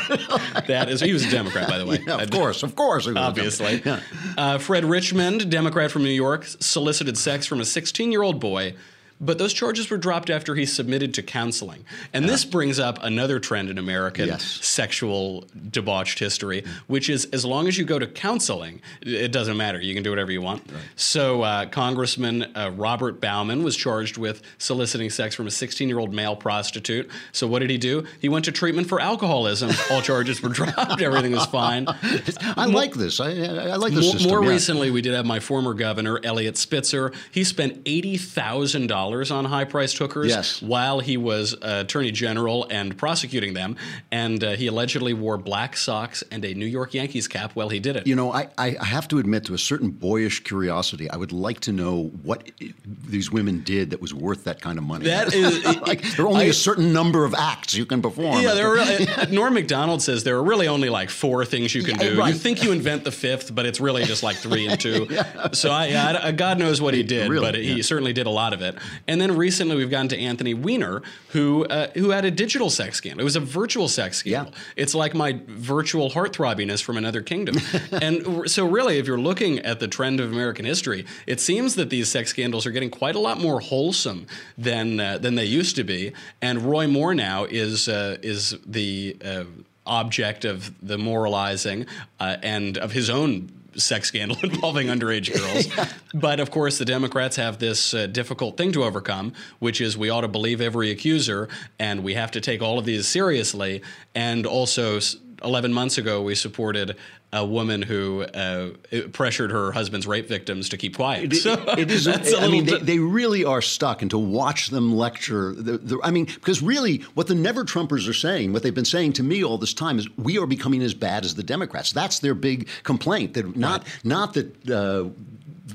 That 0.67 0.87
is, 0.89 1.01
he 1.01 1.11
was 1.11 1.25
a 1.25 1.29
Democrat, 1.29 1.67
by 1.67 1.77
the 1.79 1.85
way. 1.85 1.99
yeah, 2.07 2.21
of 2.21 2.29
course, 2.29 2.63
of 2.63 2.75
course. 2.75 3.03
he 3.05 3.11
was 3.11 3.17
a 3.17 3.19
Obviously. 3.19 3.79
Democrat. 3.79 4.03
Uh, 4.37 4.57
Fred 4.59 4.85
Richmond, 4.85 5.49
Democrat 5.51 5.91
from 5.91 6.03
New 6.03 6.09
York, 6.09 6.45
solicited 6.45 7.17
sex 7.17 7.45
from 7.45 7.59
a 7.59 7.65
16 7.65 8.11
year 8.11 8.21
old 8.21 8.39
boy. 8.39 8.75
But 9.21 9.37
those 9.37 9.53
charges 9.53 9.89
were 9.89 9.97
dropped 9.97 10.29
after 10.31 10.55
he 10.55 10.65
submitted 10.65 11.13
to 11.13 11.21
counseling. 11.21 11.85
And 12.11 12.27
this 12.27 12.43
brings 12.43 12.79
up 12.79 12.97
another 13.03 13.39
trend 13.39 13.69
in 13.69 13.77
American 13.77 14.27
Yes. 14.27 14.43
sexual 14.65 15.45
debauched 15.69 16.17
history, 16.19 16.63
which 16.87 17.07
is 17.09 17.25
as 17.25 17.45
long 17.45 17.67
as 17.67 17.77
you 17.77 17.85
go 17.85 17.99
to 17.99 18.07
counseling, 18.07 18.81
it 19.01 19.31
doesn't 19.31 19.55
matter. 19.57 19.79
You 19.79 19.93
can 19.93 20.01
do 20.01 20.09
whatever 20.09 20.31
you 20.31 20.41
want. 20.41 20.63
So, 20.95 21.43
uh, 21.43 21.67
Congressman 21.67 22.43
uh, 22.55 22.71
Robert 22.75 23.21
Bauman 23.21 23.63
was 23.63 23.77
charged 23.77 24.17
with 24.17 24.41
soliciting 24.57 25.09
sex 25.11 25.35
from 25.35 25.45
a 25.45 25.51
16 25.51 25.87
year 25.87 25.99
old 25.99 26.13
male 26.13 26.35
prostitute. 26.35 27.09
So, 27.31 27.45
what 27.45 27.59
did 27.59 27.69
he 27.69 27.77
do? 27.77 28.05
He 28.19 28.27
went 28.27 28.45
to 28.45 28.51
treatment 28.51 28.89
for 28.89 28.99
alcoholism. 28.99 29.69
All 29.91 30.01
charges 30.01 30.41
were 30.41 30.49
dropped. 30.59 30.99
Everything 31.01 31.31
was 31.33 31.45
fine. 31.45 31.85
I 32.57 32.65
like 32.65 32.93
this. 32.95 33.19
I, 33.19 33.29
I 33.31 33.67
I 33.71 33.75
like 33.75 33.93
this 33.93 34.03
More, 34.05 34.11
system. 34.13 34.29
more 34.31 34.43
yeah. 34.43 34.49
recently, 34.49 34.89
we 34.91 35.01
did 35.01 35.13
have 35.13 35.25
my 35.27 35.39
former 35.39 35.73
governor, 35.75 36.19
Eliot 36.23 36.57
Spitzer. 36.57 37.11
He 37.31 37.43
spent 37.43 37.83
$80,000 37.85 39.10
on 39.31 39.45
high 39.45 39.65
priced 39.65 39.97
hookers 39.97 40.29
Yes. 40.29 40.61
while 40.61 40.99
he 40.99 41.17
was 41.17 41.53
uh, 41.55 41.81
attorney 41.85 42.11
general 42.11 42.67
and 42.69 42.97
prosecuting 42.97 43.53
them. 43.53 43.75
And 44.11 44.43
uh, 44.43 44.51
he 44.51 44.67
allegedly 44.67 45.13
wore 45.13 45.37
black 45.37 45.75
socks 45.75 46.23
and 46.31 46.45
a 46.45 46.53
New 46.53 46.65
York 46.65 46.93
Yankees 46.93 47.27
cap 47.27 47.51
while 47.55 47.69
he 47.69 47.79
did 47.79 47.95
it. 47.95 48.07
You 48.07 48.15
know, 48.15 48.31
I, 48.31 48.47
I 48.57 48.77
have 48.83 49.07
to 49.09 49.19
admit 49.19 49.45
to 49.45 49.53
a 49.53 49.57
certain 49.57 49.89
boyish 49.89 50.43
curiosity, 50.43 51.09
I 51.09 51.17
would 51.17 51.31
like 51.31 51.59
to 51.61 51.71
know 51.71 52.03
what 52.23 52.49
these 52.85 53.31
women 53.31 53.61
did 53.63 53.89
that 53.89 54.01
was 54.01 54.13
worth 54.13 54.43
that 54.45 54.61
kind 54.61 54.77
of 54.77 54.83
money. 54.83 55.05
That 55.05 55.33
is- 55.33 55.63
like 55.81 56.01
there 56.15 56.25
are 56.25 56.29
only 56.29 56.45
I- 56.45 56.49
a 56.49 56.53
certain 56.53 56.93
number 56.93 57.25
of 57.25 57.33
acts 57.33 57.73
you 57.73 57.85
can 57.85 58.01
perform. 58.01 58.41
Yeah, 58.41 58.53
there 58.53 58.67
are 58.69 58.75
really, 58.75 59.07
Norm 59.35 59.53
Macdonald 59.53 60.01
says 60.01 60.23
there 60.23 60.37
are 60.37 60.43
really 60.43 60.67
only 60.67 60.89
like 60.89 61.09
four 61.09 61.43
things 61.45 61.75
you 61.75 61.83
can 61.83 61.99
Yeah, 61.99 62.09
do. 62.11 62.19
right. 62.19 62.33
You 62.33 62.39
think 62.39 62.63
you 62.63 62.71
invent 62.71 63.03
the 63.03 63.11
fifth, 63.11 63.53
but 63.53 63.65
it's 63.65 63.79
really 63.81 64.03
just 64.05 64.23
like 64.23 64.37
three 64.37 64.67
and 64.67 64.79
two. 64.79 65.07
So 65.53 65.69
I, 65.71 66.17
I- 66.27 66.31
God 66.31 66.59
knows 66.59 66.79
what 66.81 66.93
he 66.93 67.03
did, 67.03 67.29
Really, 67.29 67.45
but 67.45 67.55
he 67.55 67.81
certainly 67.81 68.13
did 68.13 68.25
a 68.27 68.29
lot 68.29 68.53
of 68.53 68.61
it. 68.61 68.75
And 69.07 69.19
then 69.19 69.35
recently 69.35 69.75
we've 69.75 69.89
gotten 69.89 70.09
to 70.09 70.19
Anthony 70.19 70.53
Weiner, 70.53 71.01
who 71.29 71.65
uh, 71.65 71.87
who 71.95 72.09
had 72.11 72.25
a 72.25 72.31
digital 72.31 72.69
sex 72.69 72.97
scandal. 72.97 73.21
It 73.21 73.23
was 73.23 73.35
a 73.35 73.41
virtual 73.41 73.87
sex 73.87 74.17
scandal. 74.17 74.53
It's 74.75 74.93
like 74.95 75.13
my 75.13 75.39
virtual 75.47 76.09
heartthrobiness 76.09 76.81
from 76.81 76.97
another 76.97 77.21
kingdom. 77.21 77.57
and 77.91 78.49
so 78.49 78.67
really, 78.67 78.97
if 78.97 79.07
you're 79.07 79.19
looking 79.19 79.59
at 79.59 79.79
the 79.79 79.87
trend 79.87 80.19
of 80.19 80.31
American 80.31 80.65
history, 80.65 81.05
it 81.27 81.39
seems 81.39 81.75
that 81.75 81.89
these 81.89 82.09
sex 82.09 82.29
scandals 82.29 82.65
are 82.65 82.71
getting 82.71 82.91
quite 82.91 83.15
a 83.15 83.19
lot 83.19 83.39
more 83.39 83.59
wholesome 83.59 84.27
than 84.57 84.99
uh, 84.99 85.17
than 85.17 85.35
they 85.35 85.45
used 85.45 85.75
to 85.75 85.83
be. 85.83 86.13
And 86.41 86.61
Roy 86.61 86.87
Moore 86.87 87.13
now 87.13 87.45
is 87.45 87.87
uh, 87.87 88.17
is 88.21 88.55
the 88.65 89.17
uh, 89.23 89.43
object 89.85 90.45
of 90.45 90.73
the 90.85 90.97
moralizing 90.97 91.85
uh, 92.19 92.37
and 92.43 92.77
of 92.77 92.91
his 92.91 93.09
own 93.09 93.51
sex 93.75 94.07
scandal 94.07 94.37
involving 94.43 94.87
underage 94.87 95.33
girls. 95.33 95.67
But 96.13 96.41
of 96.41 96.51
course, 96.51 96.77
the 96.77 96.83
Democrats 96.83 97.37
have 97.37 97.59
this 97.59 97.93
uh, 97.93 98.05
difficult 98.05 98.57
thing 98.57 98.73
to 98.73 98.83
overcome, 98.83 99.31
which 99.59 99.79
is 99.79 99.97
we 99.97 100.09
ought 100.09 100.21
to 100.21 100.27
believe 100.27 100.59
every 100.59 100.91
accuser 100.91 101.47
and 101.79 102.03
we 102.03 102.15
have 102.15 102.31
to 102.31 102.41
take 102.41 102.61
all 102.61 102.77
of 102.77 102.83
these 102.83 103.07
seriously. 103.07 103.81
And 104.13 104.45
also, 104.45 104.99
11 105.43 105.73
months 105.73 105.97
ago, 105.97 106.21
we 106.21 106.35
supported 106.35 106.95
a 107.33 107.45
woman 107.45 107.81
who 107.81 108.23
uh, 108.23 108.71
pressured 109.13 109.51
her 109.51 109.71
husband's 109.71 110.05
rape 110.05 110.27
victims 110.27 110.67
to 110.69 110.77
keep 110.77 110.95
quiet. 110.95 111.31
It, 111.31 111.37
So 111.37 111.53
it 111.77 111.89
is. 111.89 112.03
that's 112.05 112.33
a 112.33 112.41
I 112.41 112.47
mean, 112.49 112.65
they, 112.65 112.79
they 112.79 112.99
really 112.99 113.45
are 113.45 113.61
stuck, 113.61 114.01
and 114.01 114.11
to 114.11 114.17
watch 114.17 114.67
them 114.67 114.93
lecture. 114.95 115.53
The, 115.53 115.77
the, 115.77 115.99
I 116.03 116.11
mean, 116.11 116.25
because 116.25 116.61
really, 116.61 116.99
what 117.13 117.27
the 117.27 117.35
Never 117.35 117.63
Trumpers 117.63 118.09
are 118.09 118.13
saying, 118.13 118.51
what 118.51 118.63
they've 118.63 118.75
been 118.75 118.83
saying 118.85 119.13
to 119.13 119.23
me 119.23 119.43
all 119.43 119.57
this 119.57 119.73
time, 119.73 119.97
is 119.97 120.09
we 120.17 120.37
are 120.37 120.45
becoming 120.45 120.81
as 120.81 120.93
bad 120.93 121.23
as 121.23 121.35
the 121.35 121.43
Democrats. 121.43 121.91
That's 121.93 122.19
their 122.19 122.35
big 122.35 122.67
complaint. 122.83 123.33
That 123.35 123.55
not 123.55 123.87
not 124.03 124.33
that. 124.33 124.69
Uh, 124.69 125.09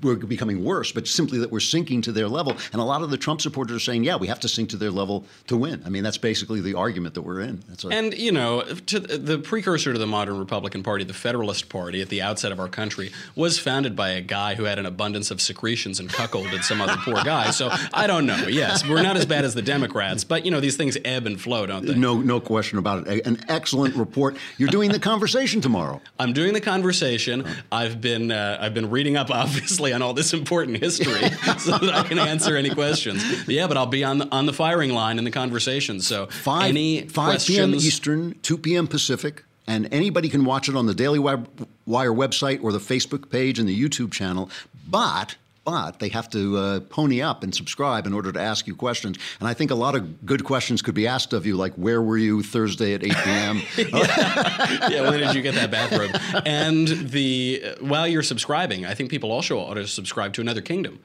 we're 0.03 0.17
becoming 0.17 0.65
worse, 0.65 0.93
but 0.93 1.07
simply 1.07 1.39
that 1.39 1.51
we're 1.51 1.61
sinking 1.61 2.03
to 2.03 2.13
their 2.13 2.29
level. 2.29 2.57
And 2.73 2.81
a 2.81 2.85
lot 2.85 3.03
of 3.03 3.11
the 3.11 3.17
Trump 3.17 3.41
supporters 3.41 3.77
are 3.77 3.81
saying, 3.81 4.05
"Yeah, 4.05 4.17
we 4.17 4.27
have 4.29 4.41
to 4.41 4.49
sink 4.49 4.71
to 4.71 4.77
their 4.77 4.91
level 4.91 5.25
to 5.47 5.57
win." 5.57 5.83
I 5.85 5.89
mean, 5.89 6.03
that's 6.03 6.19
basically 6.19 6.61
the 6.61 6.75
argument 6.75 7.15
that 7.15 7.23
we're 7.23 7.41
in. 7.41 7.63
That's 7.69 7.85
And 7.85 8.15
you 8.15 8.33
know, 8.33 8.63
to 8.63 9.01
the 9.01 9.39
precursor 9.39 9.93
to 9.93 9.99
the 9.99 10.07
modern 10.07 10.39
Republican 10.39 10.83
Party, 10.83 11.05
the 11.05 11.15
Federalist 11.15 11.69
Party, 11.69 12.01
at 12.01 12.09
the 12.09 12.23
outset 12.23 12.53
of 12.53 12.61
our 12.61 12.69
country, 12.69 13.13
was 13.35 13.59
founded 13.59 13.97
by 13.97 14.11
a 14.11 14.21
guy 14.21 14.55
who 14.55 14.65
had 14.65 14.79
an 14.79 14.87
abundance 14.87 15.31
of 15.31 15.41
secretions 15.41 16.01
and 16.01 16.09
cuckolded 16.09 16.63
some 16.63 16.81
other 16.81 16.97
poor 16.99 17.23
guy. 17.25 17.51
So 17.51 17.71
I 17.93 18.07
don't 18.07 18.27
know. 18.27 18.47
Yes, 18.49 18.87
we're 18.87 19.03
not 19.03 19.17
as 19.17 19.27
bad 19.27 19.45
as 19.45 19.55
the 19.55 19.63
Democrats, 19.63 20.25
but 20.25 20.45
you 20.45 20.51
know, 20.51 20.61
these 20.61 20.77
things 20.77 20.97
ebb 21.05 21.27
and 21.27 21.41
flow, 21.41 21.67
don't 21.67 21.87
they? 21.87 21.95
no, 21.95 22.21
no 22.21 22.41
question 22.41 22.79
about 22.79 23.07
it. 23.07 23.27
An 23.27 23.39
excellent 23.49 23.95
report. 23.97 24.37
You're 24.59 24.69
doing 24.69 24.91
the 24.91 24.99
conversation 24.99 25.61
tomorrow. 25.61 26.01
I'm 26.19 26.33
doing 26.33 26.53
the 26.53 26.61
conversation. 26.61 27.47
I've 27.73 28.01
been 28.01 28.31
uh, 28.31 28.59
I've 28.61 28.75
been 28.75 28.91
reading 28.91 29.17
up, 29.17 29.31
obviously, 29.37 29.86
on 29.93 30.03
all 30.03 30.15
this 30.15 30.33
important 30.33 30.79
history, 30.79 31.29
so 31.59 31.79
that 31.79 31.95
I 31.95 32.03
can 32.03 32.19
answer 32.19 32.57
any 32.57 32.71
questions. 32.71 33.23
Yeah, 33.49 33.67
but 33.67 33.77
I'll 33.77 33.87
be 33.87 34.05
on 34.05 34.19
the, 34.19 34.29
on 34.31 34.47
the 34.47 34.53
firing 34.53 34.93
line 34.93 35.19
in 35.19 35.25
the 35.25 35.31
conversation. 35.31 36.01
So 36.01 36.27
Five, 36.27 36.71
any 36.71 37.03
5 37.03 37.47
p.m. 37.47 37.71
questions? 37.71 37.87
Eastern, 37.87 38.39
2 38.43 38.59
p.m. 38.59 38.87
Pacific, 38.87 39.45
and 39.67 39.93
anybody 39.93 40.29
can 40.29 40.45
watch 40.45 40.69
it 40.69 40.77
on 40.77 40.87
the 40.87 40.95
Daily 40.95 41.19
Wire 41.19 41.39
website 41.87 42.63
or 42.63 42.73
the 42.73 42.79
Facebook 42.79 43.31
page 43.31 43.59
and 43.59 43.69
the 43.69 43.81
YouTube 43.81 44.13
channel. 44.13 44.51
But 44.89 45.37
but 45.67 45.99
they 45.99 46.09
have 46.09 46.31
to 46.31 46.57
uh, 46.57 46.81
pony 46.81 47.21
up 47.21 47.43
and 47.43 47.53
subscribe 47.53 48.07
in 48.07 48.15
order 48.15 48.31
to 48.31 48.41
ask 48.41 48.69
you 48.69 48.75
questions. 48.75 49.19
And 49.41 49.49
I 49.49 49.53
think 49.53 49.73
a 49.73 49.75
lot 49.75 49.97
of 49.97 50.25
good 50.25 50.45
questions 50.45 50.81
could 50.81 50.95
be 50.95 51.09
asked 51.09 51.33
of 51.33 51.45
you, 51.45 51.57
like 51.57 51.75
where 51.75 52.01
were 52.01 52.17
you 52.17 52.45
Thursday 52.45 52.95
at 52.95 53.03
8 53.03 53.13
p.m. 53.13 53.63
yeah, 53.77 55.11
when 55.11 55.19
did 55.19 55.35
you 55.35 55.43
get 55.43 55.57
that 55.57 55.73
bathrobe? 55.73 56.17
And 56.47 56.87
the 56.89 57.75
while 57.81 58.07
you're 58.07 58.23
subscribing, 58.23 58.87
I 58.87 58.95
think 58.95 59.11
people 59.11 59.33
also 59.33 59.59
ought 59.59 59.75
to 59.75 59.89
subscribe 59.89 60.33
to 60.35 60.41
Another 60.41 60.63
Kingdom. 60.63 61.01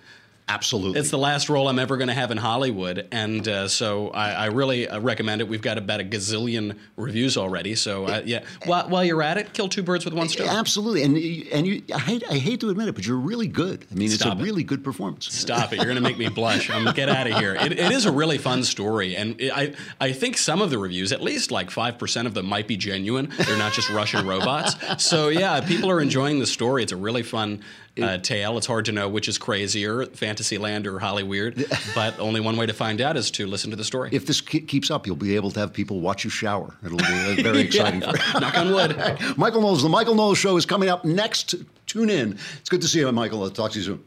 Absolutely. 0.51 0.99
It's 0.99 1.09
the 1.11 1.17
last 1.17 1.49
role 1.49 1.67
I'm 1.69 1.79
ever 1.79 1.95
going 1.97 2.09
to 2.09 2.13
have 2.13 2.29
in 2.31 2.37
Hollywood, 2.37 3.07
and 3.11 3.47
uh, 3.47 3.67
so 3.69 4.09
I, 4.09 4.31
I 4.31 4.45
really 4.47 4.87
uh, 4.87 4.99
recommend 4.99 5.39
it. 5.41 5.47
We've 5.47 5.61
got 5.61 5.77
about 5.77 6.01
a 6.01 6.03
gazillion 6.03 6.77
reviews 6.97 7.37
already, 7.37 7.75
so 7.75 8.05
uh, 8.05 8.21
yeah. 8.25 8.43
While, 8.65 8.89
while 8.89 9.03
you're 9.05 9.21
at 9.23 9.37
it, 9.37 9.53
kill 9.53 9.69
two 9.69 9.81
birds 9.83 10.03
with 10.03 10.13
one 10.13 10.27
stone. 10.29 10.49
Absolutely, 10.49 11.03
and 11.03 11.17
you- 11.17 11.47
and 11.51 11.65
you, 11.67 11.81
I 11.93 11.99
hate 11.99 12.23
I 12.29 12.37
hate 12.37 12.59
to 12.61 12.69
admit 12.69 12.87
it, 12.89 12.95
but 12.95 13.05
you're 13.07 13.15
really 13.17 13.47
good. 13.47 13.85
I 13.91 13.95
mean, 13.95 14.09
Stop 14.09 14.33
it's 14.33 14.39
it. 14.39 14.41
a 14.41 14.43
really 14.43 14.63
good 14.63 14.83
performance. 14.83 15.33
Stop 15.33 15.71
it! 15.71 15.77
You're 15.77 15.85
going 15.85 15.95
to 15.95 16.01
make 16.01 16.17
me 16.17 16.27
blush. 16.29 16.69
Um, 16.69 16.85
get 16.93 17.07
out 17.09 17.27
of 17.27 17.37
here. 17.37 17.55
It, 17.55 17.71
it 17.73 17.91
is 17.91 18.05
a 18.05 18.11
really 18.11 18.37
fun 18.37 18.63
story, 18.63 19.15
and 19.15 19.39
it, 19.39 19.51
I 19.55 19.73
I 19.99 20.11
think 20.11 20.37
some 20.37 20.61
of 20.61 20.69
the 20.69 20.77
reviews, 20.77 21.11
at 21.13 21.21
least 21.21 21.51
like 21.51 21.71
five 21.71 21.97
percent 21.97 22.27
of 22.27 22.33
them, 22.33 22.45
might 22.45 22.67
be 22.67 22.75
genuine. 22.77 23.31
They're 23.37 23.57
not 23.57 23.73
just 23.73 23.89
Russian 23.89 24.27
robots. 24.27 24.75
So 25.03 25.29
yeah, 25.29 25.61
people 25.61 25.89
are 25.89 26.01
enjoying 26.01 26.39
the 26.39 26.47
story. 26.47 26.83
It's 26.83 26.91
a 26.91 26.97
really 26.97 27.23
fun. 27.23 27.61
Uh, 28.01 28.17
tale. 28.17 28.57
It's 28.57 28.67
hard 28.67 28.85
to 28.85 28.91
know 28.91 29.09
which 29.09 29.27
is 29.27 29.37
crazier, 29.37 30.05
Fantasyland 30.05 30.87
or 30.87 30.99
Hollyweird, 30.99 31.93
but 31.95 32.17
only 32.19 32.39
one 32.39 32.55
way 32.55 32.65
to 32.65 32.73
find 32.73 33.01
out 33.01 33.17
is 33.17 33.29
to 33.31 33.45
listen 33.45 33.69
to 33.71 33.75
the 33.75 33.83
story. 33.83 34.09
If 34.13 34.25
this 34.25 34.39
ke- 34.39 34.65
keeps 34.67 34.89
up, 34.89 35.05
you'll 35.05 35.17
be 35.17 35.35
able 35.35 35.51
to 35.51 35.59
have 35.59 35.73
people 35.73 35.99
watch 35.99 36.23
you 36.23 36.29
shower. 36.29 36.73
It'll 36.85 36.97
be 36.97 37.03
uh, 37.05 37.35
very 37.43 37.59
exciting. 37.67 37.99
Knock 38.39 38.57
on 38.57 38.71
wood. 38.71 38.97
Michael 39.37 39.61
Knowles, 39.61 39.83
the 39.83 39.89
Michael 39.89 40.15
Knowles 40.15 40.37
Show 40.37 40.55
is 40.55 40.65
coming 40.65 40.87
up 40.89 41.03
next. 41.03 41.55
Tune 41.85 42.09
in. 42.09 42.37
It's 42.59 42.69
good 42.69 42.81
to 42.81 42.87
see 42.87 42.99
you, 42.99 43.11
Michael. 43.11 43.43
I'll 43.43 43.49
talk 43.49 43.71
to 43.71 43.79
you 43.79 43.83
soon. 43.85 44.03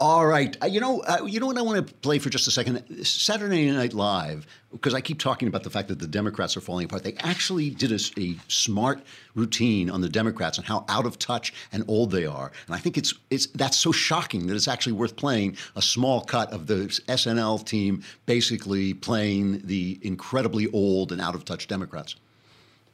All 0.00 0.24
right, 0.24 0.56
uh, 0.62 0.66
you 0.66 0.78
know, 0.78 1.00
uh, 1.00 1.24
you 1.26 1.40
know 1.40 1.46
what 1.46 1.58
I 1.58 1.62
want 1.62 1.84
to 1.84 1.92
play 1.92 2.20
for 2.20 2.30
just 2.30 2.46
a 2.46 2.52
second. 2.52 3.04
Saturday 3.04 3.68
Night 3.68 3.92
Live, 3.92 4.46
because 4.70 4.94
I 4.94 5.00
keep 5.00 5.18
talking 5.18 5.48
about 5.48 5.64
the 5.64 5.70
fact 5.70 5.88
that 5.88 5.98
the 5.98 6.06
Democrats 6.06 6.56
are 6.56 6.60
falling 6.60 6.84
apart. 6.84 7.02
They 7.02 7.14
actually 7.14 7.70
did 7.70 7.90
a 7.90 7.98
smart 8.46 9.02
routine 9.34 9.90
on 9.90 10.00
the 10.00 10.08
Democrats 10.08 10.56
and 10.56 10.64
how 10.64 10.84
out 10.88 11.04
of 11.04 11.18
touch 11.18 11.52
and 11.72 11.82
old 11.88 12.12
they 12.12 12.26
are. 12.26 12.52
And 12.66 12.76
I 12.76 12.78
think 12.78 12.96
it's 12.96 13.12
it's 13.30 13.46
that's 13.46 13.76
so 13.76 13.90
shocking 13.90 14.46
that 14.46 14.54
it's 14.54 14.68
actually 14.68 14.92
worth 14.92 15.16
playing 15.16 15.56
a 15.74 15.82
small 15.82 16.20
cut 16.20 16.52
of 16.52 16.68
the 16.68 16.86
SNL 17.08 17.66
team 17.66 18.04
basically 18.24 18.94
playing 18.94 19.62
the 19.64 19.98
incredibly 20.02 20.70
old 20.70 21.10
and 21.10 21.20
out 21.20 21.34
of 21.34 21.44
touch 21.44 21.66
Democrats. 21.66 22.14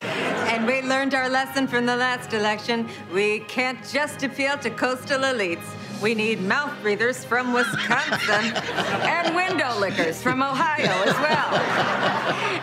And 0.01 0.67
we 0.67 0.81
learned 0.81 1.15
our 1.15 1.29
lesson 1.29 1.67
from 1.67 1.85
the 1.85 1.97
last 1.97 2.33
election. 2.33 2.89
We 3.13 3.41
can't 3.41 3.79
just 3.93 4.23
appeal 4.23 4.57
to 4.59 4.71
coastal 4.71 5.21
elites. 5.21 5.67
We 6.03 6.15
need 6.15 6.43
mouth 6.43 6.73
breathers 6.83 7.25
from 7.25 7.53
Wisconsin 7.53 8.53
and 8.57 9.35
window 9.35 9.79
lickers 9.79 10.23
from 10.23 10.43
Ohio 10.43 10.85
as 10.85 11.15
well. 11.15 11.55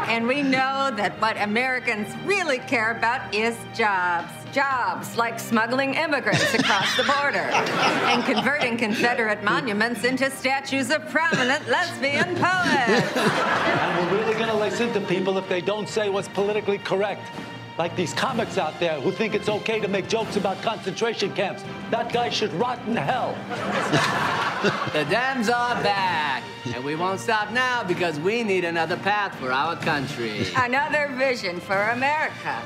And 0.09 0.27
we 0.27 0.43
know 0.43 0.91
that 0.95 1.19
what 1.21 1.37
Americans 1.41 2.13
really 2.25 2.59
care 2.59 2.91
about 2.91 3.33
is 3.33 3.57
jobs. 3.73 4.31
Jobs 4.51 5.15
like 5.15 5.39
smuggling 5.39 5.93
immigrants 5.93 6.53
across 6.53 6.97
the 6.97 7.03
border 7.03 7.47
and 8.09 8.23
converting 8.25 8.77
Confederate 8.77 9.41
monuments 9.43 10.03
into 10.03 10.29
statues 10.29 10.91
of 10.91 11.07
prominent 11.09 11.65
lesbian 11.69 12.35
poets. 12.35 13.15
And 13.15 14.11
we're 14.11 14.19
really 14.19 14.33
going 14.33 14.49
to 14.49 14.57
listen 14.57 14.91
to 14.93 15.01
people 15.01 15.37
if 15.37 15.47
they 15.47 15.61
don't 15.61 15.87
say 15.87 16.09
what's 16.09 16.27
politically 16.27 16.79
correct. 16.79 17.21
Like 17.81 17.95
these 17.95 18.13
comics 18.13 18.59
out 18.59 18.79
there 18.79 19.01
who 19.01 19.11
think 19.11 19.33
it's 19.33 19.49
okay 19.49 19.79
to 19.79 19.87
make 19.87 20.07
jokes 20.07 20.35
about 20.35 20.61
concentration 20.61 21.33
camps. 21.33 21.63
That 21.89 22.13
guy 22.13 22.29
should 22.29 22.53
rot 22.53 22.77
in 22.85 22.95
hell. 22.95 23.35
The 24.93 25.03
Dems 25.05 25.51
are 25.51 25.81
back, 25.81 26.43
and 26.75 26.83
we 26.83 26.95
won't 26.95 27.19
stop 27.19 27.51
now 27.51 27.83
because 27.83 28.19
we 28.19 28.43
need 28.43 28.63
another 28.63 28.95
path 28.97 29.33
for 29.39 29.51
our 29.51 29.75
country. 29.75 30.45
Another 30.55 31.07
vision 31.17 31.59
for 31.59 31.89
America. 31.89 32.61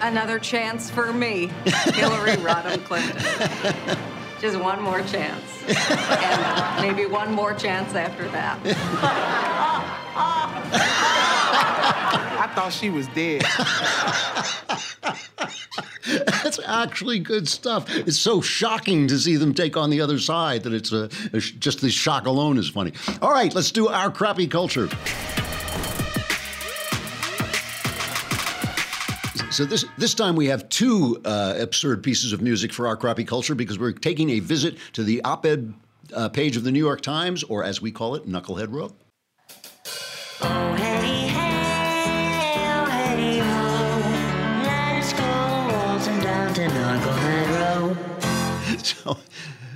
Another 0.00 0.38
chance 0.38 0.88
for 0.88 1.12
me, 1.12 1.50
Hillary 1.94 2.36
Rodham 2.46 2.84
Clinton. 2.84 3.18
Just 4.40 4.56
one 4.60 4.80
more 4.80 5.02
chance. 5.02 5.64
And 5.66 6.44
uh, 6.44 6.78
maybe 6.80 7.06
one 7.06 7.32
more 7.32 7.54
chance 7.54 7.96
after 7.96 8.28
that. 8.28 8.60
I 12.52 12.54
thought 12.54 12.72
she 12.74 12.90
was 12.90 13.08
dead. 13.08 13.40
That's 16.42 16.60
actually 16.66 17.18
good 17.18 17.48
stuff. 17.48 17.86
It's 17.96 18.18
so 18.18 18.42
shocking 18.42 19.08
to 19.08 19.18
see 19.18 19.36
them 19.36 19.54
take 19.54 19.78
on 19.78 19.88
the 19.88 20.02
other 20.02 20.18
side 20.18 20.64
that 20.64 20.74
it's 20.74 20.92
a, 20.92 21.08
a 21.32 21.40
just 21.40 21.80
the 21.80 21.88
shock 21.88 22.26
alone 22.26 22.58
is 22.58 22.68
funny. 22.68 22.92
All 23.22 23.32
right, 23.32 23.54
let's 23.54 23.72
do 23.72 23.88
our 23.88 24.10
crappy 24.10 24.46
culture. 24.46 24.90
So 29.50 29.64
this 29.64 29.86
this 29.96 30.12
time 30.12 30.36
we 30.36 30.44
have 30.48 30.68
two 30.68 31.22
uh, 31.24 31.54
absurd 31.58 32.02
pieces 32.02 32.34
of 32.34 32.42
music 32.42 32.74
for 32.74 32.86
our 32.86 32.98
crappy 32.98 33.24
culture 33.24 33.54
because 33.54 33.78
we're 33.78 33.92
taking 33.92 34.28
a 34.28 34.40
visit 34.40 34.76
to 34.92 35.04
the 35.04 35.22
op-ed 35.22 35.72
uh, 36.12 36.28
page 36.28 36.58
of 36.58 36.64
the 36.64 36.70
New 36.70 36.84
York 36.84 37.00
Times, 37.00 37.44
or 37.44 37.64
as 37.64 37.80
we 37.80 37.90
call 37.90 38.14
it, 38.14 38.28
Knucklehead 38.28 38.70
Row. 38.70 38.90
Oh, 40.42 40.74
hey, 40.74 41.06
hey, 41.06 41.21
so, 49.02 49.18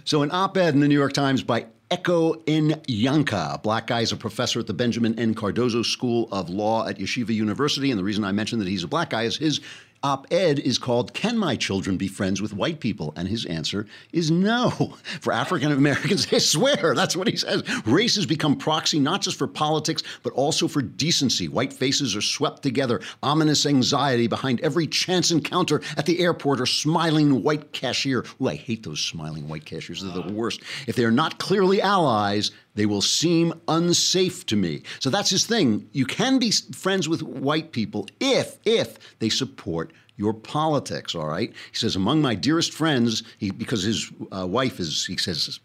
so 0.04 0.22
an 0.22 0.30
op-ed 0.30 0.74
in 0.74 0.80
the 0.80 0.88
New 0.88 0.98
York 0.98 1.12
Times 1.12 1.42
by 1.42 1.66
Ekow 1.90 2.42
N. 2.48 2.80
Yankah. 2.88 3.54
A 3.54 3.58
black 3.58 3.86
guy 3.86 4.00
is 4.00 4.10
a 4.10 4.16
professor 4.16 4.58
at 4.58 4.66
the 4.66 4.74
Benjamin 4.74 5.16
N. 5.20 5.34
Cardozo 5.34 5.82
School 5.82 6.28
of 6.32 6.50
Law 6.50 6.84
at 6.88 6.98
Yeshiva 6.98 7.30
University. 7.30 7.92
And 7.92 7.98
the 7.98 8.02
reason 8.02 8.24
I 8.24 8.32
mentioned 8.32 8.60
that 8.60 8.68
he's 8.68 8.82
a 8.82 8.88
black 8.88 9.10
guy 9.10 9.22
is 9.22 9.36
his 9.36 9.60
op 10.06 10.26
ed 10.30 10.58
is 10.60 10.78
called 10.78 11.12
Can 11.14 11.36
My 11.36 11.56
Children 11.56 11.96
Be 11.96 12.06
Friends 12.06 12.40
with 12.40 12.52
White 12.52 12.78
People? 12.80 13.12
And 13.16 13.26
his 13.26 13.44
answer 13.46 13.86
is 14.12 14.30
no. 14.30 14.70
For 15.20 15.32
African 15.32 15.72
Americans, 15.72 16.32
I 16.32 16.38
swear, 16.38 16.94
that's 16.94 17.16
what 17.16 17.28
he 17.28 17.36
says. 17.36 17.62
Race 17.86 18.14
has 18.16 18.26
become 18.26 18.56
proxy 18.56 19.00
not 19.00 19.22
just 19.22 19.36
for 19.36 19.46
politics, 19.46 20.02
but 20.22 20.32
also 20.34 20.68
for 20.68 20.82
decency. 20.82 21.48
White 21.48 21.72
faces 21.72 22.14
are 22.14 22.20
swept 22.20 22.62
together, 22.62 23.00
ominous 23.22 23.66
anxiety 23.66 24.26
behind 24.28 24.60
every 24.60 24.86
chance 24.86 25.30
encounter 25.30 25.82
at 25.96 26.06
the 26.06 26.20
airport 26.20 26.60
or 26.60 26.66
smiling 26.66 27.42
white 27.42 27.72
cashier. 27.72 28.24
Ooh, 28.40 28.48
I 28.48 28.54
hate 28.54 28.82
those 28.84 29.00
smiling 29.00 29.48
white 29.48 29.64
cashiers. 29.64 30.02
They're 30.02 30.12
the 30.12 30.32
worst. 30.32 30.62
If 30.86 30.96
they 30.96 31.04
are 31.04 31.10
not 31.10 31.38
clearly 31.38 31.75
allies, 31.80 32.50
they 32.74 32.86
will 32.86 33.02
seem 33.02 33.54
unsafe 33.68 34.46
to 34.46 34.56
me. 34.56 34.82
So 35.00 35.10
that's 35.10 35.30
his 35.30 35.46
thing. 35.46 35.88
You 35.92 36.06
can 36.06 36.38
be 36.38 36.50
friends 36.50 37.08
with 37.08 37.22
white 37.22 37.72
people 37.72 38.06
if 38.20 38.58
if 38.64 39.18
they 39.18 39.28
support 39.28 39.92
your 40.16 40.34
politics. 40.34 41.14
All 41.14 41.26
right. 41.26 41.50
He 41.50 41.76
says 41.76 41.96
among 41.96 42.22
my 42.22 42.34
dearest 42.34 42.72
friends, 42.72 43.22
he, 43.38 43.50
because 43.50 43.82
his 43.82 44.10
uh, 44.36 44.46
wife 44.46 44.80
is, 44.80 45.06
he 45.06 45.16
says. 45.16 45.60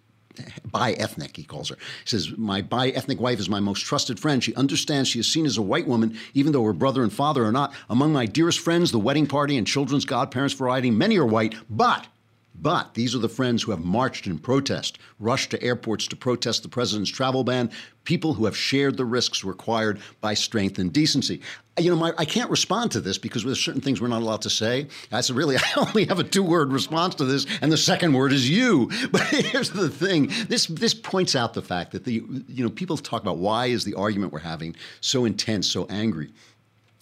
Bi-ethnic, 0.72 1.36
he 1.36 1.44
calls 1.44 1.68
her. 1.68 1.76
He 1.76 2.10
says, 2.10 2.32
My 2.38 2.62
bi-ethnic 2.62 3.20
wife 3.20 3.38
is 3.40 3.50
my 3.50 3.60
most 3.60 3.82
trusted 3.86 4.18
friend. 4.18 4.42
She 4.42 4.56
understands 4.56 5.10
she 5.10 5.20
is 5.20 5.32
seen 5.32 5.46
as 5.46 5.58
a 5.58 5.62
white 5.62 5.86
woman, 5.86 6.18
even 6.34 6.54
though 6.54 6.64
her 6.64 6.74
brother 6.74 7.04
and 7.04 7.12
father 7.12 7.44
are 7.44 7.52
not. 7.52 7.74
Among 7.90 8.14
my 8.14 8.26
dearest 8.26 8.60
friends, 8.60 8.92
the 8.92 8.98
wedding 8.98 9.28
party 9.28 9.58
and 9.58 9.68
children's 9.68 10.06
godparents 10.06 10.54
variety, 10.56 10.90
many 10.90 11.18
are 11.18 11.26
white, 11.26 11.54
but 11.70 12.08
but 12.54 12.94
these 12.94 13.16
are 13.16 13.20
the 13.20 13.30
friends 13.30 13.64
who 13.64 13.72
have 13.72 13.84
marched 13.84 14.28
in 14.28 14.38
protest, 14.38 15.00
rushed 15.20 15.52
to 15.52 15.64
airports 15.64 16.08
to 16.08 16.16
protest 16.16 16.64
the 16.64 16.70
president's 16.70 17.10
travel 17.10 17.44
ban, 17.44 17.72
people 18.04 18.34
who 18.34 18.46
have 18.46 18.58
shared 18.58 18.98
the 18.98 19.06
risks 19.06 19.44
required 19.44 20.00
by 20.20 20.34
strength 20.34 20.78
and 20.78 20.92
decency. 20.92 21.42
You 21.80 21.90
know, 21.90 21.96
my, 21.96 22.14
I 22.18 22.26
can't 22.26 22.50
respond 22.50 22.92
to 22.92 23.02
this 23.02 23.18
because 23.18 23.44
there's 23.44 23.64
certain 23.64 23.82
things 23.82 24.02
we're 24.02 24.10
not 24.10 24.22
allowed 24.22 24.42
to 24.42 24.50
say. 24.50 24.88
I 25.12 25.22
said, 25.22 25.36
really, 25.36 25.58
I 25.58 25.62
only 25.78 26.06
have 26.06 26.20
a 26.20 26.24
two-word 26.24 26.72
response 26.72 27.16
to 27.16 27.26
this, 27.26 27.48
and 27.62 27.72
the 27.72 27.78
second 27.78 28.14
word 28.14 28.34
is 28.34 28.50
you. 28.50 28.90
But 29.12 29.24
here's 29.24 29.72
the 29.72 29.90
thing: 29.90 30.32
this 30.48 30.68
this 30.68 30.94
points 30.94 31.36
out 31.36 31.54
the 31.54 31.62
fact 31.62 31.92
that 31.92 32.06
the 32.06 32.24
you 32.48 32.64
know 32.64 32.70
people 32.70 32.98
talk 32.98 33.22
about 33.22 33.38
why 33.38 33.68
is 33.68 33.84
the 33.84 33.96
argument 33.96 34.32
we're 34.32 34.40
having 34.40 34.76
so 35.02 35.26
intense, 35.26 35.68
so 35.68 35.86
angry. 35.90 36.32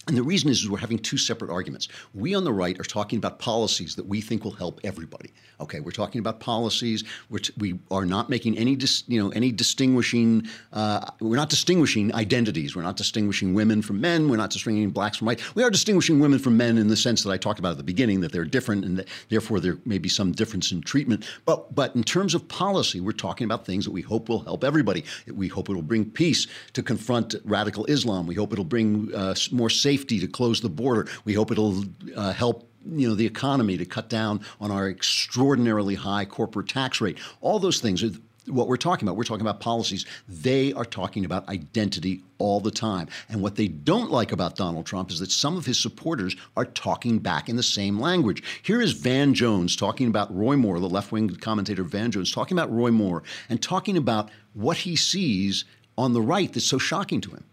And 0.09 0.17
the 0.17 0.23
reason 0.23 0.49
is, 0.49 0.63
is 0.63 0.69
we're 0.69 0.79
having 0.79 0.97
two 0.97 1.17
separate 1.17 1.51
arguments. 1.51 1.87
We 2.15 2.33
on 2.33 2.43
the 2.43 2.51
right 2.51 2.79
are 2.79 2.83
talking 2.83 3.17
about 3.17 3.37
policies 3.37 3.93
that 3.93 4.07
we 4.07 4.21
think 4.21 4.43
will 4.43 4.49
help 4.49 4.81
everybody. 4.83 5.31
Okay, 5.61 5.81
we're 5.81 5.91
talking 5.91 6.17
about 6.17 6.39
policies. 6.39 7.03
We're 7.29 7.37
t- 7.37 7.53
we 7.59 7.77
are 7.91 8.07
not 8.07 8.27
making 8.27 8.57
any 8.57 8.75
dis- 8.75 9.03
you 9.07 9.21
know 9.21 9.29
any 9.29 9.51
distinguishing. 9.51 10.47
Uh, 10.73 11.05
we're 11.19 11.35
not 11.35 11.51
distinguishing 11.51 12.11
identities. 12.15 12.75
We're 12.75 12.81
not 12.81 12.97
distinguishing 12.97 13.53
women 13.53 13.83
from 13.83 14.01
men. 14.01 14.29
We're 14.29 14.37
not 14.37 14.49
distinguishing 14.49 14.89
blacks 14.89 15.17
from 15.17 15.27
white. 15.27 15.43
We 15.55 15.61
are 15.61 15.69
distinguishing 15.69 16.19
women 16.19 16.39
from 16.39 16.57
men 16.57 16.79
in 16.79 16.87
the 16.87 16.97
sense 16.97 17.21
that 17.21 17.29
I 17.29 17.37
talked 17.37 17.59
about 17.59 17.73
at 17.73 17.77
the 17.77 17.83
beginning 17.83 18.21
that 18.21 18.31
they're 18.31 18.45
different 18.45 18.85
and 18.85 18.97
that 18.97 19.07
therefore 19.29 19.59
there 19.59 19.77
may 19.85 19.99
be 19.99 20.09
some 20.09 20.31
difference 20.31 20.71
in 20.71 20.81
treatment. 20.81 21.23
But 21.45 21.75
but 21.75 21.95
in 21.95 22.03
terms 22.03 22.33
of 22.33 22.47
policy, 22.47 22.99
we're 22.99 23.11
talking 23.11 23.45
about 23.45 23.63
things 23.63 23.85
that 23.85 23.91
we 23.91 24.01
hope 24.01 24.27
will 24.27 24.39
help 24.39 24.63
everybody. 24.63 25.05
We 25.31 25.49
hope 25.49 25.69
it 25.69 25.73
will 25.73 25.83
bring 25.83 26.05
peace 26.05 26.47
to 26.73 26.81
confront 26.81 27.35
radical 27.43 27.85
Islam. 27.85 28.25
We 28.25 28.33
hope 28.33 28.53
it'll 28.53 28.65
bring 28.65 29.13
uh, 29.13 29.35
more 29.51 29.69
safety 29.69 29.98
to 30.07 30.27
close 30.27 30.61
the 30.61 30.69
border. 30.69 31.07
We 31.25 31.33
hope 31.33 31.51
it'll 31.51 31.83
uh, 32.15 32.33
help 32.33 32.69
you 32.85 33.09
know 33.09 33.15
the 33.15 33.25
economy 33.25 33.77
to 33.77 33.85
cut 33.85 34.09
down 34.09 34.41
on 34.61 34.71
our 34.71 34.89
extraordinarily 34.89 35.95
high 35.95 36.25
corporate 36.25 36.69
tax 36.69 37.01
rate. 37.01 37.17
All 37.41 37.59
those 37.59 37.79
things 37.79 38.03
are 38.03 38.11
what 38.49 38.67
we're 38.67 38.77
talking 38.77 39.07
about. 39.07 39.15
We're 39.15 39.23
talking 39.23 39.45
about 39.45 39.59
policies. 39.59 40.05
They 40.27 40.73
are 40.73 40.85
talking 40.85 41.25
about 41.25 41.47
identity 41.49 42.23
all 42.37 42.59
the 42.59 42.71
time. 42.71 43.07
And 43.29 43.41
what 43.41 43.55
they 43.55 43.67
don't 43.67 44.11
like 44.11 44.31
about 44.31 44.55
Donald 44.55 44.85
Trump 44.85 45.11
is 45.11 45.19
that 45.19 45.31
some 45.31 45.57
of 45.57 45.65
his 45.65 45.77
supporters 45.77 46.35
are 46.57 46.65
talking 46.65 47.19
back 47.19 47.49
in 47.49 47.55
the 47.55 47.63
same 47.63 47.99
language. 47.99 48.43
Here 48.63 48.81
is 48.81 48.93
Van 48.93 49.33
Jones 49.33 49.75
talking 49.75 50.07
about 50.07 50.35
Roy 50.35 50.55
Moore, 50.55 50.79
the 50.79 50.89
left 50.89 51.11
wing 51.11 51.29
commentator 51.29 51.83
Van 51.83 52.11
Jones, 52.11 52.31
talking 52.31 52.57
about 52.57 52.73
Roy 52.73 52.91
Moore 52.91 53.23
and 53.49 53.61
talking 53.61 53.97
about 53.97 54.29
what 54.53 54.77
he 54.77 54.95
sees 54.95 55.65
on 55.97 56.13
the 56.13 56.21
right 56.21 56.51
that's 56.51 56.65
so 56.65 56.77
shocking 56.77 57.21
to 57.21 57.31
him. 57.31 57.43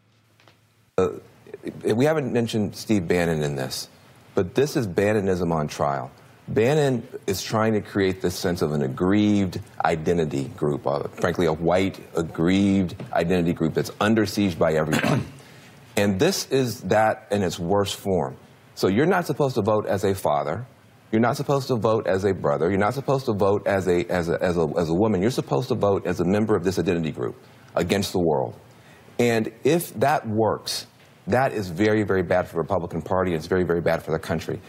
Uh, 0.98 1.08
we 1.84 2.04
haven't 2.04 2.32
mentioned 2.32 2.74
Steve 2.76 3.06
Bannon 3.08 3.42
in 3.42 3.54
this, 3.56 3.88
but 4.34 4.54
this 4.54 4.76
is 4.76 4.86
Bannonism 4.86 5.52
on 5.52 5.68
trial. 5.68 6.10
Bannon 6.48 7.06
is 7.26 7.42
trying 7.42 7.72
to 7.72 7.80
create 7.80 8.22
this 8.22 8.36
sense 8.36 8.62
of 8.62 8.72
an 8.72 8.82
aggrieved 8.82 9.60
identity 9.84 10.44
group, 10.56 10.86
uh, 10.86 11.02
frankly, 11.08 11.46
a 11.46 11.52
white, 11.52 11.98
aggrieved 12.14 12.94
identity 13.12 13.52
group 13.52 13.74
that's 13.74 13.90
under 14.00 14.26
siege 14.26 14.56
by 14.56 14.74
everybody. 14.74 15.22
and 15.96 16.20
this 16.20 16.46
is 16.50 16.82
that 16.82 17.26
in 17.32 17.42
its 17.42 17.58
worst 17.58 17.96
form. 17.96 18.36
So 18.76 18.86
you're 18.86 19.06
not 19.06 19.26
supposed 19.26 19.56
to 19.56 19.62
vote 19.62 19.86
as 19.86 20.04
a 20.04 20.14
father. 20.14 20.66
You're 21.10 21.20
not 21.20 21.36
supposed 21.36 21.68
to 21.68 21.76
vote 21.76 22.06
as 22.06 22.24
a 22.24 22.32
brother. 22.32 22.68
You're 22.68 22.78
not 22.78 22.94
supposed 22.94 23.26
to 23.26 23.32
vote 23.32 23.66
as 23.66 23.88
a, 23.88 24.04
as 24.10 24.28
a, 24.28 24.40
as 24.40 24.56
a, 24.56 24.68
as 24.76 24.88
a 24.88 24.94
woman. 24.94 25.22
You're 25.22 25.30
supposed 25.30 25.68
to 25.68 25.74
vote 25.74 26.06
as 26.06 26.20
a 26.20 26.24
member 26.24 26.54
of 26.54 26.62
this 26.62 26.78
identity 26.78 27.10
group 27.10 27.36
against 27.74 28.12
the 28.12 28.20
world. 28.20 28.56
And 29.18 29.52
if 29.64 29.94
that 29.94 30.28
works, 30.28 30.86
that 31.26 31.52
is 31.52 31.68
very, 31.68 32.02
very 32.02 32.22
bad 32.22 32.46
for 32.46 32.54
the 32.54 32.60
Republican 32.60 33.02
Party. 33.02 33.34
It's 33.34 33.46
very, 33.46 33.64
very 33.64 33.80
bad 33.80 34.02
for 34.02 34.12
the 34.12 34.18
country. 34.18 34.60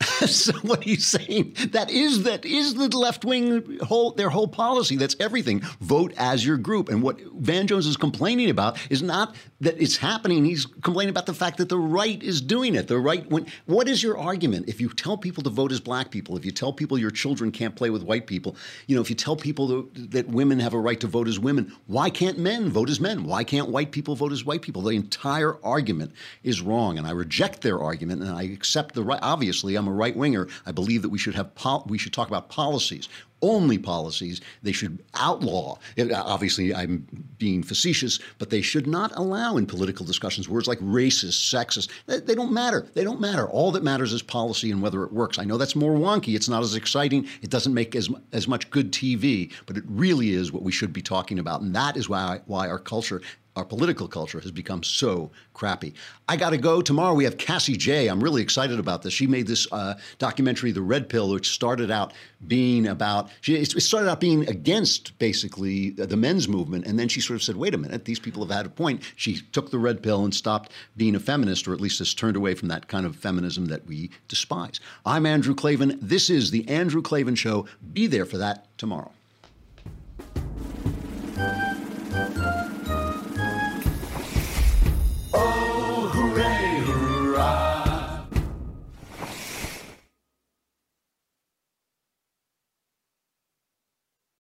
so 0.26 0.52
what 0.60 0.86
are 0.86 0.88
you 0.88 0.96
saying? 0.96 1.54
That 1.72 1.90
is 1.90 2.22
that 2.22 2.46
is 2.46 2.74
the 2.74 2.88
left 2.88 3.24
wing 3.24 3.78
whole 3.82 4.12
their 4.12 4.30
whole 4.30 4.48
policy. 4.48 4.96
That's 4.96 5.14
everything. 5.20 5.60
Vote 5.80 6.14
as 6.16 6.44
your 6.44 6.56
group. 6.56 6.88
And 6.88 7.02
what 7.02 7.20
Van 7.34 7.66
Jones 7.66 7.86
is 7.86 7.98
complaining 7.98 8.48
about 8.48 8.78
is 8.90 9.02
not 9.02 9.34
that 9.60 9.80
it's 9.80 9.98
happening. 9.98 10.46
He's 10.46 10.64
complaining 10.64 11.10
about 11.10 11.26
the 11.26 11.34
fact 11.34 11.58
that 11.58 11.68
the 11.68 11.78
right 11.78 12.22
is 12.22 12.40
doing 12.40 12.76
it. 12.76 12.88
The 12.88 12.98
right 12.98 13.28
when 13.30 13.46
what 13.66 13.88
is 13.88 14.02
your 14.02 14.16
argument? 14.16 14.70
If 14.70 14.80
you 14.80 14.88
tell 14.88 15.18
people 15.18 15.42
to 15.42 15.50
vote 15.50 15.70
as 15.70 15.80
black 15.80 16.10
people, 16.10 16.34
if 16.36 16.46
you 16.46 16.50
tell 16.50 16.72
people 16.72 16.96
your 16.96 17.10
children 17.10 17.52
can't 17.52 17.76
play 17.76 17.90
with 17.90 18.02
white 18.02 18.26
people, 18.26 18.56
you 18.86 18.96
know, 18.96 19.02
if 19.02 19.10
you 19.10 19.16
tell 19.16 19.36
people 19.36 19.66
that, 19.66 20.10
that 20.12 20.28
women 20.28 20.60
have 20.60 20.72
a 20.72 20.80
right 20.80 21.00
to 21.00 21.08
vote 21.08 21.28
as 21.28 21.38
women, 21.38 21.70
why 21.88 22.08
can't 22.08 22.38
men 22.38 22.70
vote 22.70 22.88
as 22.88 23.00
men? 23.00 23.24
Why 23.24 23.44
can't 23.44 23.68
white 23.68 23.92
people 23.92 24.16
vote 24.16 24.32
as 24.32 24.46
white 24.46 24.62
people? 24.62 24.80
The 24.80 24.96
entire 24.96 25.62
argument 25.62 26.12
is 26.42 26.62
wrong, 26.62 26.96
and 26.96 27.06
I 27.06 27.10
reject 27.10 27.60
their 27.60 27.78
argument, 27.80 28.22
and 28.22 28.30
I 28.30 28.44
accept 28.44 28.94
the 28.94 29.02
right. 29.02 29.20
Obviously, 29.22 29.76
I'm 29.76 29.89
a 29.90 29.94
right 29.94 30.16
winger. 30.16 30.48
I 30.66 30.72
believe 30.72 31.02
that 31.02 31.08
we 31.08 31.18
should 31.18 31.34
have 31.34 31.54
pol- 31.54 31.84
we 31.88 31.98
should 31.98 32.12
talk 32.12 32.28
about 32.28 32.48
policies, 32.48 33.08
only 33.42 33.78
policies. 33.78 34.40
They 34.62 34.72
should 34.72 35.02
outlaw. 35.14 35.78
Obviously, 36.14 36.74
I'm 36.74 37.06
being 37.38 37.62
facetious, 37.62 38.18
but 38.38 38.50
they 38.50 38.60
should 38.60 38.86
not 38.86 39.12
allow 39.16 39.56
in 39.56 39.66
political 39.66 40.04
discussions 40.04 40.48
words 40.48 40.68
like 40.68 40.78
racist, 40.80 41.52
sexist. 41.52 41.88
They, 42.06 42.20
they 42.20 42.34
don't 42.34 42.52
matter. 42.52 42.86
They 42.94 43.04
don't 43.04 43.20
matter. 43.20 43.48
All 43.48 43.72
that 43.72 43.82
matters 43.82 44.12
is 44.12 44.22
policy 44.22 44.70
and 44.70 44.82
whether 44.82 45.02
it 45.04 45.12
works. 45.12 45.38
I 45.38 45.44
know 45.44 45.56
that's 45.56 45.76
more 45.76 45.92
wonky. 45.92 46.34
It's 46.34 46.48
not 46.48 46.62
as 46.62 46.74
exciting. 46.74 47.26
It 47.42 47.50
doesn't 47.50 47.74
make 47.74 47.94
as 47.96 48.08
as 48.32 48.46
much 48.46 48.70
good 48.70 48.92
TV, 48.92 49.52
but 49.66 49.76
it 49.76 49.84
really 49.86 50.30
is 50.30 50.52
what 50.52 50.62
we 50.62 50.72
should 50.72 50.92
be 50.92 51.02
talking 51.02 51.38
about, 51.38 51.62
and 51.62 51.74
that 51.74 51.96
is 51.96 52.08
why 52.08 52.40
why 52.46 52.68
our 52.68 52.78
culture 52.78 53.22
our 53.60 53.64
political 53.66 54.08
culture 54.08 54.40
has 54.40 54.50
become 54.50 54.82
so 54.82 55.30
crappy. 55.52 55.92
I 56.26 56.36
got 56.36 56.50
to 56.50 56.56
go. 56.56 56.80
Tomorrow 56.80 57.12
we 57.12 57.24
have 57.24 57.36
Cassie 57.36 57.76
Jaye. 57.76 58.10
I'm 58.10 58.24
really 58.24 58.40
excited 58.40 58.78
about 58.78 59.02
this. 59.02 59.12
She 59.12 59.26
made 59.26 59.46
this 59.46 59.70
uh, 59.70 59.94
documentary, 60.18 60.72
The 60.72 60.80
Red 60.80 61.10
Pill, 61.10 61.28
which 61.28 61.50
started 61.50 61.90
out 61.90 62.14
being 62.48 62.86
about, 62.86 63.28
she, 63.42 63.56
it 63.56 63.68
started 63.82 64.08
out 64.08 64.18
being 64.18 64.48
against 64.48 65.18
basically 65.18 65.90
the 65.90 66.16
men's 66.16 66.48
movement. 66.48 66.86
And 66.86 66.98
then 66.98 67.08
she 67.08 67.20
sort 67.20 67.36
of 67.36 67.42
said, 67.42 67.56
wait 67.56 67.74
a 67.74 67.78
minute, 67.78 68.06
these 68.06 68.18
people 68.18 68.42
have 68.46 68.56
had 68.56 68.64
a 68.64 68.70
point. 68.70 69.02
She 69.16 69.42
took 69.52 69.70
the 69.70 69.78
red 69.78 70.02
pill 70.02 70.24
and 70.24 70.34
stopped 70.34 70.72
being 70.96 71.14
a 71.14 71.20
feminist, 71.20 71.68
or 71.68 71.74
at 71.74 71.82
least 71.82 71.98
has 71.98 72.14
turned 72.14 72.36
away 72.36 72.54
from 72.54 72.68
that 72.68 72.88
kind 72.88 73.04
of 73.04 73.14
feminism 73.14 73.66
that 73.66 73.86
we 73.86 74.10
despise. 74.28 74.80
I'm 75.04 75.26
Andrew 75.26 75.54
Klavan. 75.54 75.98
This 76.00 76.30
is 76.30 76.50
The 76.50 76.66
Andrew 76.66 77.02
Klavan 77.02 77.34
Show. 77.34 77.66
Be 77.92 78.06
there 78.06 78.24
for 78.24 78.38
that 78.38 78.66
tomorrow. 78.78 79.12